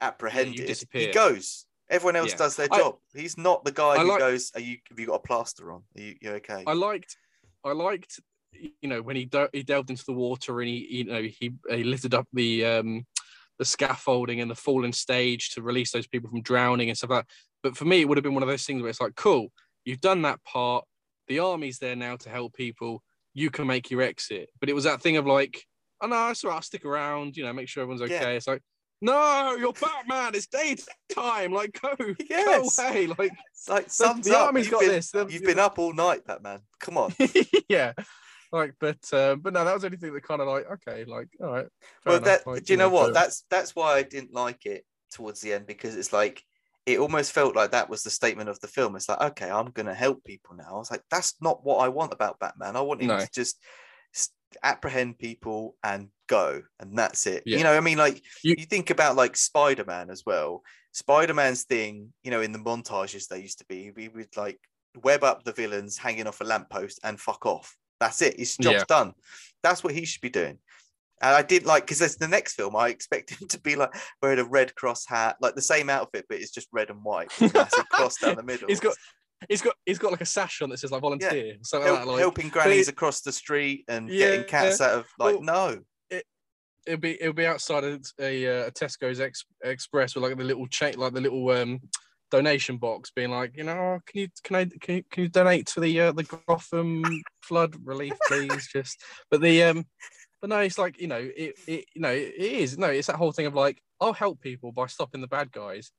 apprehended, 0.00 0.84
he 0.92 1.06
goes. 1.12 1.64
Everyone 1.90 2.16
else 2.16 2.32
Yeah. 2.32 2.36
does 2.36 2.56
their 2.56 2.68
I- 2.70 2.78
job. 2.78 2.98
He's 3.14 3.38
not 3.38 3.64
the 3.64 3.72
guy 3.72 3.94
I 3.94 3.98
who 4.00 4.08
like- 4.08 4.18
goes, 4.18 4.52
"Are 4.54 4.60
you? 4.60 4.76
Have 4.90 4.98
you 4.98 5.06
got 5.06 5.14
a 5.14 5.18
plaster 5.20 5.72
on? 5.72 5.84
Are 5.96 6.00
you, 6.02 6.16
you 6.20 6.30
okay?" 6.32 6.62
I 6.66 6.74
liked, 6.74 7.16
I 7.64 7.72
liked, 7.72 8.20
you 8.52 8.88
know, 8.88 9.02
when 9.02 9.16
he 9.16 9.24
de- 9.24 9.48
he 9.52 9.62
delved 9.62 9.90
into 9.90 10.04
the 10.04 10.12
water 10.12 10.60
and 10.60 10.68
he, 10.68 10.86
you 10.90 11.04
know, 11.04 11.22
he 11.22 11.52
he 11.70 11.84
lifted 11.84 12.14
up 12.14 12.26
the 12.32 12.64
um 12.64 13.06
the 13.58 13.64
scaffolding 13.64 14.40
and 14.40 14.50
the 14.50 14.54
fallen 14.54 14.92
stage 14.92 15.50
to 15.50 15.62
release 15.62 15.90
those 15.92 16.06
people 16.06 16.30
from 16.30 16.42
drowning 16.42 16.88
and 16.88 16.96
stuff 16.96 17.10
like 17.10 17.26
that. 17.26 17.32
But 17.62 17.76
for 17.76 17.84
me, 17.86 18.00
it 18.00 18.08
would 18.08 18.16
have 18.16 18.22
been 18.22 18.34
one 18.34 18.42
of 18.44 18.48
those 18.48 18.64
things 18.64 18.80
where 18.80 18.88
it's 18.90 19.00
like, 19.00 19.16
cool, 19.16 19.48
you've 19.84 20.00
done 20.00 20.22
that 20.22 20.42
part. 20.44 20.84
The 21.26 21.40
army's 21.40 21.78
there 21.78 21.96
now 21.96 22.16
to 22.16 22.30
help 22.30 22.54
people. 22.54 23.02
You 23.34 23.50
can 23.50 23.66
make 23.66 23.90
your 23.90 24.02
exit. 24.02 24.48
But 24.60 24.68
it 24.68 24.74
was 24.74 24.84
that 24.84 25.02
thing 25.02 25.16
of 25.16 25.26
like, 25.26 25.62
oh 26.00 26.06
no, 26.06 26.28
it's 26.28 26.44
all 26.44 26.50
right, 26.50 26.56
I'll 26.56 26.62
stick 26.62 26.84
around. 26.84 27.36
You 27.36 27.44
know, 27.44 27.52
make 27.52 27.68
sure 27.68 27.82
everyone's 27.82 28.02
okay. 28.02 28.14
Yeah. 28.14 28.28
It's 28.30 28.46
like. 28.46 28.62
No, 29.00 29.54
you're 29.56 29.72
Batman. 29.74 30.34
It's 30.34 30.48
daytime. 30.48 31.52
Like, 31.52 31.78
go, 31.80 31.94
Yes. 32.28 32.76
go 32.76 32.88
away. 32.88 33.06
Like, 33.06 33.30
It's 33.52 33.68
like 33.68 33.86
the, 33.86 34.20
the 34.28 34.36
up. 34.36 34.46
army's 34.46 34.64
You've 34.64 34.72
got 34.72 34.80
been, 34.80 34.88
this. 34.88 35.12
You've 35.14 35.44
been 35.44 35.60
up 35.60 35.78
all 35.78 35.92
night, 35.92 36.24
Batman. 36.26 36.62
Come 36.80 36.98
on. 36.98 37.14
yeah 37.68 37.92
like 38.52 38.74
but 38.80 38.98
uh, 39.12 39.34
but 39.36 39.52
no 39.52 39.64
that 39.64 39.74
was 39.74 39.84
anything 39.84 40.12
that 40.14 40.22
kind 40.22 40.40
of 40.40 40.48
like 40.48 40.64
okay 40.70 41.04
like 41.04 41.28
all 41.40 41.52
right 41.52 41.66
well 42.06 42.20
that 42.20 42.46
like, 42.46 42.64
do 42.64 42.72
you 42.72 42.76
know 42.78 42.88
what? 42.88 43.12
that's 43.12 43.44
that's 43.50 43.76
why 43.76 43.94
i 43.96 44.02
didn't 44.02 44.32
like 44.32 44.64
it 44.66 44.84
towards 45.12 45.40
the 45.40 45.52
end 45.52 45.66
because 45.66 45.96
it's 45.96 46.12
like 46.12 46.42
it 46.86 46.98
almost 46.98 47.32
felt 47.32 47.54
like 47.54 47.72
that 47.72 47.90
was 47.90 48.02
the 48.02 48.08
statement 48.08 48.48
of 48.48 48.58
the 48.60 48.66
film. 48.66 48.96
It's 48.96 49.10
like 49.10 49.20
okay 49.20 49.50
i'm 49.50 49.70
gonna 49.72 49.94
help 49.94 50.24
people 50.24 50.56
now. 50.56 50.70
I 50.70 50.78
was 50.78 50.90
like 50.90 51.02
that's 51.10 51.34
not 51.42 51.62
what 51.64 51.78
i 51.84 51.88
want 51.88 52.14
about 52.14 52.38
batman. 52.38 52.76
I 52.76 52.80
want 52.80 53.02
him 53.02 53.08
No. 53.08 53.18
to 53.18 53.28
just 53.30 53.58
apprehend 54.62 55.18
people 55.18 55.76
and 55.84 56.08
go 56.26 56.62
and 56.80 56.96
that's 56.98 57.26
it. 57.26 57.42
Yeah. 57.44 57.58
you 57.58 57.64
know 57.64 57.76
i 57.76 57.80
mean 57.80 57.98
like 57.98 58.22
You- 58.42 58.54
you 58.58 58.64
think 58.64 58.88
about 58.90 59.16
like 59.16 59.36
spider-man 59.36 60.08
as 60.10 60.22
well. 60.24 60.62
Spider-man's 60.92 61.64
thing 61.64 62.12
you 62.22 62.30
know 62.30 62.40
in 62.40 62.52
the 62.52 62.58
montages 62.58 63.28
they 63.28 63.40
used 63.42 63.58
to 63.58 63.66
be 63.66 63.90
we 63.94 64.08
would 64.08 64.34
like 64.36 64.58
web 65.02 65.22
up 65.22 65.44
the 65.44 65.52
villains 65.52 65.98
hanging 65.98 66.26
off 66.26 66.40
a 66.40 66.44
lamppost 66.44 66.98
and 67.04 67.20
fuck 67.20 67.44
off 67.44 67.76
that's 68.00 68.22
it 68.22 68.38
his 68.38 68.56
job's 68.56 68.76
Yeah. 68.78 68.84
done 68.88 69.12
that's 69.62 69.82
what 69.84 69.94
he 69.94 70.04
should 70.04 70.20
be 70.20 70.30
doing 70.30 70.58
and 71.20 71.34
I 71.34 71.42
did 71.42 71.66
like 71.66 71.82
because 71.84 71.98
there's 71.98 72.14
the 72.14 72.28
next 72.28 72.54
film. 72.54 72.76
I 72.76 72.90
expect 72.90 73.30
him 73.30 73.48
to 73.48 73.60
be 73.60 73.74
like 73.74 73.90
wearing 74.22 74.38
a 74.38 74.44
red 74.44 74.72
cross 74.76 75.04
hat, 75.04 75.34
like 75.40 75.56
the 75.56 75.60
same 75.62 75.90
outfit, 75.90 76.26
but 76.28 76.38
it's 76.38 76.52
just 76.52 76.68
red 76.72 76.90
and 76.90 77.02
white, 77.02 77.32
a 77.40 77.50
massive 77.52 77.88
cross 77.90 78.18
down 78.18 78.36
the 78.36 78.44
middle. 78.44 78.68
he's 78.68 78.78
got 78.78 78.94
he's 79.48 79.60
got 79.60 79.74
he's 79.84 79.98
got 79.98 80.12
like 80.12 80.20
a 80.20 80.24
sash 80.24 80.62
on 80.62 80.70
that 80.70 80.78
says 80.78 80.92
like 80.92 81.02
volunteer 81.02 81.56
something 81.62 81.88
Help- 81.88 81.98
like 81.98 82.06
that 82.06 82.12
like 82.12 82.20
helping 82.20 82.48
grannies 82.50 82.86
it- 82.86 82.92
across 82.92 83.20
the 83.22 83.32
street 83.32 83.84
and 83.88 84.08
getting 84.08 84.42
Yeah, 84.42 84.46
cats 84.46 84.80
out 84.80 84.92
of 84.96 85.06
like 85.18 85.34
Well, 85.40 85.42
no. 85.42 85.80
it'll 86.86 87.00
be 87.00 87.20
it'll 87.20 87.32
be 87.34 87.46
outside 87.46 87.82
of 87.82 88.00
a, 88.20 88.46
uh, 88.46 88.66
a 88.66 88.70
Tesco's 88.70 89.18
ex- 89.20 89.44
express 89.64 90.14
with 90.14 90.22
like 90.22 90.36
the 90.36 90.44
little 90.44 90.68
chain 90.68 90.94
like 90.98 91.14
the 91.14 91.20
little 91.20 91.50
um 91.50 91.80
donation 92.30 92.76
box 92.76 93.10
being 93.14 93.30
like 93.30 93.56
you 93.56 93.64
know 93.64 93.72
"Oh, 93.72 93.98
can 94.06 94.20
you 94.20 94.28
can 94.44 94.56
I 94.56 94.64
can 94.80 94.96
you, 94.96 95.02
can 95.10 95.22
you 95.24 95.28
donate 95.28 95.66
to 95.68 95.80
the 95.80 96.00
uh, 96.00 96.12
the 96.12 96.24
Gotham 96.46 97.04
flood 97.42 97.76
relief 97.84 98.14
please? 98.26 98.68
Just 98.72 99.02
but 99.30 99.40
the 99.40 99.62
um 99.64 99.84
but 100.40 100.50
no 100.50 100.58
it's 100.60 100.78
like 100.78 101.00
you 101.00 101.08
know 101.08 101.16
it, 101.36 101.54
it 101.66 101.84
you 101.94 102.00
know 102.00 102.10
it 102.10 102.34
is 102.36 102.78
no 102.78 102.86
it's 102.88 103.06
that 103.08 103.16
whole 103.16 103.32
thing 103.32 103.46
of 103.46 103.54
like 103.54 103.80
I'll 104.00 104.12
help 104.12 104.40
people 104.40 104.72
by 104.72 104.86
stopping 104.86 105.20
the 105.20 105.28
bad 105.28 105.50
guys. 105.52 105.90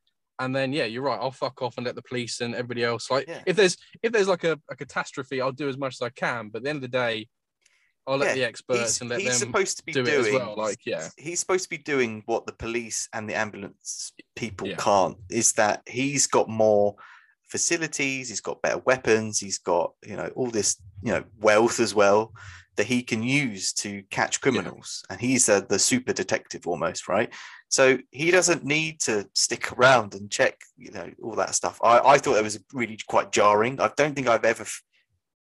And 0.41 0.55
then 0.55 0.71
yeah 0.71 0.85
you're 0.85 1.03
right 1.03 1.19
I'll 1.19 1.31
fuck 1.31 1.61
off 1.61 1.75
and 1.77 1.85
let 1.85 1.95
the 1.95 2.01
police 2.01 2.39
and 2.39 2.55
everybody 2.55 2.83
else 2.83 3.11
like 3.11 3.27
Yeah. 3.27 3.41
if 3.45 3.57
there's 3.57 3.75
if 4.01 4.13
there's 4.13 4.29
like 4.29 4.45
a, 4.45 4.57
a 4.69 4.75
catastrophe 4.75 5.41
I'll 5.41 5.51
do 5.51 5.67
as 5.67 5.77
much 5.77 5.95
as 5.95 6.01
I 6.01 6.09
can. 6.09 6.49
But 6.49 6.59
at 6.59 6.63
the 6.63 6.69
end 6.69 6.77
of 6.77 6.81
the 6.83 6.87
day 6.97 7.27
I'll 8.07 8.17
let 8.17 8.29
Yeah, 8.29 8.33
the 8.35 8.43
experts 8.45 8.79
He's, 8.81 9.01
and 9.01 9.09
let 9.09 9.19
he's 9.21 9.39
them 9.39 9.49
supposed 9.49 9.77
to 9.77 9.83
be 9.83 9.91
do 9.91 10.01
it 10.01 10.05
doing 10.05 10.25
as 10.35 10.41
well, 10.41 10.55
like, 10.57 10.79
yeah. 10.85 11.09
he's 11.17 11.39
supposed 11.39 11.63
to 11.65 11.69
be 11.69 11.77
doing 11.77 12.23
what 12.25 12.45
the 12.47 12.53
police 12.53 13.07
and 13.13 13.29
the 13.29 13.35
ambulance 13.35 14.11
people 14.35 14.67
Yeah. 14.67 14.75
can't. 14.77 15.17
Is 15.29 15.53
that 15.53 15.83
he's 15.87 16.25
got 16.27 16.49
more 16.49 16.95
facilities, 17.47 18.29
he's 18.29 18.41
got 18.41 18.61
better 18.61 18.79
weapons, 18.79 19.39
he's 19.39 19.57
got 19.59 19.93
you 20.05 20.15
know 20.15 20.31
all 20.35 20.49
this 20.51 20.77
you 21.03 21.11
know 21.11 21.23
wealth 21.39 21.79
as 21.79 21.93
well 21.95 22.33
that 22.75 22.85
he 22.85 23.03
can 23.03 23.21
use 23.21 23.73
to 23.73 24.03
catch 24.09 24.39
criminals, 24.39 25.03
and 25.09 25.19
he's 25.19 25.49
uh, 25.49 25.59
the 25.67 25.77
super 25.77 26.13
detective 26.13 26.65
almost, 26.65 27.09
right? 27.09 27.33
So 27.67 27.97
he 28.11 28.31
doesn't 28.31 28.63
need 28.63 29.01
to 29.01 29.27
stick 29.35 29.73
around 29.73 30.15
and 30.15 30.31
check, 30.31 30.61
you 30.77 30.89
know, 30.91 31.11
all 31.21 31.35
that 31.35 31.53
stuff. 31.55 31.77
I, 31.83 31.99
I 31.99 32.17
thought 32.17 32.37
it 32.37 32.43
was 32.43 32.57
really 32.73 32.97
quite 33.07 33.31
jarring. 33.33 33.81
I 33.81 33.91
don't 33.97 34.15
think 34.15 34.27
I've 34.27 34.45
ever. 34.45 34.63
f- 34.63 34.81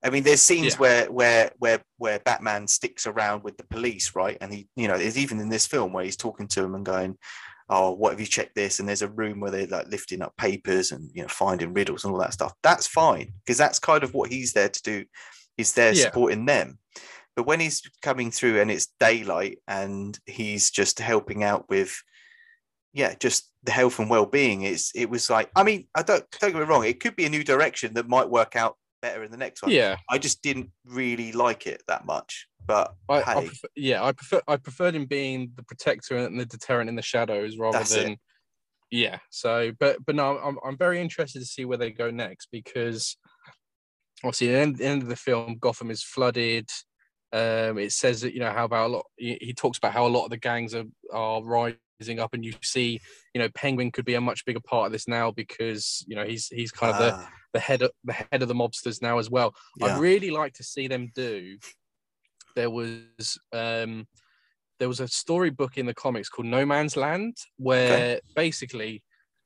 I 0.04 0.10
mean, 0.10 0.24
there's 0.24 0.42
scenes 0.42 0.74
Yeah. 0.74 0.80
where 0.80 1.06
where 1.12 1.52
where 1.60 1.82
where 1.98 2.20
Batman 2.20 2.68
sticks 2.68 3.08
around 3.08 3.44
with 3.44 3.58
the 3.58 3.64
police, 3.66 4.16
right? 4.16 4.38
And 4.42 4.54
he, 4.54 4.68
you 4.76 4.88
know, 4.88 4.98
there's 4.98 5.18
even 5.18 5.40
in 5.40 5.50
this 5.50 5.66
film 5.66 5.94
where 5.94 6.04
he's 6.04 6.18
talking 6.18 6.48
to 6.50 6.62
them 6.62 6.76
and 6.76 6.86
going, 6.86 7.18
"Oh, 7.70 7.92
what 7.94 8.12
have 8.12 8.20
you 8.20 8.26
checked 8.26 8.56
this?" 8.56 8.80
And 8.80 8.88
there's 8.90 9.02
a 9.02 9.08
room 9.10 9.40
where 9.40 9.52
they're 9.52 9.68
like 9.68 9.88
lifting 9.88 10.22
up 10.22 10.36
papers 10.38 10.92
and 10.92 11.10
you 11.14 11.22
know 11.22 11.30
finding 11.30 11.74
riddles 11.74 12.04
and 12.04 12.14
all 12.14 12.20
that 12.20 12.34
stuff. 12.34 12.54
That's 12.64 12.86
fine 12.88 13.34
because 13.46 13.58
that's 13.58 13.80
kind 13.80 14.04
of 14.04 14.14
what 14.14 14.30
he's 14.32 14.54
there 14.54 14.70
to 14.70 14.82
do. 14.84 15.06
He's 15.58 15.74
there 15.74 15.94
Yeah. 15.94 16.04
supporting 16.06 16.46
them. 16.46 16.80
But 17.36 17.48
when 17.48 17.60
he's 17.60 17.82
coming 18.02 18.30
through 18.30 18.60
and 18.62 18.70
it's 18.70 18.90
daylight 19.00 19.60
and 19.68 20.20
he's 20.28 20.70
just 20.70 21.00
helping 21.00 21.44
out 21.44 21.68
with, 21.70 21.96
yeah, 22.94 23.16
just 23.20 23.52
the 23.64 23.72
health 23.72 23.98
and 24.00 24.10
well-being, 24.10 24.62
it's 24.64 24.92
it 24.94 25.10
was 25.10 25.30
like, 25.30 25.50
I 25.56 25.64
mean, 25.64 25.88
I 25.96 26.04
don't 26.04 26.26
don't 26.40 26.52
get 26.52 26.60
me 26.60 26.66
wrong, 26.66 26.84
it 26.86 27.00
could 27.00 27.16
be 27.16 27.26
a 27.26 27.30
new 27.30 27.44
direction 27.44 27.94
that 27.96 28.08
might 28.10 28.30
work 28.30 28.56
out 28.56 28.76
better 29.04 29.24
in 29.24 29.30
the 29.30 29.38
next 29.38 29.62
one. 29.62 29.72
yeah 29.72 29.98
I 30.10 30.18
just 30.18 30.42
didn't 30.42 30.72
really 30.86 31.34
like 31.34 31.68
it 31.68 31.84
that 31.88 32.06
much. 32.06 32.48
But 32.66 32.96
I, 33.10 33.22
I 33.22 33.46
prefer, 33.46 33.68
yeah, 33.76 34.04
I 34.04 34.14
prefer 34.14 34.42
I 34.48 34.56
preferred 34.56 34.96
him 34.96 35.06
being 35.06 35.52
the 35.58 35.64
protector 35.64 36.16
and 36.16 36.40
the 36.40 36.46
deterrent 36.46 36.90
in 36.90 36.96
the 36.96 37.02
shadows 37.02 37.58
rather 37.58 37.80
That's 37.80 37.94
it. 37.94 38.04
than 38.04 38.18
yeah. 38.90 39.18
So, 39.30 39.74
but 39.80 39.98
but 40.06 40.16
no, 40.16 40.38
I'm 40.38 40.58
I'm 40.66 40.78
very 40.78 41.02
interested 41.02 41.40
to 41.40 41.46
see 41.46 41.66
where 41.66 41.78
they 41.78 41.92
go 41.92 42.10
next 42.10 42.48
because 42.52 43.18
obviously 44.24 44.50
at 44.50 44.54
the 44.54 44.62
end, 44.62 44.78
the 44.78 44.86
end 44.86 45.02
of 45.02 45.10
the 45.10 45.18
film, 45.18 45.58
Gotham 45.60 45.92
is 45.92 46.04
flooded. 46.04 46.70
Um, 47.34 47.80
it 47.80 47.92
says 47.92 48.22
that 48.22 48.34
you 48.34 48.40
know 48.40 48.54
how 48.54 48.64
about 48.64 48.88
a 48.88 48.94
lot. 48.94 49.06
He, 49.18 49.38
he 49.42 49.54
talks 49.54 49.78
about 49.78 49.92
how 49.92 50.08
a 50.08 50.16
lot 50.16 50.24
of 50.24 50.30
the 50.30 50.38
gangs 50.38 50.74
are 50.74 50.86
are 51.12 51.44
rising 51.44 51.80
up, 52.20 52.34
and 52.34 52.44
you 52.44 52.54
see, 52.62 53.00
you 53.34 53.42
know, 53.42 53.50
Penguin 53.56 53.92
could 53.92 54.06
be 54.06 54.16
a 54.16 54.22
much 54.22 54.46
bigger 54.46 54.60
part 54.60 54.88
of 54.88 54.92
this 54.92 55.08
now 55.08 55.32
because 55.32 56.04
you 56.08 56.16
know 56.16 56.26
he's 56.26 56.48
he's 56.48 56.72
kind 56.72 56.94
of 56.94 57.00
the 57.00 57.14
Ah, 57.14 57.30
the 57.54 57.60
head 57.60 57.82
of 57.82 57.92
the 58.04 58.14
head 58.14 58.42
of 58.42 58.48
the 58.48 58.54
mobsters 58.56 59.02
now 59.02 59.20
as 59.20 59.30
well. 59.30 59.54
yeah. 59.78 59.96
I'd 59.96 60.00
really 60.00 60.32
like 60.32 60.54
to 60.54 60.64
see 60.64 60.88
them 60.88 61.12
do. 61.16 61.58
There 62.56 62.70
was 62.70 63.40
um, 63.54 64.08
there 64.80 64.88
was 64.88 65.00
a 65.00 65.08
storybook 65.08 65.78
in 65.78 65.86
the 65.86 65.94
comics 65.94 66.30
called 66.30 66.48
No 66.48 66.66
Man's 66.66 66.98
Land, 66.98 67.38
where 67.58 68.20
basically 68.36 69.04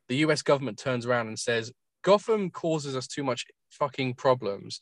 the 0.10 0.18
U.S. 0.18 0.42
government 0.42 0.80
turns 0.80 1.06
around 1.06 1.28
and 1.28 1.38
says 1.38 1.72
Gotham 2.04 2.50
causes 2.50 2.96
us 2.96 3.08
too 3.08 3.24
much 3.24 3.46
fucking 3.70 4.16
problems. 4.16 4.80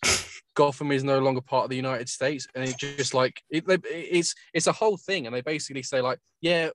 Gotham 0.56 0.92
is 0.92 1.04
no 1.04 1.20
longer 1.20 1.42
part 1.42 1.66
of 1.66 1.70
the 1.70 1.76
United 1.76 2.08
States, 2.10 2.48
and 2.56 2.64
it 2.68 2.78
just 2.78 3.14
like 3.14 3.42
it, 3.50 3.64
it's 3.68 4.34
it's 4.54 4.68
a 4.68 4.72
whole 4.72 4.98
thing, 4.98 5.26
and 5.26 5.36
they 5.36 5.42
basically 5.42 5.84
say 5.84 6.02
like, 6.02 6.20
yeah, 6.42 6.70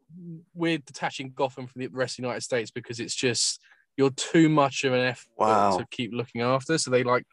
we're 0.55 0.79
detaching 0.79 1.33
Gotham 1.35 1.67
from 1.67 1.81
the 1.81 1.89
rest 1.89 2.13
of 2.19 2.23
the 2.23 2.29
United 2.29 2.43
States 2.43 2.71
because 2.71 3.01
it's 3.01 3.15
just 3.15 3.61
you're 3.97 4.11
too 4.11 4.49
much 4.49 4.85
of 4.85 4.93
an 4.93 5.01
effort 5.01 5.27
Wow. 5.39 5.77
to 5.79 5.87
keep 5.91 6.13
looking 6.13 6.41
after. 6.43 6.79
So 6.79 6.91
they 6.91 7.03
like 7.05 7.25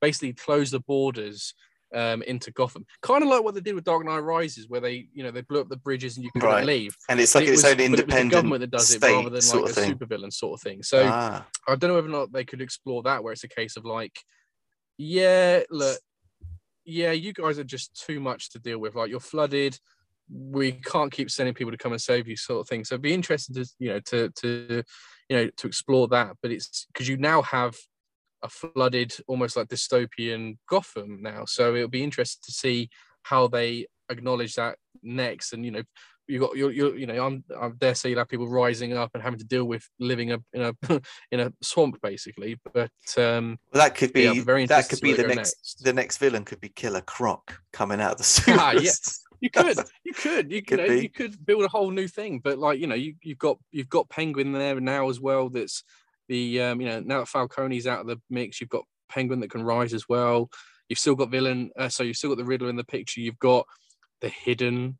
basically 0.00 0.32
close 0.34 0.70
the 0.70 0.80
borders 0.80 1.54
um, 1.94 2.22
into 2.22 2.50
Gotham, 2.50 2.84
kind 3.02 3.22
of 3.22 3.28
like 3.28 3.42
what 3.44 3.54
they 3.54 3.60
did 3.60 3.74
with 3.74 3.84
Dark 3.84 4.04
Knight 4.04 4.18
Rises, 4.18 4.68
where 4.68 4.80
they 4.80 5.08
you 5.12 5.22
know 5.22 5.30
they 5.30 5.42
blew 5.42 5.60
up 5.60 5.68
the 5.68 5.76
bridges 5.76 6.16
and 6.16 6.24
you 6.24 6.30
couldn't 6.32 6.48
Right. 6.48 6.64
leave. 6.64 6.96
and 7.08 7.20
it's 7.20 7.34
like 7.34 7.44
It 7.44 7.50
its 7.52 7.62
was- 7.62 7.72
own 7.72 7.76
but 7.76 7.82
it 7.82 7.86
independent 7.86 8.32
government 8.32 8.60
that 8.60 8.70
does 8.70 8.94
it 8.94 9.02
rather 9.02 9.30
than 9.30 9.48
like 9.60 9.70
a 9.70 9.72
thing. 9.72 9.94
supervillain 9.94 10.32
sort 10.32 10.54
of 10.58 10.62
thing. 10.62 10.82
So 10.82 11.04
ah, 11.06 11.46
I 11.68 11.76
don't 11.76 11.88
know 11.88 11.94
whether 11.94 12.08
or 12.08 12.10
not 12.10 12.32
they 12.32 12.44
could 12.44 12.60
explore 12.60 13.02
that, 13.04 13.22
where 13.22 13.32
it's 13.32 13.44
a 13.44 13.48
case 13.48 13.76
of 13.76 13.84
like, 13.84 14.18
yeah, 14.98 15.62
look, 15.70 15.98
yeah, 16.84 17.12
you 17.12 17.32
guys 17.32 17.58
are 17.58 17.64
just 17.64 18.00
too 18.06 18.20
much 18.20 18.50
to 18.50 18.58
deal 18.58 18.78
with. 18.78 18.94
Like 18.94 19.10
you're 19.10 19.20
flooded. 19.20 19.78
We 20.30 20.72
can't 20.72 21.12
keep 21.12 21.30
sending 21.30 21.54
people 21.54 21.70
to 21.72 21.78
come 21.78 21.92
and 21.92 22.00
save 22.00 22.28
you, 22.28 22.36
sort 22.36 22.60
of 22.60 22.68
thing. 22.68 22.84
So 22.84 22.94
it'd 22.94 23.02
be 23.02 23.12
interesting 23.14 23.54
to 23.56 23.66
you 23.78 23.88
know 23.90 24.00
to 24.00 24.30
to 24.30 24.82
you 25.28 25.36
know 25.36 25.50
to 25.58 25.66
explore 25.66 26.08
that. 26.08 26.36
But 26.42 26.50
it's 26.50 26.86
because 26.92 27.08
you 27.08 27.16
now 27.16 27.42
have 27.42 27.76
a 28.44 28.48
flooded, 28.48 29.14
almost 29.26 29.56
like 29.56 29.68
dystopian 29.68 30.58
Gotham 30.68 31.22
now. 31.22 31.44
So 31.46 31.74
it'll 31.74 31.88
be 31.88 32.04
interesting 32.04 32.42
to 32.46 32.52
see 32.52 32.90
how 33.22 33.48
they 33.48 33.86
acknowledge 34.10 34.54
that 34.54 34.76
next. 35.02 35.52
And 35.52 35.64
you 35.64 35.70
know, 35.72 35.82
you 36.26 36.38
got 36.38 36.56
you 36.56 36.68
you 36.68 36.94
you 36.94 37.06
know, 37.06 37.26
I'm 37.26 37.44
I 37.58 37.70
dare 37.76 37.94
say 37.94 38.10
you 38.10 38.18
have 38.18 38.28
people 38.28 38.48
rising 38.48 38.96
up 38.96 39.10
and 39.14 39.22
having 39.22 39.38
to 39.38 39.44
deal 39.44 39.64
with 39.64 39.88
living 39.98 40.32
a, 40.32 40.38
in 40.52 40.62
a 40.62 40.74
in 41.32 41.40
a 41.40 41.52
swamp 41.62 42.00
basically. 42.02 42.58
But 42.72 42.90
um, 43.18 43.58
well, 43.72 43.82
that 43.84 43.94
could 43.94 44.12
be 44.12 44.22
yeah, 44.22 44.42
very 44.42 44.66
that 44.66 44.88
could 44.88 45.00
be 45.00 45.12
the 45.12 45.22
next, 45.22 45.36
next. 45.36 45.84
the 45.84 45.92
next 45.92 46.18
villain 46.18 46.44
could 46.44 46.60
be 46.60 46.68
Killer 46.68 47.02
Croc 47.02 47.60
coming 47.72 48.00
out 48.00 48.12
of 48.12 48.18
the 48.18 48.24
sewers. 48.24 48.58
Ah, 48.60 48.72
yeah. 48.72 48.90
you 49.40 49.50
could 49.50 49.78
you 50.04 50.12
could 50.14 50.52
you, 50.52 50.62
Could 50.62 50.78
know 50.78 50.84
you 50.86 51.10
could 51.10 51.44
build 51.44 51.64
a 51.64 51.68
whole 51.68 51.90
new 51.90 52.08
thing. 52.08 52.40
But 52.42 52.58
like 52.58 52.78
you 52.78 52.86
know, 52.86 52.94
you 52.94 53.14
you've 53.22 53.38
got 53.38 53.58
you've 53.72 53.90
got 53.90 54.08
Penguin 54.08 54.52
there 54.52 54.80
now 54.80 55.10
as 55.10 55.20
well. 55.20 55.50
That's 55.50 55.84
the 56.28 56.60
um, 56.62 56.80
you 56.80 56.86
know 56.88 57.00
now 57.00 57.18
that 57.20 57.28
Falcone's 57.28 57.86
out 57.86 58.00
of 58.00 58.06
the 58.06 58.20
mix, 58.30 58.60
you've 58.60 58.70
got 58.70 58.84
Penguin 59.08 59.40
that 59.40 59.50
can 59.50 59.62
rise 59.62 59.92
as 59.94 60.08
well. 60.08 60.50
You've 60.88 60.98
still 60.98 61.14
got 61.14 61.30
villain, 61.30 61.70
uh, 61.78 61.88
so 61.88 62.02
you've 62.02 62.16
still 62.16 62.30
got 62.30 62.38
the 62.38 62.44
Riddler 62.44 62.68
in 62.68 62.76
the 62.76 62.84
picture. 62.84 63.20
You've 63.20 63.38
got 63.38 63.66
the 64.20 64.28
hidden 64.28 64.98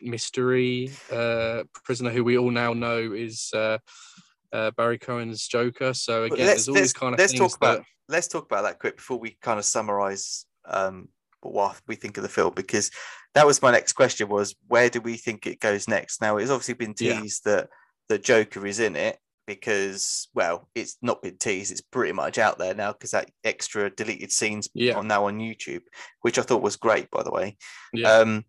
mystery 0.00 0.90
uh, 1.12 1.64
prisoner, 1.84 2.10
who 2.10 2.24
we 2.24 2.38
all 2.38 2.50
now 2.50 2.72
know 2.72 3.12
is 3.12 3.50
uh, 3.54 3.78
uh, 4.52 4.70
Barry 4.72 4.98
Keoghan's 4.98 5.46
Joker. 5.48 5.94
So 5.94 6.24
again, 6.24 6.46
let's- 6.46 6.66
there's 6.66 6.68
all 6.68 6.74
these 6.74 6.92
kind 6.92 7.14
of 7.14 7.18
let's 7.18 7.32
things 7.32 7.52
talk 7.52 7.56
about- 7.56 7.78
that 7.78 7.84
Let's 8.08 8.28
talk 8.28 8.44
about 8.44 8.62
that 8.62 8.78
quick 8.78 8.98
before 8.98 9.18
we 9.18 9.36
kind 9.42 9.58
of 9.58 9.64
summarize 9.64 10.46
um, 10.64 11.08
what 11.40 11.80
we 11.88 11.96
think 11.96 12.16
of 12.18 12.22
the 12.22 12.28
film 12.28 12.52
because 12.54 12.92
that 13.34 13.44
was 13.44 13.60
my 13.60 13.72
next 13.72 13.94
question 13.94 14.28
was 14.28 14.54
where 14.68 14.88
do 14.88 15.00
we 15.00 15.16
think 15.16 15.44
it 15.44 15.58
goes 15.58 15.88
next? 15.88 16.20
Now 16.22 16.36
it's 16.36 16.48
obviously 16.50 16.74
been 16.74 16.94
Yeah. 17.00 17.20
teased 17.20 17.42
that 17.46 17.68
that 18.08 18.22
Joker 18.22 18.64
is 18.64 18.78
in 18.78 18.94
it 18.94 19.18
because 19.46 20.28
well 20.34 20.68
it's 20.74 20.96
not 21.02 21.22
been 21.22 21.36
teased 21.38 21.70
it's 21.70 21.80
pretty 21.80 22.12
much 22.12 22.36
out 22.38 22.58
there 22.58 22.74
now 22.74 22.92
because 22.92 23.12
that 23.12 23.30
extra 23.44 23.88
deleted 23.90 24.32
scenes 24.32 24.68
Yeah. 24.74 24.96
on 24.98 25.06
now 25.08 25.26
on 25.26 25.38
YouTube 25.38 25.82
which 26.22 26.38
I 26.38 26.42
thought 26.42 26.62
was 26.62 26.76
great 26.76 27.10
by 27.10 27.22
the 27.22 27.30
way. 27.30 27.56
Yeah, 27.92 28.12
um 28.18 28.44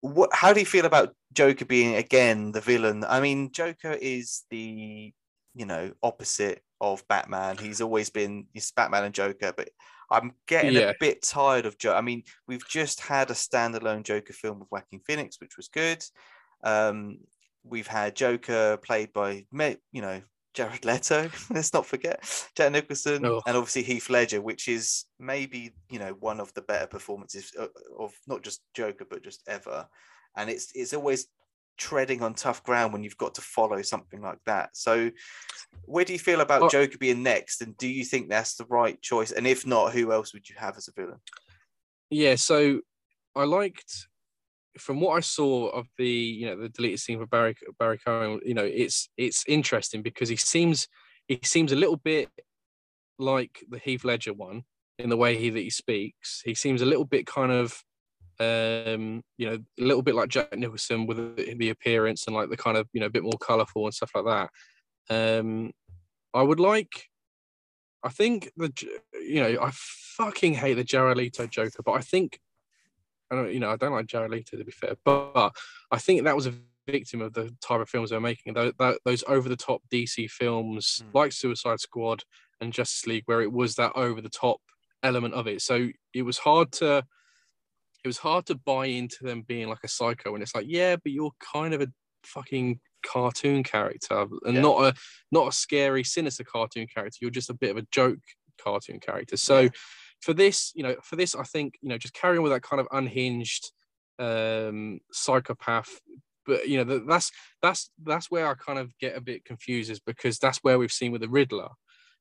what 0.00 0.30
how 0.32 0.52
do 0.52 0.60
you 0.60 0.66
feel 0.66 0.86
about 0.86 1.14
Joker 1.32 1.64
being 1.64 1.94
again 1.96 2.52
the 2.52 2.60
villain? 2.60 3.04
I 3.04 3.20
mean 3.20 3.52
Joker 3.52 3.92
is 3.92 4.44
the 4.50 5.12
you 5.54 5.66
know 5.66 5.92
opposite 6.02 6.62
of 6.80 7.06
Batman. 7.08 7.58
He's 7.58 7.80
always 7.80 8.08
been 8.10 8.46
he's 8.54 8.70
Batman 8.72 9.04
and 9.04 9.14
Joker 9.14 9.52
but 9.56 9.68
I'm 10.10 10.32
getting 10.46 10.72
Yeah. 10.72 10.90
a 10.90 10.94
bit 10.98 11.22
tired 11.22 11.66
of 11.66 11.76
Joker 11.78 11.96
I 11.96 12.00
mean 12.00 12.22
we've 12.48 12.66
just 12.66 13.00
had 13.00 13.30
a 13.30 13.34
standalone 13.34 14.02
Joker 14.04 14.32
film 14.32 14.60
with 14.60 14.68
Joaquin 14.70 15.00
Phoenix 15.06 15.40
which 15.40 15.56
was 15.56 15.68
good. 15.68 16.02
Um 16.64 17.18
we've 17.64 17.86
had 17.86 18.16
Joker 18.16 18.78
played 18.78 19.12
by 19.12 19.46
you 19.52 20.02
know 20.02 20.22
Jared 20.54 20.84
Leto 20.84 21.30
let's 21.50 21.72
not 21.72 21.86
forget 21.86 22.24
Jack 22.56 22.72
Nicholson 22.72 23.24
and 23.24 23.56
obviously 23.56 23.82
Heath 23.82 24.10
Ledger 24.10 24.40
which 24.40 24.68
is 24.68 25.04
maybe 25.18 25.74
you 25.88 25.98
know 25.98 26.16
one 26.20 26.40
of 26.40 26.52
the 26.54 26.62
better 26.62 26.86
performances 26.86 27.52
of, 27.56 27.68
of 27.98 28.12
not 28.26 28.42
just 28.42 28.62
Joker 28.74 29.06
but 29.08 29.22
just 29.22 29.42
ever. 29.46 29.86
And 30.36 30.48
it's 30.48 30.72
it's 30.74 30.94
always 30.94 31.26
treading 31.76 32.22
on 32.22 32.34
tough 32.34 32.62
ground 32.62 32.92
when 32.92 33.02
you've 33.02 33.16
got 33.16 33.34
to 33.34 33.40
follow 33.40 33.82
something 33.82 34.20
like 34.20 34.38
that. 34.46 34.70
So 34.74 35.10
where 35.84 36.04
do 36.04 36.12
you 36.12 36.18
feel 36.18 36.40
about 36.40 36.60
Well- 36.60 36.70
Joker 36.70 36.98
being 36.98 37.22
next? 37.22 37.62
And 37.62 37.76
do 37.76 37.88
you 37.88 38.04
think 38.04 38.28
that's 38.28 38.54
the 38.54 38.66
right 38.66 39.00
choice? 39.00 39.32
And 39.32 39.46
if 39.46 39.66
not 39.66 39.92
who 39.92 40.12
else 40.12 40.32
would 40.34 40.48
you 40.48 40.56
have 40.58 40.76
as 40.76 40.88
a 40.88 40.92
villain? 41.00 41.20
Yeah. 42.10 42.34
So 42.36 42.80
I 43.34 43.44
liked 43.44 44.06
from 44.78 45.00
what 45.00 45.16
I 45.16 45.20
saw 45.20 45.68
of 45.68 45.86
the 45.98 46.08
you 46.08 46.46
know 46.46 46.56
the 46.56 46.68
deleted 46.68 47.00
scene 47.00 47.18
for 47.18 47.26
Barry 47.26 47.56
Barry 47.78 47.98
Keoghan. 47.98 48.40
You 48.44 48.54
know, 48.54 48.64
it's 48.64 49.08
it's 49.16 49.44
interesting 49.48 50.02
because 50.02 50.28
he 50.28 50.36
seems 50.36 50.88
he 51.28 51.38
seems 51.42 51.72
a 51.72 51.76
little 51.76 51.96
bit 51.96 52.28
like 53.18 53.62
the 53.68 53.78
Heath 53.78 54.04
Ledger 54.04 54.32
one 54.32 54.64
in 54.98 55.10
the 55.10 55.16
way 55.16 55.36
he 55.36 55.50
that 55.50 55.60
he 55.60 55.70
speaks. 55.70 56.42
He 56.44 56.54
seems 56.54 56.82
a 56.82 56.86
little 56.86 57.04
bit 57.04 57.26
kind 57.26 57.52
of 57.52 57.82
um 58.38 59.22
you 59.36 59.46
know 59.46 59.58
a 59.78 59.82
little 59.82 60.02
bit 60.02 60.14
like 60.14 60.30
Jack 60.30 60.56
Nicholson 60.56 61.06
with 61.06 61.36
the, 61.36 61.54
the 61.54 61.70
appearance 61.70 62.26
and 62.26 62.34
like 62.34 62.48
the 62.48 62.56
kind 62.56 62.76
of 62.76 62.88
you 62.92 63.00
know 63.00 63.06
a 63.06 63.10
bit 63.10 63.22
more 63.22 63.38
colorful 63.40 63.84
and 63.84 63.94
stuff 63.94 64.12
like 64.14 64.48
that. 65.08 65.40
Um 65.42 65.72
I 66.32 66.42
would 66.42 66.60
like 66.60 67.06
I 68.02 68.08
think 68.08 68.50
the 68.56 68.72
you 69.14 69.42
know 69.42 69.62
I 69.62 69.70
fucking 69.72 70.54
hate 70.54 70.74
the 70.74 70.84
Jared 70.84 71.18
Leto 71.18 71.46
Joker, 71.46 71.82
but 71.84 71.92
I 71.92 72.00
think 72.00 72.38
I 73.30 73.36
don't 73.36 73.52
you 73.52 73.60
know 73.60 73.70
I 73.70 73.76
don't 73.76 73.92
like 73.92 74.06
Jared 74.06 74.30
Leto 74.30 74.56
to 74.56 74.64
be 74.64 74.72
fair, 74.72 74.94
but, 75.04 75.32
but 75.34 75.52
I 75.90 75.98
think 75.98 76.24
that 76.24 76.36
was 76.36 76.46
a 76.46 76.54
victim 76.86 77.20
of 77.20 77.32
the 77.34 77.54
type 77.60 77.80
of 77.80 77.88
films 77.88 78.10
they're 78.10 78.20
making. 78.20 78.54
Those, 78.54 78.72
those 79.04 79.22
over 79.28 79.48
the 79.48 79.56
top 79.56 79.82
DC 79.92 80.28
films 80.30 81.02
Mm. 81.04 81.14
like 81.14 81.32
Suicide 81.32 81.80
Squad 81.80 82.24
and 82.60 82.72
Justice 82.72 83.06
League, 83.06 83.22
where 83.26 83.40
it 83.42 83.52
was 83.52 83.74
that 83.76 83.92
over 83.94 84.20
the 84.20 84.28
top 84.28 84.60
element 85.02 85.34
of 85.34 85.46
it. 85.46 85.62
So 85.62 85.88
it 86.12 86.22
was 86.22 86.38
hard 86.38 86.72
to 86.72 87.04
it 88.02 88.08
was 88.08 88.18
hard 88.18 88.46
to 88.46 88.54
buy 88.54 88.86
into 88.86 89.24
them 89.24 89.42
being 89.42 89.68
like 89.68 89.84
a 89.84 89.88
psycho, 89.88 90.34
and 90.34 90.42
it's 90.42 90.54
like 90.54 90.66
yeah, 90.68 90.96
but 90.96 91.12
you're 91.12 91.32
kind 91.52 91.74
of 91.74 91.80
a 91.82 91.88
fucking 92.24 92.80
cartoon 93.02 93.62
character 93.62 94.26
and 94.44 94.56
Yeah. 94.56 94.60
not 94.60 94.82
a 94.84 94.94
not 95.32 95.48
a 95.48 95.52
scary 95.52 96.04
sinister 96.04 96.44
cartoon 96.44 96.86
character 96.86 97.16
you're 97.22 97.30
just 97.30 97.48
a 97.48 97.54
bit 97.54 97.70
of 97.70 97.78
a 97.78 97.86
joke 97.90 98.18
cartoon 98.62 99.00
character 99.00 99.38
so 99.38 99.60
Yeah. 99.60 99.68
For 100.20 100.32
this 100.34 100.72
you 100.74 100.82
know 100.82 100.94
for 101.02 101.16
this 101.16 101.34
i 101.34 101.42
think 101.42 101.78
you 101.80 101.88
know 101.88 101.98
just 101.98 102.14
carrying 102.14 102.42
with 102.42 102.52
that 102.52 102.62
kind 102.62 102.80
of 102.80 102.86
unhinged 102.92 103.72
um 104.18 105.00
psychopath 105.12 106.00
but 106.46 106.68
you 106.68 106.76
know 106.76 106.84
th- 106.84 107.02
that's 107.08 107.30
that's 107.62 107.90
that's 108.04 108.30
where 108.30 108.46
i 108.46 108.54
kind 108.54 108.78
of 108.78 108.96
get 108.98 109.16
a 109.16 109.20
bit 109.20 109.44
confused 109.44 109.90
is 109.90 110.00
because 110.00 110.38
that's 110.38 110.58
where 110.58 110.78
we've 110.78 110.92
seen 110.92 111.12
with 111.12 111.20
the 111.22 111.28
riddler 111.28 111.68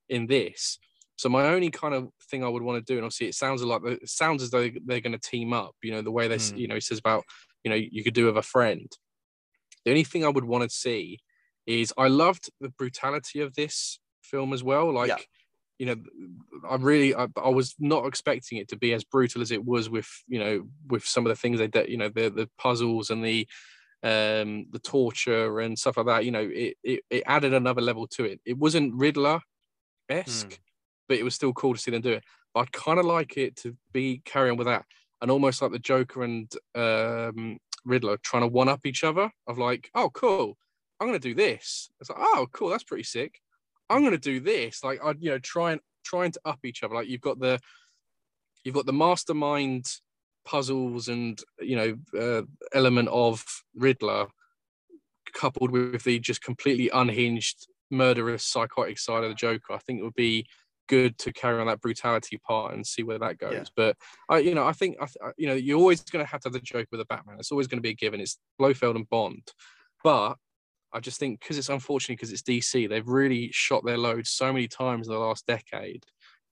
in 0.08 0.28
this 0.28 0.80
so 1.18 1.28
my 1.28 1.48
only 1.48 1.70
kind 1.70 1.94
of 1.94 2.10
thing 2.30 2.44
i 2.44 2.48
would 2.48 2.64
want 2.64 2.78
to 2.86 2.94
do 2.94 2.98
and 2.98 3.04
obviously 3.06 3.28
it 3.28 3.36
sounds 3.36 3.62
like 3.64 3.82
it 3.86 4.08
sounds 4.10 4.42
as 4.42 4.50
though 4.52 4.70
they're 4.86 5.02
going 5.02 5.12
to 5.12 5.30
team 5.30 5.52
up 5.52 5.76
you 5.84 5.92
know 5.92 6.02
the 6.02 6.12
way 6.12 6.28
they 6.28 6.38
Mm. 6.38 6.58
you 6.58 6.68
know 6.68 6.76
he 6.76 6.82
says 6.82 7.00
about 7.00 7.24
you 7.64 7.70
know 7.70 7.76
you 7.76 8.04
could 8.04 8.14
do 8.14 8.26
with 8.28 8.38
a 8.38 8.42
friend 8.42 8.90
the 9.84 9.92
only 9.92 10.04
thing 10.06 10.24
i 10.24 10.30
would 10.30 10.46
want 10.46 10.64
to 10.64 10.70
see 10.76 11.20
is 11.66 11.94
i 11.98 12.08
loved 12.08 12.50
the 12.62 12.70
brutality 12.70 13.42
of 13.42 13.56
this 13.56 14.00
film 14.22 14.54
as 14.54 14.64
well 14.64 14.92
like 14.94 15.10
Yeah. 15.10 15.18
You 15.80 15.86
know 15.86 15.96
i 16.70 16.76
really 16.76 17.16
I, 17.16 17.28
I 17.38 17.50
was 17.50 17.74
not 17.80 18.06
expecting 18.06 18.60
it 18.60 18.68
to 18.68 18.78
be 18.78 18.94
as 18.94 19.04
brutal 19.04 19.42
as 19.42 19.50
it 19.50 19.66
was 19.66 19.90
with 19.90 20.10
you 20.28 20.38
know 20.38 20.68
with 20.88 21.06
some 21.06 21.26
of 21.26 21.30
the 21.30 21.36
things 21.36 21.58
they 21.58 21.68
did 21.68 21.90
you 21.90 21.98
know 21.98 22.10
the 22.10 22.30
the 22.30 22.50
puzzles 22.60 23.10
and 23.10 23.26
the 23.26 23.48
um 24.04 24.68
the 24.72 24.80
torture 24.84 25.60
and 25.60 25.78
stuff 25.78 25.98
like 25.98 26.06
that 26.06 26.26
you 26.26 26.32
know 26.32 26.48
it 26.52 26.78
it, 26.84 27.02
it 27.10 27.24
added 27.26 27.54
another 27.54 27.82
level 27.82 28.08
to 28.08 28.24
it. 28.24 28.40
It 28.46 28.58
wasn't 28.58 28.94
riddler 28.94 29.42
esque 30.10 30.60
but 31.08 31.18
it 31.18 31.24
was 31.24 31.36
still 31.36 31.54
cool 31.54 31.74
to 31.74 31.80
see 31.80 31.92
them 31.92 32.02
do 32.02 32.12
it. 32.12 32.24
But 32.54 32.62
i'd 32.62 32.72
kind 32.72 33.00
of 33.00 33.06
like 33.06 33.38
it 33.38 33.56
to 33.58 33.76
be 33.92 34.22
carry 34.26 34.50
on 34.50 34.58
with 34.58 34.68
that 34.68 34.86
and 35.22 35.32
almost 35.32 35.62
like 35.62 35.72
the 35.72 35.80
joker 35.80 36.24
and 36.24 36.52
um 36.76 37.58
riddler 37.86 38.18
trying 38.18 38.44
to 38.44 38.48
one 38.48 38.70
up 38.70 38.86
each 38.86 39.04
other 39.04 39.32
of 39.48 39.58
like 39.58 39.90
oh 39.96 40.10
cool 40.10 40.58
i'm 41.00 41.08
gonna 41.08 41.20
do 41.20 41.36
this. 41.36 41.90
It's 42.00 42.10
like 42.10 42.20
oh 42.22 42.48
cool 42.52 42.70
that's 42.70 42.84
pretty 42.84 43.04
sick 43.04 43.42
i'm 43.90 44.04
gonna 44.04 44.18
do 44.18 44.40
this 44.40 44.84
like 44.84 45.00
i'd 45.04 45.22
you 45.22 45.32
know 45.32 45.40
try 45.40 45.72
and 45.72 45.82
trying 46.04 46.32
to 46.32 46.40
up 46.46 46.60
each 46.64 46.84
other 46.84 46.96
like 46.96 47.08
you've 47.08 47.22
got 47.22 47.40
the 47.40 47.60
you've 48.64 48.76
got 48.76 48.86
the 48.86 48.94
mastermind 48.94 49.86
puzzles 50.46 51.08
and 51.08 51.42
you 51.60 51.76
know 51.76 52.20
uh, 52.20 52.42
element 52.74 53.08
of 53.10 53.44
Riddler 53.76 54.28
coupled 55.34 55.72
with 55.72 56.04
the 56.04 56.20
just 56.20 56.42
completely 56.42 56.90
unhinged 56.92 57.68
murderous 57.92 58.44
psychotic 58.44 59.00
side 59.00 59.24
of 59.24 59.30
the 59.30 59.36
Joker, 59.36 59.74
I 59.74 59.78
think 59.78 60.00
it 60.00 60.04
would 60.04 60.16
be 60.16 60.46
good 60.88 61.18
to 61.20 61.32
carry 61.32 61.60
on 61.60 61.68
that 61.68 61.82
brutality 61.82 62.38
part 62.38 62.74
and 62.74 62.86
see 62.86 63.04
where 63.04 63.20
that 63.20 63.38
goes. 63.38 63.54
Yeah. 63.54 63.64
But 63.76 63.98
I, 64.28 64.40
you 64.40 64.56
know, 64.56 64.66
I 64.66 64.74
think, 64.74 64.98
I, 65.00 65.08
you 65.38 65.48
know, 65.48 65.54
you're 65.54 65.78
always 65.78 66.02
going 66.02 66.26
to 66.26 66.30
have 66.30 66.42
to 66.42 66.48
have 66.48 66.54
the 66.54 66.60
Joker 66.60 66.88
with 66.92 67.02
a 67.02 67.06
Batman. 67.06 67.38
It's 67.40 67.52
always 67.52 67.68
going 67.68 67.78
to 67.78 67.84
be 67.84 67.92
a 67.92 67.96
given. 67.96 68.20
It's 68.20 68.40
Blofeld 68.58 68.96
and 68.96 69.10
Bond, 69.10 69.48
but 70.04 70.36
I 70.94 71.00
just 71.00 71.20
think 71.20 71.40
because 71.40 71.58
it's 71.58 71.70
unfortunately 71.70 72.16
because 72.16 72.32
it's 72.32 72.42
DC, 72.42 72.90
they've 72.90 73.08
really 73.08 73.50
shot 73.52 73.86
their 73.86 73.98
load 73.98 74.28
so 74.28 74.52
many 74.52 74.68
times 74.68 75.08
in 75.08 75.14
the 75.14 75.20
last 75.20 75.46
decade 75.46 76.06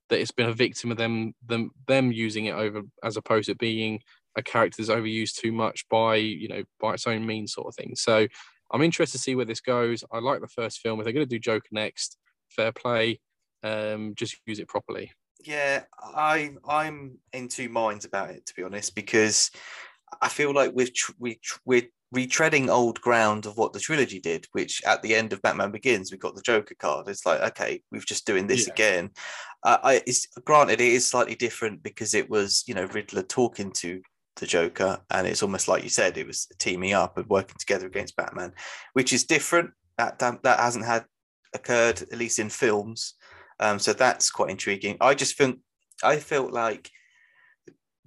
that 0.09 0.19
it's 0.19 0.31
been 0.31 0.49
a 0.49 0.53
victim 0.53 0.91
of 0.91 0.97
them 0.97 1.33
them 1.45 1.71
them 1.87 2.11
using 2.11 2.45
it 2.45 2.55
over 2.55 2.81
as 3.03 3.17
opposed 3.17 3.49
to 3.49 3.55
being 3.55 3.99
a 4.37 4.43
character 4.43 4.77
that's 4.77 4.89
overused 4.89 5.35
too 5.35 5.51
much 5.51 5.87
by 5.89 6.15
you 6.15 6.47
know 6.47 6.63
by 6.79 6.93
its 6.93 7.07
own 7.07 7.25
means 7.25 7.53
sort 7.53 7.67
of 7.67 7.75
thing. 7.75 7.95
So 7.95 8.27
I'm 8.71 8.81
interested 8.81 9.17
to 9.17 9.23
see 9.23 9.35
where 9.35 9.45
this 9.45 9.61
goes. 9.61 10.03
I 10.11 10.19
like 10.19 10.41
the 10.41 10.47
first 10.47 10.79
film. 10.79 10.99
If 10.99 11.05
they're 11.05 11.13
going 11.13 11.25
to 11.25 11.35
do 11.35 11.39
Joker 11.39 11.67
next, 11.71 12.17
fair 12.49 12.71
play. 12.71 13.19
Um, 13.63 14.13
just 14.15 14.37
use 14.45 14.59
it 14.59 14.67
properly. 14.67 15.11
Yeah, 15.43 15.83
I 15.99 16.53
I'm 16.67 17.17
in 17.33 17.47
two 17.47 17.69
minds 17.69 18.05
about 18.05 18.31
it 18.31 18.45
to 18.47 18.53
be 18.55 18.63
honest 18.63 18.95
because 18.95 19.51
I 20.21 20.29
feel 20.29 20.53
like 20.53 20.71
we're 20.73 20.87
we 21.19 21.39
we're 21.65 21.89
retreading 22.15 22.69
old 22.69 23.01
ground 23.01 23.45
of 23.45 23.57
what 23.57 23.73
the 23.73 23.79
trilogy 23.79 24.19
did, 24.19 24.45
which 24.53 24.81
at 24.85 25.01
the 25.01 25.15
end 25.15 25.33
of 25.33 25.41
Batman 25.41 25.71
Begins, 25.71 26.11
we 26.11 26.17
got 26.17 26.35
the 26.35 26.41
Joker 26.41 26.75
card. 26.79 27.07
It's 27.07 27.25
like, 27.25 27.41
okay, 27.41 27.81
we're 27.91 28.01
just 28.01 28.25
doing 28.25 28.47
this 28.47 28.67
yeah. 28.67 28.73
again. 28.73 29.09
Uh, 29.63 29.77
I, 29.83 30.01
it's 30.07 30.27
granted 30.45 30.79
it 30.79 30.93
is 30.93 31.07
slightly 31.07 31.35
different 31.35 31.83
because 31.83 32.13
it 32.13 32.29
was, 32.29 32.63
you 32.67 32.73
know, 32.73 32.85
Riddler 32.85 33.23
talking 33.23 33.71
to 33.73 34.01
the 34.37 34.45
Joker, 34.45 34.99
and 35.09 35.27
it's 35.27 35.43
almost 35.43 35.67
like 35.67 35.83
you 35.83 35.89
said, 35.89 36.17
it 36.17 36.27
was 36.27 36.47
teaming 36.59 36.93
up 36.93 37.17
and 37.17 37.27
working 37.27 37.55
together 37.59 37.87
against 37.87 38.15
Batman, 38.15 38.53
which 38.93 39.11
is 39.11 39.25
different. 39.25 39.71
That 39.97 40.19
that 40.19 40.59
hasn't 40.59 40.85
had 40.85 41.05
occurred 41.55 42.03
at 42.03 42.17
least 42.17 42.37
in 42.37 42.49
films, 42.49 43.15
um, 43.59 43.79
so 43.79 43.93
that's 43.93 44.29
quite 44.29 44.51
intriguing. 44.51 44.95
I 45.01 45.15
just 45.15 45.37
think 45.37 45.59
I 46.03 46.17
felt 46.17 46.53
like 46.53 46.91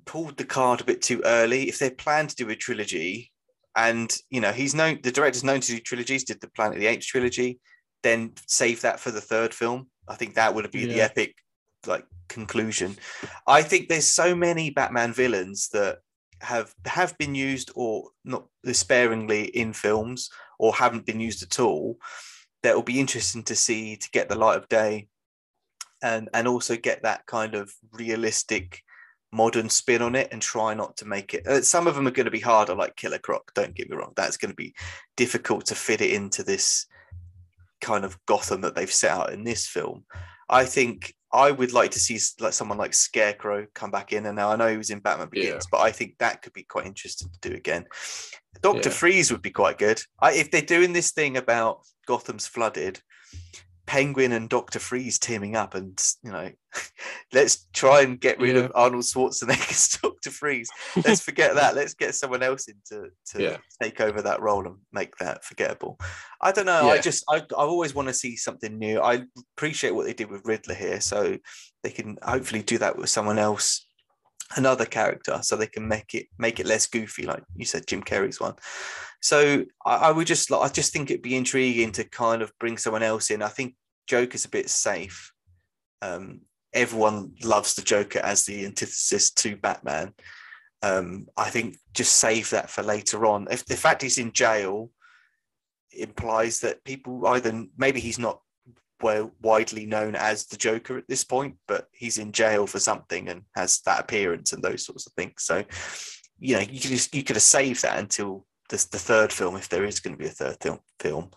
pulled 0.06 0.36
the 0.36 0.44
card 0.44 0.80
a 0.80 0.84
bit 0.84 1.02
too 1.02 1.20
early. 1.24 1.68
If 1.68 1.78
they 1.78 1.90
plan 1.90 2.28
to 2.28 2.36
do 2.36 2.48
a 2.48 2.56
trilogy, 2.56 3.29
and 3.76 4.16
you 4.30 4.40
know 4.40 4.52
he's 4.52 4.74
known 4.74 4.98
the 5.02 5.12
director's 5.12 5.44
known 5.44 5.60
to 5.60 5.72
do 5.72 5.80
trilogies 5.80 6.24
did 6.24 6.40
the 6.40 6.50
planet 6.50 6.76
of 6.76 6.80
the 6.80 6.86
apes 6.86 7.06
trilogy 7.06 7.58
then 8.02 8.32
save 8.46 8.80
that 8.80 8.98
for 8.98 9.10
the 9.10 9.20
third 9.20 9.54
film 9.54 9.86
i 10.08 10.14
think 10.14 10.34
that 10.34 10.54
would 10.54 10.70
be 10.70 10.80
yeah. 10.80 10.86
the 10.86 11.00
epic 11.00 11.34
like 11.86 12.04
conclusion 12.28 12.96
i 13.46 13.62
think 13.62 13.88
there's 13.88 14.06
so 14.06 14.34
many 14.34 14.70
batman 14.70 15.12
villains 15.12 15.68
that 15.68 15.98
have 16.40 16.74
have 16.84 17.16
been 17.18 17.34
used 17.34 17.70
or 17.74 18.10
not 18.24 18.46
sparingly 18.72 19.44
in 19.44 19.72
films 19.72 20.30
or 20.58 20.74
haven't 20.74 21.06
been 21.06 21.20
used 21.20 21.42
at 21.42 21.60
all 21.60 21.96
that 22.62 22.74
will 22.74 22.82
be 22.82 23.00
interesting 23.00 23.42
to 23.42 23.56
see 23.56 23.96
to 23.96 24.10
get 24.10 24.28
the 24.28 24.38
light 24.38 24.56
of 24.56 24.68
day 24.68 25.08
and 26.02 26.28
and 26.32 26.48
also 26.48 26.76
get 26.76 27.02
that 27.02 27.26
kind 27.26 27.54
of 27.54 27.72
realistic 27.92 28.82
modern 29.32 29.68
spin 29.68 30.02
on 30.02 30.14
it 30.14 30.28
and 30.32 30.42
try 30.42 30.74
not 30.74 30.96
to 30.98 31.04
make 31.04 31.34
it. 31.34 31.46
Uh, 31.46 31.62
some 31.62 31.86
of 31.86 31.94
them 31.94 32.06
are 32.06 32.12
going 32.12 32.24
to 32.24 32.30
be 32.30 32.40
harder, 32.40 32.74
like 32.74 32.96
Killer 32.96 33.18
Croc. 33.18 33.52
Don't 33.54 33.74
get 33.74 33.90
me 33.90 33.96
wrong; 33.96 34.12
that's 34.16 34.36
going 34.36 34.50
to 34.50 34.56
be 34.56 34.74
difficult 35.16 35.66
to 35.66 35.74
fit 35.74 36.00
it 36.00 36.12
into 36.12 36.42
this 36.42 36.86
kind 37.80 38.04
of 38.04 38.18
Gotham 38.26 38.60
that 38.62 38.74
they've 38.74 38.92
set 38.92 39.10
out 39.10 39.32
in 39.32 39.44
this 39.44 39.66
film. 39.66 40.04
I 40.48 40.64
think 40.64 41.14
I 41.32 41.52
would 41.52 41.72
like 41.72 41.92
to 41.92 42.00
see 42.00 42.18
like 42.40 42.52
someone 42.52 42.78
like 42.78 42.92
Scarecrow 42.92 43.66
come 43.74 43.90
back 43.90 44.12
in, 44.12 44.26
and 44.26 44.36
now 44.36 44.50
I 44.50 44.56
know 44.56 44.68
he 44.68 44.76
was 44.76 44.90
in 44.90 44.98
Batman 44.98 45.28
Begins, 45.30 45.64
yeah. 45.64 45.68
but 45.70 45.80
I 45.80 45.92
think 45.92 46.18
that 46.18 46.42
could 46.42 46.52
be 46.52 46.64
quite 46.64 46.86
interesting 46.86 47.30
to 47.30 47.48
do 47.48 47.54
again. 47.54 47.86
Doctor 48.62 48.88
yeah. 48.88 48.94
Freeze 48.94 49.30
would 49.30 49.42
be 49.42 49.50
quite 49.50 49.78
good. 49.78 50.02
I, 50.20 50.32
if 50.32 50.50
they're 50.50 50.62
doing 50.62 50.92
this 50.92 51.12
thing 51.12 51.36
about 51.36 51.82
Gotham's 52.06 52.48
flooded, 52.48 53.00
Penguin 53.90 54.30
and 54.30 54.48
Doctor 54.48 54.78
Freeze 54.78 55.18
teaming 55.18 55.56
up, 55.56 55.74
and 55.74 56.00
you 56.22 56.30
know, 56.30 56.48
let's 57.32 57.66
try 57.72 58.02
and 58.02 58.20
get 58.20 58.38
rid 58.38 58.54
yeah. 58.54 58.62
of 58.62 58.72
Arnold 58.76 59.02
Schwarzenegger's 59.02 59.98
Doctor 60.02 60.30
Freeze. 60.30 60.70
Let's 61.04 61.20
forget 61.20 61.56
that. 61.56 61.74
Let's 61.74 61.94
get 61.94 62.14
someone 62.14 62.44
else 62.44 62.68
in 62.68 62.76
to, 62.90 63.08
to 63.32 63.42
yeah. 63.42 63.56
take 63.82 64.00
over 64.00 64.22
that 64.22 64.40
role 64.40 64.64
and 64.64 64.76
make 64.92 65.16
that 65.16 65.44
forgettable. 65.44 65.98
I 66.40 66.52
don't 66.52 66.66
know. 66.66 66.86
Yeah. 66.86 66.92
I 66.92 66.98
just 66.98 67.24
I, 67.28 67.38
I 67.38 67.64
always 67.64 67.92
want 67.92 68.06
to 68.06 68.14
see 68.14 68.36
something 68.36 68.78
new. 68.78 69.00
I 69.00 69.24
appreciate 69.56 69.90
what 69.90 70.06
they 70.06 70.14
did 70.14 70.30
with 70.30 70.46
Riddler 70.46 70.76
here, 70.76 71.00
so 71.00 71.36
they 71.82 71.90
can 71.90 72.16
hopefully 72.22 72.62
do 72.62 72.78
that 72.78 72.96
with 72.96 73.10
someone 73.10 73.40
else 73.40 73.88
another 74.56 74.84
character 74.84 75.38
so 75.42 75.56
they 75.56 75.66
can 75.66 75.86
make 75.86 76.14
it 76.14 76.26
make 76.38 76.58
it 76.58 76.66
less 76.66 76.86
goofy 76.86 77.24
like 77.24 77.42
you 77.56 77.64
said 77.64 77.86
jim 77.86 78.02
carrey's 78.02 78.40
one. 78.40 78.54
So 79.22 79.64
I, 79.84 79.96
I, 79.96 80.10
would 80.12 80.26
just 80.26 80.50
like 80.50 80.62
i 80.62 80.72
just 80.72 80.92
think 80.92 81.10
it'd 81.10 81.22
be 81.22 81.36
intriguing 81.36 81.92
to 81.92 82.04
kind 82.04 82.42
of 82.42 82.52
bring 82.58 82.78
someone 82.78 83.02
else 83.02 83.30
in. 83.30 83.42
I 83.42 83.48
think 83.48 83.74
joker's 84.06 84.46
a 84.46 84.50
bit 84.50 84.70
safe. 84.70 85.32
Um, 86.02 86.40
everyone 86.72 87.34
loves 87.44 87.74
the 87.74 87.82
joker 87.82 88.20
as 88.20 88.44
the 88.44 88.64
antithesis 88.64 89.30
to 89.32 89.56
batman. 89.56 90.14
Um, 90.82 91.26
i 91.36 91.50
think 91.50 91.76
just 91.92 92.14
save 92.14 92.50
that 92.50 92.70
for 92.70 92.82
later 92.82 93.26
on. 93.26 93.46
If 93.50 93.66
the 93.66 93.76
fact 93.76 94.02
he's 94.02 94.18
in 94.18 94.32
jail 94.32 94.90
implies 95.92 96.60
that 96.60 96.84
people 96.84 97.26
either 97.26 97.66
maybe 97.76 98.00
he's 98.00 98.18
not 98.18 98.40
well 99.02 99.32
widely 99.40 99.86
known 99.86 100.14
as 100.14 100.46
the 100.46 100.56
Joker 100.56 100.98
at 100.98 101.08
this 101.08 101.24
point, 101.24 101.56
but 101.66 101.88
he's 101.92 102.18
in 102.18 102.32
jail 102.32 102.66
for 102.66 102.78
something 102.78 103.28
and 103.28 103.42
has 103.54 103.80
that 103.86 104.00
appearance 104.00 104.52
and 104.52 104.62
those 104.62 104.84
sorts 104.84 105.06
of 105.06 105.12
things. 105.14 105.34
So, 105.38 105.64
you 106.38 106.56
know, 106.56 106.60
you 106.60 106.80
could 106.80 106.90
just, 106.90 107.14
you 107.14 107.22
could 107.22 107.36
have 107.36 107.42
saved 107.42 107.82
that 107.82 107.98
until 107.98 108.46
the, 108.68 108.76
the 108.90 108.98
third 108.98 109.32
film 109.32 109.56
if 109.56 109.68
there 109.68 109.84
is 109.84 110.00
going 110.00 110.16
to 110.16 110.22
be 110.22 110.28
a 110.28 110.30
third 110.30 110.56
film. 110.60 110.78
film. 110.98 111.30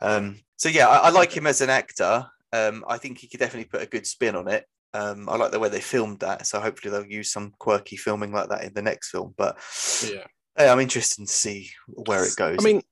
Um, 0.00 0.40
so 0.56 0.68
yeah, 0.68 0.88
I, 0.88 1.08
I, 1.08 1.08
like 1.10 1.32
him 1.32 1.46
as 1.46 1.60
an 1.60 1.70
actor. 1.70 2.26
Um, 2.52 2.84
I 2.88 2.98
think 2.98 3.18
he 3.18 3.28
could 3.28 3.40
definitely 3.40 3.68
put 3.68 3.82
a 3.82 3.86
good 3.86 4.06
spin 4.06 4.36
on 4.36 4.48
it. 4.48 4.64
Um, 4.94 5.28
I 5.28 5.36
like 5.36 5.50
the 5.50 5.58
way 5.58 5.68
they 5.68 5.80
filmed 5.80 6.20
that, 6.20 6.46
so 6.46 6.60
hopefully 6.60 6.90
they'll 6.90 7.10
use 7.10 7.30
some 7.30 7.52
quirky 7.58 7.96
filming 7.96 8.32
like 8.32 8.48
that 8.48 8.64
in 8.64 8.72
the 8.72 8.82
next 8.82 9.10
film. 9.10 9.34
But 9.36 9.58
yeah, 10.02 10.24
I'm 10.56 10.80
interested 10.80 11.26
to 11.26 11.32
see 11.32 11.70
where 11.86 12.24
it 12.24 12.34
goes. 12.36 12.56
I 12.60 12.62
mean, 12.62 12.82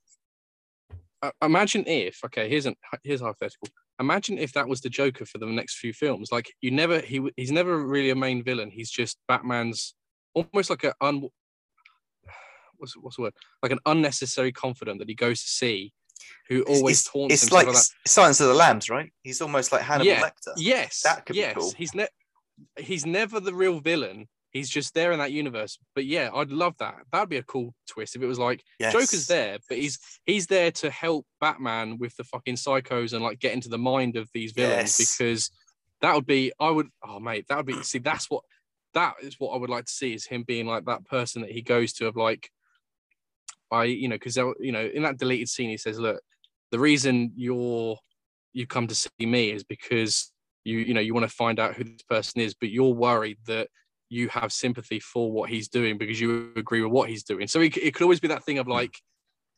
imagine 1.41 1.85
if 1.87 2.23
okay, 2.27 2.49
here's 2.49 2.67
an 2.67 2.77
here's 3.03 3.23
hypothetical 3.23 3.69
imagine 4.01 4.39
if 4.39 4.53
that 4.53 4.69
was 4.69 4.81
the 4.81 4.91
Joker 4.91 5.25
for 5.25 5.39
the 5.39 5.47
next 5.47 5.79
few 5.79 5.93
films. 5.93 6.31
Like 6.33 6.53
you 6.61 6.71
never 6.71 7.01
he 7.01 7.29
he's 7.37 7.53
never 7.53 7.85
really 7.85 8.11
a 8.11 8.17
main 8.17 8.43
villain. 8.43 8.71
He's 8.71 8.91
just 8.91 9.19
Batman's 9.29 9.95
almost 10.35 10.71
like 10.71 10.85
a 10.85 10.95
un 11.01 11.23
what's 12.77 12.95
what's 12.97 13.17
the 13.17 13.23
word 13.23 13.35
like 13.63 13.73
an 13.73 13.79
unnecessary 13.87 14.53
confidant 14.53 14.99
that 14.99 15.09
he 15.09 15.15
goes 15.15 15.43
to 15.43 15.49
see. 15.49 15.93
Who 16.49 16.63
always 16.63 17.01
it's, 17.01 17.11
taunts 17.11 17.35
it's 17.35 17.53
him. 17.53 17.59
It's 17.59 17.67
like 17.67 17.77
Silence 18.07 18.41
of 18.41 18.49
the 18.49 18.55
Lambs, 18.55 18.89
right? 18.89 19.13
He's 19.23 19.43
almost 19.43 19.73
like 19.73 19.83
Hannibal 19.83 20.07
yeah, 20.07 20.23
Lecter. 20.23 20.53
Yes, 20.57 21.03
that 21.03 21.27
could 21.27 21.37
yes. 21.37 21.55
be 21.55 21.61
cool. 21.61 21.73
He's 21.77 21.95
ne- 21.95 22.09
he's 22.79 23.05
never 23.05 23.41
the 23.41 23.53
real 23.53 23.81
villain. 23.81 24.29
He's 24.55 24.71
just 24.71 24.95
there 24.95 25.11
in 25.11 25.19
that 25.19 25.33
universe. 25.33 25.79
But 25.97 26.07
yeah, 26.07 26.31
I'd 26.33 26.53
love 26.53 26.75
that. 26.79 26.95
That'd 27.11 27.29
be 27.29 27.39
a 27.39 27.43
cool 27.43 27.75
twist 27.89 28.15
if 28.15 28.23
it 28.23 28.27
was 28.27 28.39
like 28.39 28.63
yes. 28.79 28.93
Joker's 28.93 29.27
there, 29.27 29.59
but 29.69 29.79
he's 29.79 29.99
he's 30.27 30.47
there 30.47 30.71
to 30.71 30.91
help 30.91 31.27
Batman 31.41 31.99
with 31.99 32.17
the 32.17 32.23
fucking 32.23 32.55
psychos 32.55 33.13
and 33.13 33.23
like 33.23 33.41
get 33.41 33.53
into 33.53 33.69
the 33.69 33.79
mind 33.79 34.17
of 34.17 34.31
these 34.33 34.53
villains 34.53 34.99
yes. 34.99 35.17
because 35.19 35.51
that 36.03 36.15
would 36.15 36.25
be 36.25 36.53
I 36.61 36.71
would 36.71 36.87
oh 37.05 37.19
mate, 37.19 37.47
that 37.49 37.57
would 37.57 37.67
be 37.67 37.83
see 37.83 37.99
that's 37.99 38.31
what 38.31 38.45
that 38.95 39.15
is 39.23 39.35
what 39.41 39.55
I 39.55 39.59
would 39.59 39.71
like 39.71 39.87
to 39.87 39.93
see 39.93 40.15
is 40.15 40.25
him 40.25 40.45
being 40.47 40.67
like 40.67 40.85
that 40.85 41.05
person 41.05 41.43
that 41.43 41.51
he 41.51 41.61
goes 41.61 41.93
to 41.95 42.07
of 42.07 42.15
like 42.15 42.49
I 43.73 43.85
you 43.85 44.09
know 44.09 44.15
because 44.15 44.37
you 44.37 44.71
know 44.71 44.87
in 44.87 45.03
that 45.03 45.19
deleted 45.19 45.49
scene 45.49 45.69
he 45.69 45.77
says 45.77 45.99
look 45.99 46.21
the 46.71 46.79
reason 46.79 47.33
you're 47.35 47.99
you 48.53 48.69
come 48.69 48.87
to 48.87 48.95
see 48.95 49.11
me 49.19 49.51
is 49.51 49.65
because 49.65 50.31
you 50.63 50.79
you 50.79 50.95
know 50.95 51.01
you 51.01 51.13
want 51.13 51.29
to 51.29 51.37
find 51.37 51.59
out 51.59 51.75
who 51.75 51.83
this 51.83 52.03
person 52.09 52.41
is 52.41 52.55
but 52.55 52.71
you're 52.71 52.95
worried 52.95 53.39
that 53.47 53.69
you 54.15 54.29
have 54.29 54.53
sympathy 54.53 55.01
for 55.01 55.31
what 55.33 55.51
he's 55.51 55.69
doing 55.69 55.99
because 55.99 56.21
you 56.21 56.53
agree 56.57 56.83
with 56.83 56.93
what 56.93 57.09
he's 57.09 57.25
doing. 57.25 57.49
So 57.49 57.61
it, 57.61 57.77
it 57.77 57.95
could 57.95 58.05
always 58.05 58.21
be 58.21 58.29
that 58.29 58.45
thing 58.45 58.59
of 58.59 58.69
like, 58.69 58.97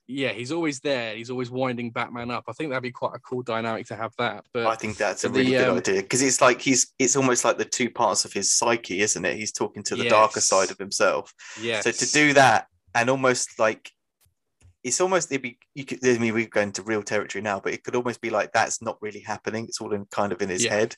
yeah, 0.08 0.30
he's 0.30 0.50
always 0.50 0.80
there. 0.80 1.14
He's 1.14 1.30
always 1.30 1.50
winding 1.50 1.90
Batman 1.90 2.30
up. 2.30 2.44
I 2.48 2.52
think 2.52 2.70
that'd 2.70 2.82
be 2.82 2.92
quite 2.92 3.14
a 3.14 3.18
cool 3.18 3.42
dynamic 3.42 3.86
to 3.88 3.96
have 3.96 4.12
that. 4.18 4.44
But 4.54 4.66
I 4.66 4.76
think 4.76 4.96
that's 4.96 5.24
a 5.24 5.28
really 5.28 5.52
the, 5.52 5.58
good 5.58 5.68
um, 5.68 5.76
idea 5.76 6.02
because 6.02 6.22
it's 6.22 6.40
like 6.40 6.60
he's 6.62 6.94
it's 6.98 7.16
almost 7.16 7.44
like 7.44 7.58
the 7.58 7.64
two 7.64 7.90
parts 7.90 8.24
of 8.24 8.32
his 8.32 8.50
psyche, 8.52 9.00
isn't 9.00 9.24
it? 9.24 9.36
He's 9.36 9.52
talking 9.52 9.82
to 9.84 9.96
the 9.96 10.04
yes. 10.04 10.12
darker 10.12 10.40
side 10.40 10.70
of 10.70 10.78
himself. 10.78 11.34
Yeah. 11.60 11.80
So 11.80 11.90
to 11.90 12.12
do 12.12 12.32
that 12.34 12.68
and 12.94 13.10
almost 13.10 13.58
like 13.58 13.90
it's 14.84 15.00
almost 15.00 15.32
it'd 15.32 15.42
be 15.42 15.58
you 15.74 15.84
could 15.84 15.98
I 16.06 16.16
mean 16.18 16.32
we're 16.32 16.46
going 16.46 16.70
to 16.72 16.82
real 16.82 17.02
territory 17.02 17.42
now, 17.42 17.58
but 17.58 17.72
it 17.72 17.82
could 17.82 17.96
almost 17.96 18.20
be 18.20 18.30
like 18.30 18.52
that's 18.52 18.80
not 18.80 18.98
really 19.02 19.20
happening. 19.20 19.64
It's 19.64 19.80
all 19.80 19.92
in 19.92 20.06
kind 20.06 20.32
of 20.32 20.40
in 20.40 20.48
his 20.48 20.64
yeah. 20.64 20.74
head 20.74 20.96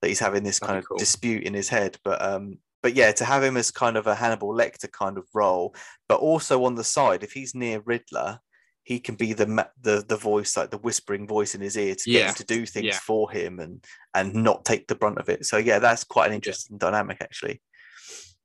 that 0.00 0.08
he's 0.08 0.20
having 0.20 0.44
this 0.44 0.60
kind 0.60 0.78
of 0.78 0.88
cool. 0.88 0.96
dispute 0.96 1.42
in 1.42 1.52
his 1.52 1.68
head. 1.68 1.98
But 2.04 2.22
um 2.22 2.58
but 2.84 2.94
yeah, 2.94 3.12
to 3.12 3.24
have 3.24 3.42
him 3.42 3.56
as 3.56 3.70
kind 3.70 3.96
of 3.96 4.06
a 4.06 4.14
Hannibal 4.14 4.52
Lecter 4.52 4.92
kind 4.92 5.16
of 5.16 5.26
role, 5.32 5.74
but 6.06 6.20
also 6.20 6.64
on 6.64 6.74
the 6.74 6.84
side, 6.84 7.22
if 7.22 7.32
he's 7.32 7.54
near 7.54 7.80
Riddler, 7.80 8.40
he 8.82 9.00
can 9.00 9.14
be 9.14 9.32
the 9.32 9.66
the 9.80 10.04
the 10.06 10.18
voice, 10.18 10.54
like 10.54 10.70
the 10.70 10.76
whispering 10.76 11.26
voice 11.26 11.54
in 11.54 11.62
his 11.62 11.78
ear, 11.78 11.94
to 11.94 12.10
yeah. 12.10 12.18
get 12.18 12.28
him 12.28 12.34
to 12.34 12.44
do 12.44 12.66
things 12.66 12.86
yeah. 12.86 12.98
for 12.98 13.30
him 13.30 13.58
and 13.58 13.82
and 14.12 14.34
not 14.34 14.66
take 14.66 14.86
the 14.86 14.94
brunt 14.94 15.16
of 15.16 15.30
it. 15.30 15.46
So 15.46 15.56
yeah, 15.56 15.78
that's 15.78 16.04
quite 16.04 16.26
an 16.26 16.34
interesting 16.34 16.76
yeah. 16.76 16.90
dynamic, 16.90 17.22
actually. 17.22 17.62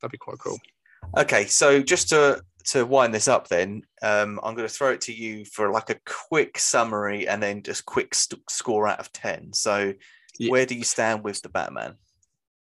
That'd 0.01 0.13
be 0.13 0.17
quite 0.17 0.39
cool. 0.39 0.57
Okay, 1.17 1.45
so 1.47 1.83
just 1.83 2.07
to 2.07 2.41
to 2.67 2.85
wind 2.85 3.13
this 3.13 3.27
up, 3.27 3.49
then 3.49 3.81
um, 4.01 4.39
I'm 4.41 4.55
going 4.55 4.69
to 4.69 4.73
throw 4.73 4.93
it 4.93 5.01
to 5.01 5.13
you 5.13 5.43
for 5.43 5.69
like 5.69 5.89
a 5.89 5.99
quick 6.29 6.57
summary 6.57 7.27
and 7.27 7.43
then 7.43 7.61
just 7.61 7.85
quick 7.85 8.15
st- 8.15 8.49
score 8.49 8.87
out 8.87 9.01
of 9.01 9.11
ten. 9.11 9.51
So, 9.51 9.95
where 10.47 10.65
do 10.65 10.75
you 10.75 10.85
stand 10.85 11.25
with 11.25 11.41
the 11.41 11.49
Batman? 11.49 11.95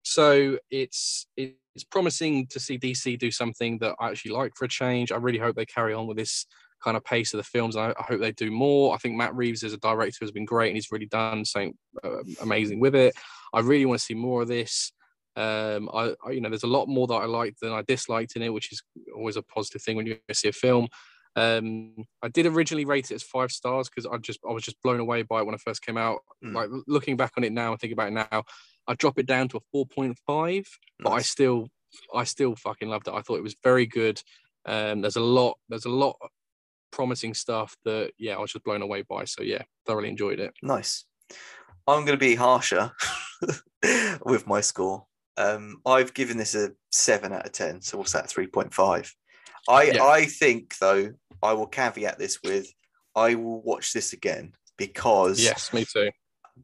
So 0.04 0.58
it's 0.70 1.26
it's 1.36 1.84
promising 1.90 2.46
to 2.48 2.60
see 2.60 2.78
DC 2.78 3.18
do 3.18 3.30
something 3.30 3.78
that 3.78 3.96
I 3.98 4.10
actually 4.10 4.32
like 4.32 4.52
for 4.54 4.66
a 4.66 4.68
change. 4.68 5.10
I 5.10 5.16
really 5.16 5.38
hope 5.38 5.56
they 5.56 5.66
carry 5.66 5.94
on 5.94 6.06
with 6.06 6.18
this 6.18 6.46
kind 6.82 6.96
of 6.96 7.04
pace 7.04 7.32
of 7.32 7.38
the 7.38 7.44
films. 7.44 7.74
I, 7.74 7.90
I 7.90 8.02
hope 8.02 8.20
they 8.20 8.32
do 8.32 8.50
more. 8.50 8.94
I 8.94 8.98
think 8.98 9.16
Matt 9.16 9.34
Reeves 9.34 9.64
as 9.64 9.72
a 9.72 9.78
director 9.78 10.18
has 10.20 10.30
been 10.30 10.44
great 10.44 10.68
and 10.68 10.76
he's 10.76 10.92
really 10.92 11.06
done 11.06 11.44
something 11.44 11.74
uh, 12.04 12.22
amazing 12.42 12.80
with 12.80 12.94
it. 12.94 13.14
I 13.54 13.60
really 13.60 13.86
want 13.86 13.98
to 13.98 14.04
see 14.04 14.14
more 14.14 14.42
of 14.42 14.48
this. 14.48 14.92
Um, 15.36 15.88
I, 15.92 16.14
I, 16.24 16.30
you 16.32 16.40
know, 16.40 16.50
there's 16.50 16.62
a 16.62 16.68
lot 16.68 16.86
more 16.86 17.06
that 17.06 17.14
I 17.14 17.24
liked 17.24 17.60
than 17.60 17.72
I 17.72 17.82
disliked 17.88 18.36
in 18.36 18.42
it, 18.42 18.52
which 18.52 18.72
is 18.72 18.82
always 19.16 19.36
a 19.36 19.42
positive 19.42 19.82
thing 19.82 19.96
when 19.96 20.06
you 20.06 20.18
see 20.32 20.48
a 20.48 20.52
film. 20.52 20.88
Um, 21.36 22.04
I 22.22 22.28
did 22.28 22.46
originally 22.46 22.84
rate 22.84 23.10
it 23.10 23.14
as 23.14 23.22
five 23.22 23.50
stars 23.50 23.88
because 23.88 24.06
I 24.06 24.18
just 24.18 24.38
I 24.48 24.52
was 24.52 24.62
just 24.62 24.80
blown 24.82 25.00
away 25.00 25.22
by 25.22 25.40
it 25.40 25.46
when 25.46 25.54
I 25.54 25.58
first 25.58 25.82
came 25.82 25.96
out. 25.96 26.20
Mm. 26.44 26.54
Like 26.54 26.68
looking 26.86 27.16
back 27.16 27.32
on 27.36 27.42
it 27.42 27.52
now 27.52 27.72
and 27.72 27.80
thinking 27.80 27.94
about 27.94 28.08
it 28.08 28.28
now, 28.30 28.44
I 28.86 28.94
drop 28.94 29.18
it 29.18 29.26
down 29.26 29.48
to 29.48 29.58
a 29.58 29.60
four 29.72 29.86
point 29.86 30.18
five, 30.26 30.66
but 31.00 31.10
I 31.10 31.22
still 31.22 31.68
I 32.14 32.24
still 32.24 32.56
fucking 32.56 32.88
loved 32.88 33.08
it. 33.08 33.14
I 33.14 33.22
thought 33.22 33.38
it 33.38 33.42
was 33.42 33.56
very 33.62 33.86
good. 33.86 34.22
Um, 34.66 35.00
there's 35.00 35.16
a 35.16 35.20
lot 35.20 35.58
there's 35.68 35.84
a 35.84 35.90
lot 35.90 36.16
of 36.20 36.30
promising 36.90 37.34
stuff 37.34 37.76
that 37.84 38.12
yeah 38.18 38.36
I 38.36 38.40
was 38.40 38.52
just 38.52 38.64
blown 38.64 38.82
away 38.82 39.02
by. 39.02 39.24
So 39.24 39.42
yeah, 39.42 39.62
thoroughly 39.86 40.08
enjoyed 40.08 40.40
it. 40.40 40.54
Nice. 40.62 41.04
I'm 41.86 42.06
going 42.06 42.18
to 42.18 42.24
be 42.24 42.34
harsher 42.34 42.92
with 44.24 44.46
my 44.46 44.60
score. 44.62 45.06
Um, 45.36 45.82
I've 45.84 46.14
given 46.14 46.38
this 46.38 46.54
a 46.54 46.72
seven 46.90 47.32
out 47.32 47.44
of 47.44 47.52
ten. 47.52 47.82
So 47.82 47.98
what's 47.98 48.12
that? 48.12 48.28
Three 48.28 48.46
point 48.46 48.72
five. 48.72 49.14
I 49.68 49.84
Yeah. 49.84 50.04
I 50.04 50.26
think 50.26 50.78
though 50.78 51.12
I 51.42 51.52
will 51.52 51.66
caveat 51.66 52.18
this 52.18 52.42
with 52.42 52.72
I 53.14 53.34
will 53.34 53.62
watch 53.62 53.92
this 53.92 54.12
again 54.12 54.54
because 54.76 55.42
Yes, 55.42 55.72
me 55.72 55.84
too. 55.84 56.10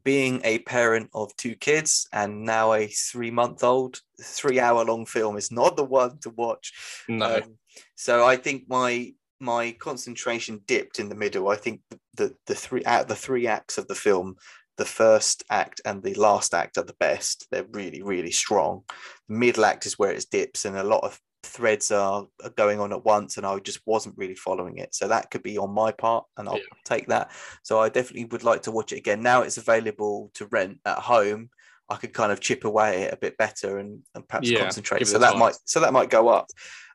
Being 0.04 0.40
a 0.44 0.58
parent 0.60 1.10
of 1.14 1.34
two 1.36 1.54
kids 1.54 2.08
and 2.12 2.44
now 2.44 2.72
a 2.72 2.86
three 2.86 3.30
month 3.30 3.64
old, 3.64 4.00
three 4.20 4.60
hour 4.60 4.84
long 4.84 5.06
film 5.06 5.36
is 5.36 5.50
not 5.50 5.76
the 5.76 5.84
one 5.84 6.18
to 6.20 6.30
watch. 6.30 6.72
No, 7.08 7.36
Um, 7.36 7.58
so 7.96 8.24
I 8.24 8.36
think 8.36 8.64
my 8.68 9.14
my 9.40 9.72
concentration 9.72 10.60
dipped 10.66 11.00
in 11.00 11.08
the 11.08 11.14
middle. 11.14 11.48
I 11.48 11.56
think 11.56 11.80
the 12.14 12.34
the 12.46 12.54
three 12.54 12.84
out 12.84 13.08
the 13.08 13.14
three 13.16 13.46
acts 13.46 13.78
of 13.78 13.88
the 13.88 13.94
film, 13.94 14.36
the 14.76 14.84
first 14.84 15.44
act 15.50 15.80
and 15.84 16.02
the 16.02 16.14
last 16.14 16.54
act 16.54 16.78
are 16.78 16.84
the 16.84 16.96
best. 17.00 17.46
They're 17.50 17.66
really 17.70 18.02
really 18.02 18.32
strong. 18.32 18.84
The 19.28 19.34
middle 19.34 19.64
act 19.64 19.86
is 19.86 19.98
where 19.98 20.12
it 20.12 20.26
dips, 20.30 20.64
and 20.64 20.76
a 20.76 20.84
lot 20.84 21.04
of 21.04 21.20
threads 21.42 21.90
are, 21.90 22.26
are 22.44 22.50
going 22.50 22.80
on 22.80 22.92
at 22.92 23.04
once, 23.04 23.36
and 23.36 23.46
I 23.46 23.58
just 23.58 23.80
wasn't 23.86 24.16
really 24.18 24.34
following 24.34 24.78
it. 24.78 24.94
So 24.94 25.08
that 25.08 25.30
could 25.30 25.42
be 25.42 25.58
on 25.58 25.70
my 25.70 25.92
part, 25.92 26.24
and 26.36 26.48
I'll 26.48 26.56
Yeah. 26.56 26.62
take 26.84 27.06
that. 27.08 27.30
So 27.62 27.80
I 27.80 27.88
definitely 27.88 28.26
would 28.26 28.44
like 28.44 28.62
to 28.62 28.70
watch 28.70 28.92
it 28.92 28.98
again. 28.98 29.22
Now 29.22 29.42
it's 29.42 29.58
available 29.58 30.30
to 30.34 30.46
rent 30.46 30.78
at 30.84 30.98
home. 30.98 31.50
I 31.88 31.96
could 31.96 32.12
kind 32.12 32.30
of 32.30 32.40
chip 32.40 32.64
away 32.64 33.02
at 33.02 33.08
it 33.08 33.14
a 33.14 33.16
bit 33.16 33.36
better 33.36 33.78
and, 33.78 34.02
and 34.14 34.26
perhaps 34.28 34.48
Yeah, 34.48 34.60
concentrate. 34.60 35.06
So 35.06 35.18
that 35.18 35.30
chance. 35.30 35.38
might 35.38 35.56
so 35.64 35.80
that 35.80 35.92
might 35.92 36.10
go 36.10 36.28
up. 36.28 36.46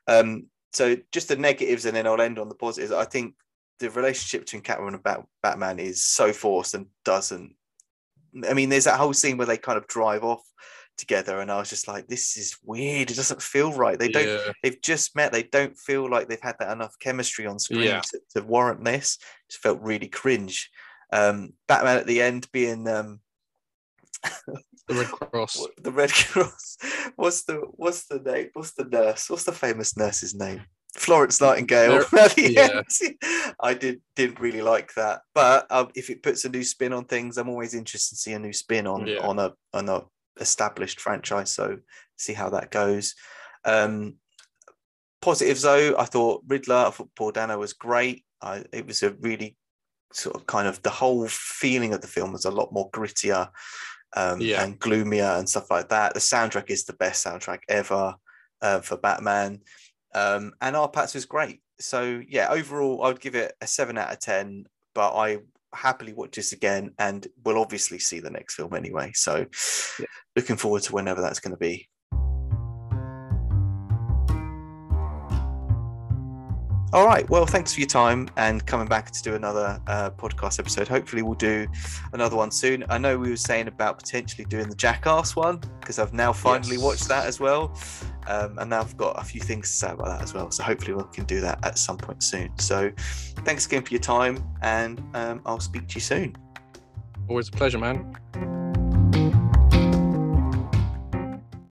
Um, 0.06 0.46
so 0.72 0.96
just 1.12 1.28
the 1.28 1.36
negatives, 1.36 1.84
and 1.84 1.96
then 1.96 2.06
I'll 2.06 2.20
end 2.20 2.38
on 2.38 2.48
the 2.48 2.54
positives. 2.54 2.92
I 2.92 3.04
think 3.04 3.34
the 3.78 3.90
relationship 3.90 4.42
between 4.42 4.62
Catwoman 4.62 4.94
and 4.94 5.02
Bat- 5.02 5.26
Batman 5.42 5.78
is 5.78 6.04
so 6.04 6.32
forced 6.32 6.74
and 6.74 6.86
doesn't. 7.04 7.54
I 8.48 8.54
mean, 8.54 8.68
there's 8.68 8.84
that 8.84 8.98
whole 8.98 9.12
scene 9.12 9.36
where 9.36 9.46
they 9.46 9.58
kind 9.58 9.78
of 9.78 9.86
drive 9.86 10.24
off 10.24 10.42
together, 10.96 11.40
and 11.40 11.50
I 11.50 11.58
was 11.58 11.68
just 11.70 11.88
like, 11.88 12.06
"This 12.08 12.36
is 12.36 12.56
weird. 12.64 13.10
It 13.10 13.16
doesn't 13.16 13.42
feel 13.42 13.72
right." 13.72 13.98
They 13.98 14.08
don't. 14.08 14.26
yeah, 14.26 14.52
They've 14.62 14.80
just 14.80 15.14
met. 15.16 15.32
They 15.32 15.42
don't 15.44 15.76
feel 15.76 16.08
like 16.10 16.28
they've 16.28 16.40
had 16.40 16.56
that 16.60 16.72
enough 16.72 16.98
chemistry 16.98 17.46
on 17.46 17.58
screen 17.58 17.82
Yeah. 17.82 18.00
to, 18.00 18.20
to 18.34 18.42
warrant 18.42 18.84
this. 18.84 19.16
it 19.16 19.52
Just 19.52 19.62
felt 19.62 19.80
really 19.82 20.08
cringe. 20.08 20.70
Um, 21.12 21.52
Batman 21.68 21.98
at 21.98 22.06
the 22.06 22.20
end 22.22 22.48
being 22.52 22.88
um, 22.88 23.20
the 24.88 24.94
Red 24.94 25.06
Cross. 25.06 25.66
the 25.82 25.92
Red 25.92 26.12
Cross. 26.12 26.78
What's 27.16 27.44
the 27.44 27.54
what's 27.76 28.06
the 28.06 28.18
name? 28.20 28.50
What's 28.54 28.72
the 28.72 28.84
nurse? 28.84 29.30
What's 29.30 29.44
the 29.44 29.52
famous 29.52 29.96
nurse's 29.96 30.34
name? 30.34 30.62
Florence 30.94 31.40
Nightingale. 31.40 32.04
yeah. 32.36 32.80
I 33.60 33.74
did 33.74 34.00
didn't 34.14 34.40
really 34.40 34.62
like 34.62 34.94
that, 34.94 35.20
but 35.34 35.66
um, 35.70 35.88
if 35.94 36.08
it 36.10 36.22
puts 36.22 36.44
a 36.44 36.48
new 36.48 36.64
spin 36.64 36.92
on 36.92 37.04
things, 37.04 37.36
I'm 37.38 37.48
always 37.50 37.74
interested 37.74 38.14
to 38.16 38.20
see 38.20 38.32
a 38.32 38.38
new 38.38 38.52
spin 38.52 38.86
on 38.86 39.06
Yeah. 39.06 39.18
on 39.18 39.38
a 39.38 39.52
on 39.74 39.88
a 39.88 40.02
established 40.40 41.00
franchise. 41.00 41.50
So 41.50 41.78
see 42.16 42.32
how 42.32 42.50
that 42.50 42.70
goes. 42.70 43.14
Um, 43.64 44.16
positives 45.20 45.62
though, 45.62 45.96
I 45.98 46.04
thought 46.04 46.44
Riddler, 46.46 46.86
I 46.86 46.90
thought 46.90 47.14
Paul 47.16 47.32
Dano 47.32 47.58
was 47.58 47.72
great. 47.72 48.24
I, 48.40 48.64
it 48.72 48.86
was 48.86 49.02
a 49.02 49.10
really 49.12 49.56
sort 50.12 50.36
of 50.36 50.46
kind 50.46 50.68
of 50.68 50.82
the 50.82 50.90
whole 50.90 51.26
feeling 51.28 51.92
of 51.92 52.00
the 52.00 52.06
film 52.06 52.32
was 52.32 52.44
a 52.44 52.50
lot 52.50 52.72
more 52.72 52.90
grittier 52.90 53.48
um, 54.16 54.40
Yeah. 54.40 54.62
and 54.62 54.78
gloomier 54.78 55.36
and 55.38 55.48
stuff 55.48 55.70
like 55.70 55.88
that. 55.88 56.14
The 56.14 56.20
soundtrack 56.20 56.70
is 56.70 56.84
the 56.84 56.92
best 56.92 57.24
soundtrack 57.24 57.60
ever 57.68 58.14
uh, 58.62 58.80
for 58.80 58.96
Batman, 58.96 59.60
um, 60.14 60.52
and 60.60 60.76
our 60.76 60.88
Pats 60.88 61.14
was 61.14 61.26
great. 61.26 61.60
So 61.78 62.22
yeah, 62.26 62.48
overall, 62.50 63.02
I 63.02 63.08
would 63.08 63.20
give 63.20 63.34
it 63.34 63.52
a 63.60 63.66
seven 63.66 63.98
out 63.98 64.12
of 64.12 64.20
ten. 64.20 64.64
But 64.94 65.14
I 65.14 65.40
happily 65.76 66.12
watch 66.12 66.36
this 66.36 66.52
again, 66.52 66.92
and 66.98 67.26
we'll 67.44 67.58
obviously 67.60 67.98
see 67.98 68.20
the 68.20 68.30
next 68.30 68.54
film 68.54 68.74
anyway. 68.74 69.12
So 69.14 69.46
Yeah. 69.98 70.06
looking 70.34 70.56
forward 70.56 70.82
to 70.84 70.92
whenever 70.92 71.20
that's 71.20 71.40
going 71.40 71.52
to 71.52 71.58
be. 71.58 71.88
All 76.92 77.04
right. 77.04 77.28
Well, 77.28 77.46
thanks 77.46 77.74
for 77.74 77.80
your 77.80 77.88
time 77.88 78.28
and 78.36 78.64
coming 78.64 78.86
back 78.86 79.10
to 79.10 79.22
do 79.22 79.34
another 79.34 79.80
uh, 79.88 80.10
podcast 80.10 80.58
episode. 80.60 80.86
Hopefully, 80.88 81.20
we'll 81.22 81.34
do 81.34 81.66
another 82.12 82.36
one 82.36 82.50
soon. 82.52 82.84
I 82.88 82.96
know 82.96 83.18
we 83.18 83.28
were 83.28 83.36
saying 83.36 83.66
about 83.66 83.98
potentially 83.98 84.44
doing 84.44 84.68
the 84.68 84.74
Jackass 84.76 85.34
one 85.34 85.60
because 85.80 85.98
I've 85.98 86.14
now 86.14 86.32
finally 86.32 86.76
Yes. 86.76 86.84
watched 86.84 87.08
that 87.08 87.26
as 87.26 87.40
well. 87.40 87.76
Um, 88.28 88.58
and 88.58 88.70
now 88.70 88.80
I've 88.80 88.96
got 88.96 89.20
a 89.20 89.24
few 89.24 89.40
things 89.40 89.68
to 89.70 89.76
say 89.76 89.90
about 89.90 90.06
that 90.06 90.22
as 90.22 90.32
well. 90.32 90.50
So 90.52 90.62
hopefully, 90.62 90.94
we 90.94 91.02
can 91.12 91.24
do 91.24 91.40
that 91.40 91.58
at 91.66 91.76
some 91.76 91.98
point 91.98 92.22
soon. 92.22 92.56
So 92.58 92.92
thanks 93.44 93.66
again 93.66 93.82
for 93.82 93.90
your 93.92 94.00
time, 94.00 94.42
and 94.62 95.02
um, 95.14 95.42
I'll 95.44 95.60
speak 95.60 95.88
to 95.88 95.94
you 95.96 96.00
soon. 96.00 96.36
Always 97.28 97.48
a 97.48 97.52
pleasure, 97.52 97.78
man. 97.78 98.16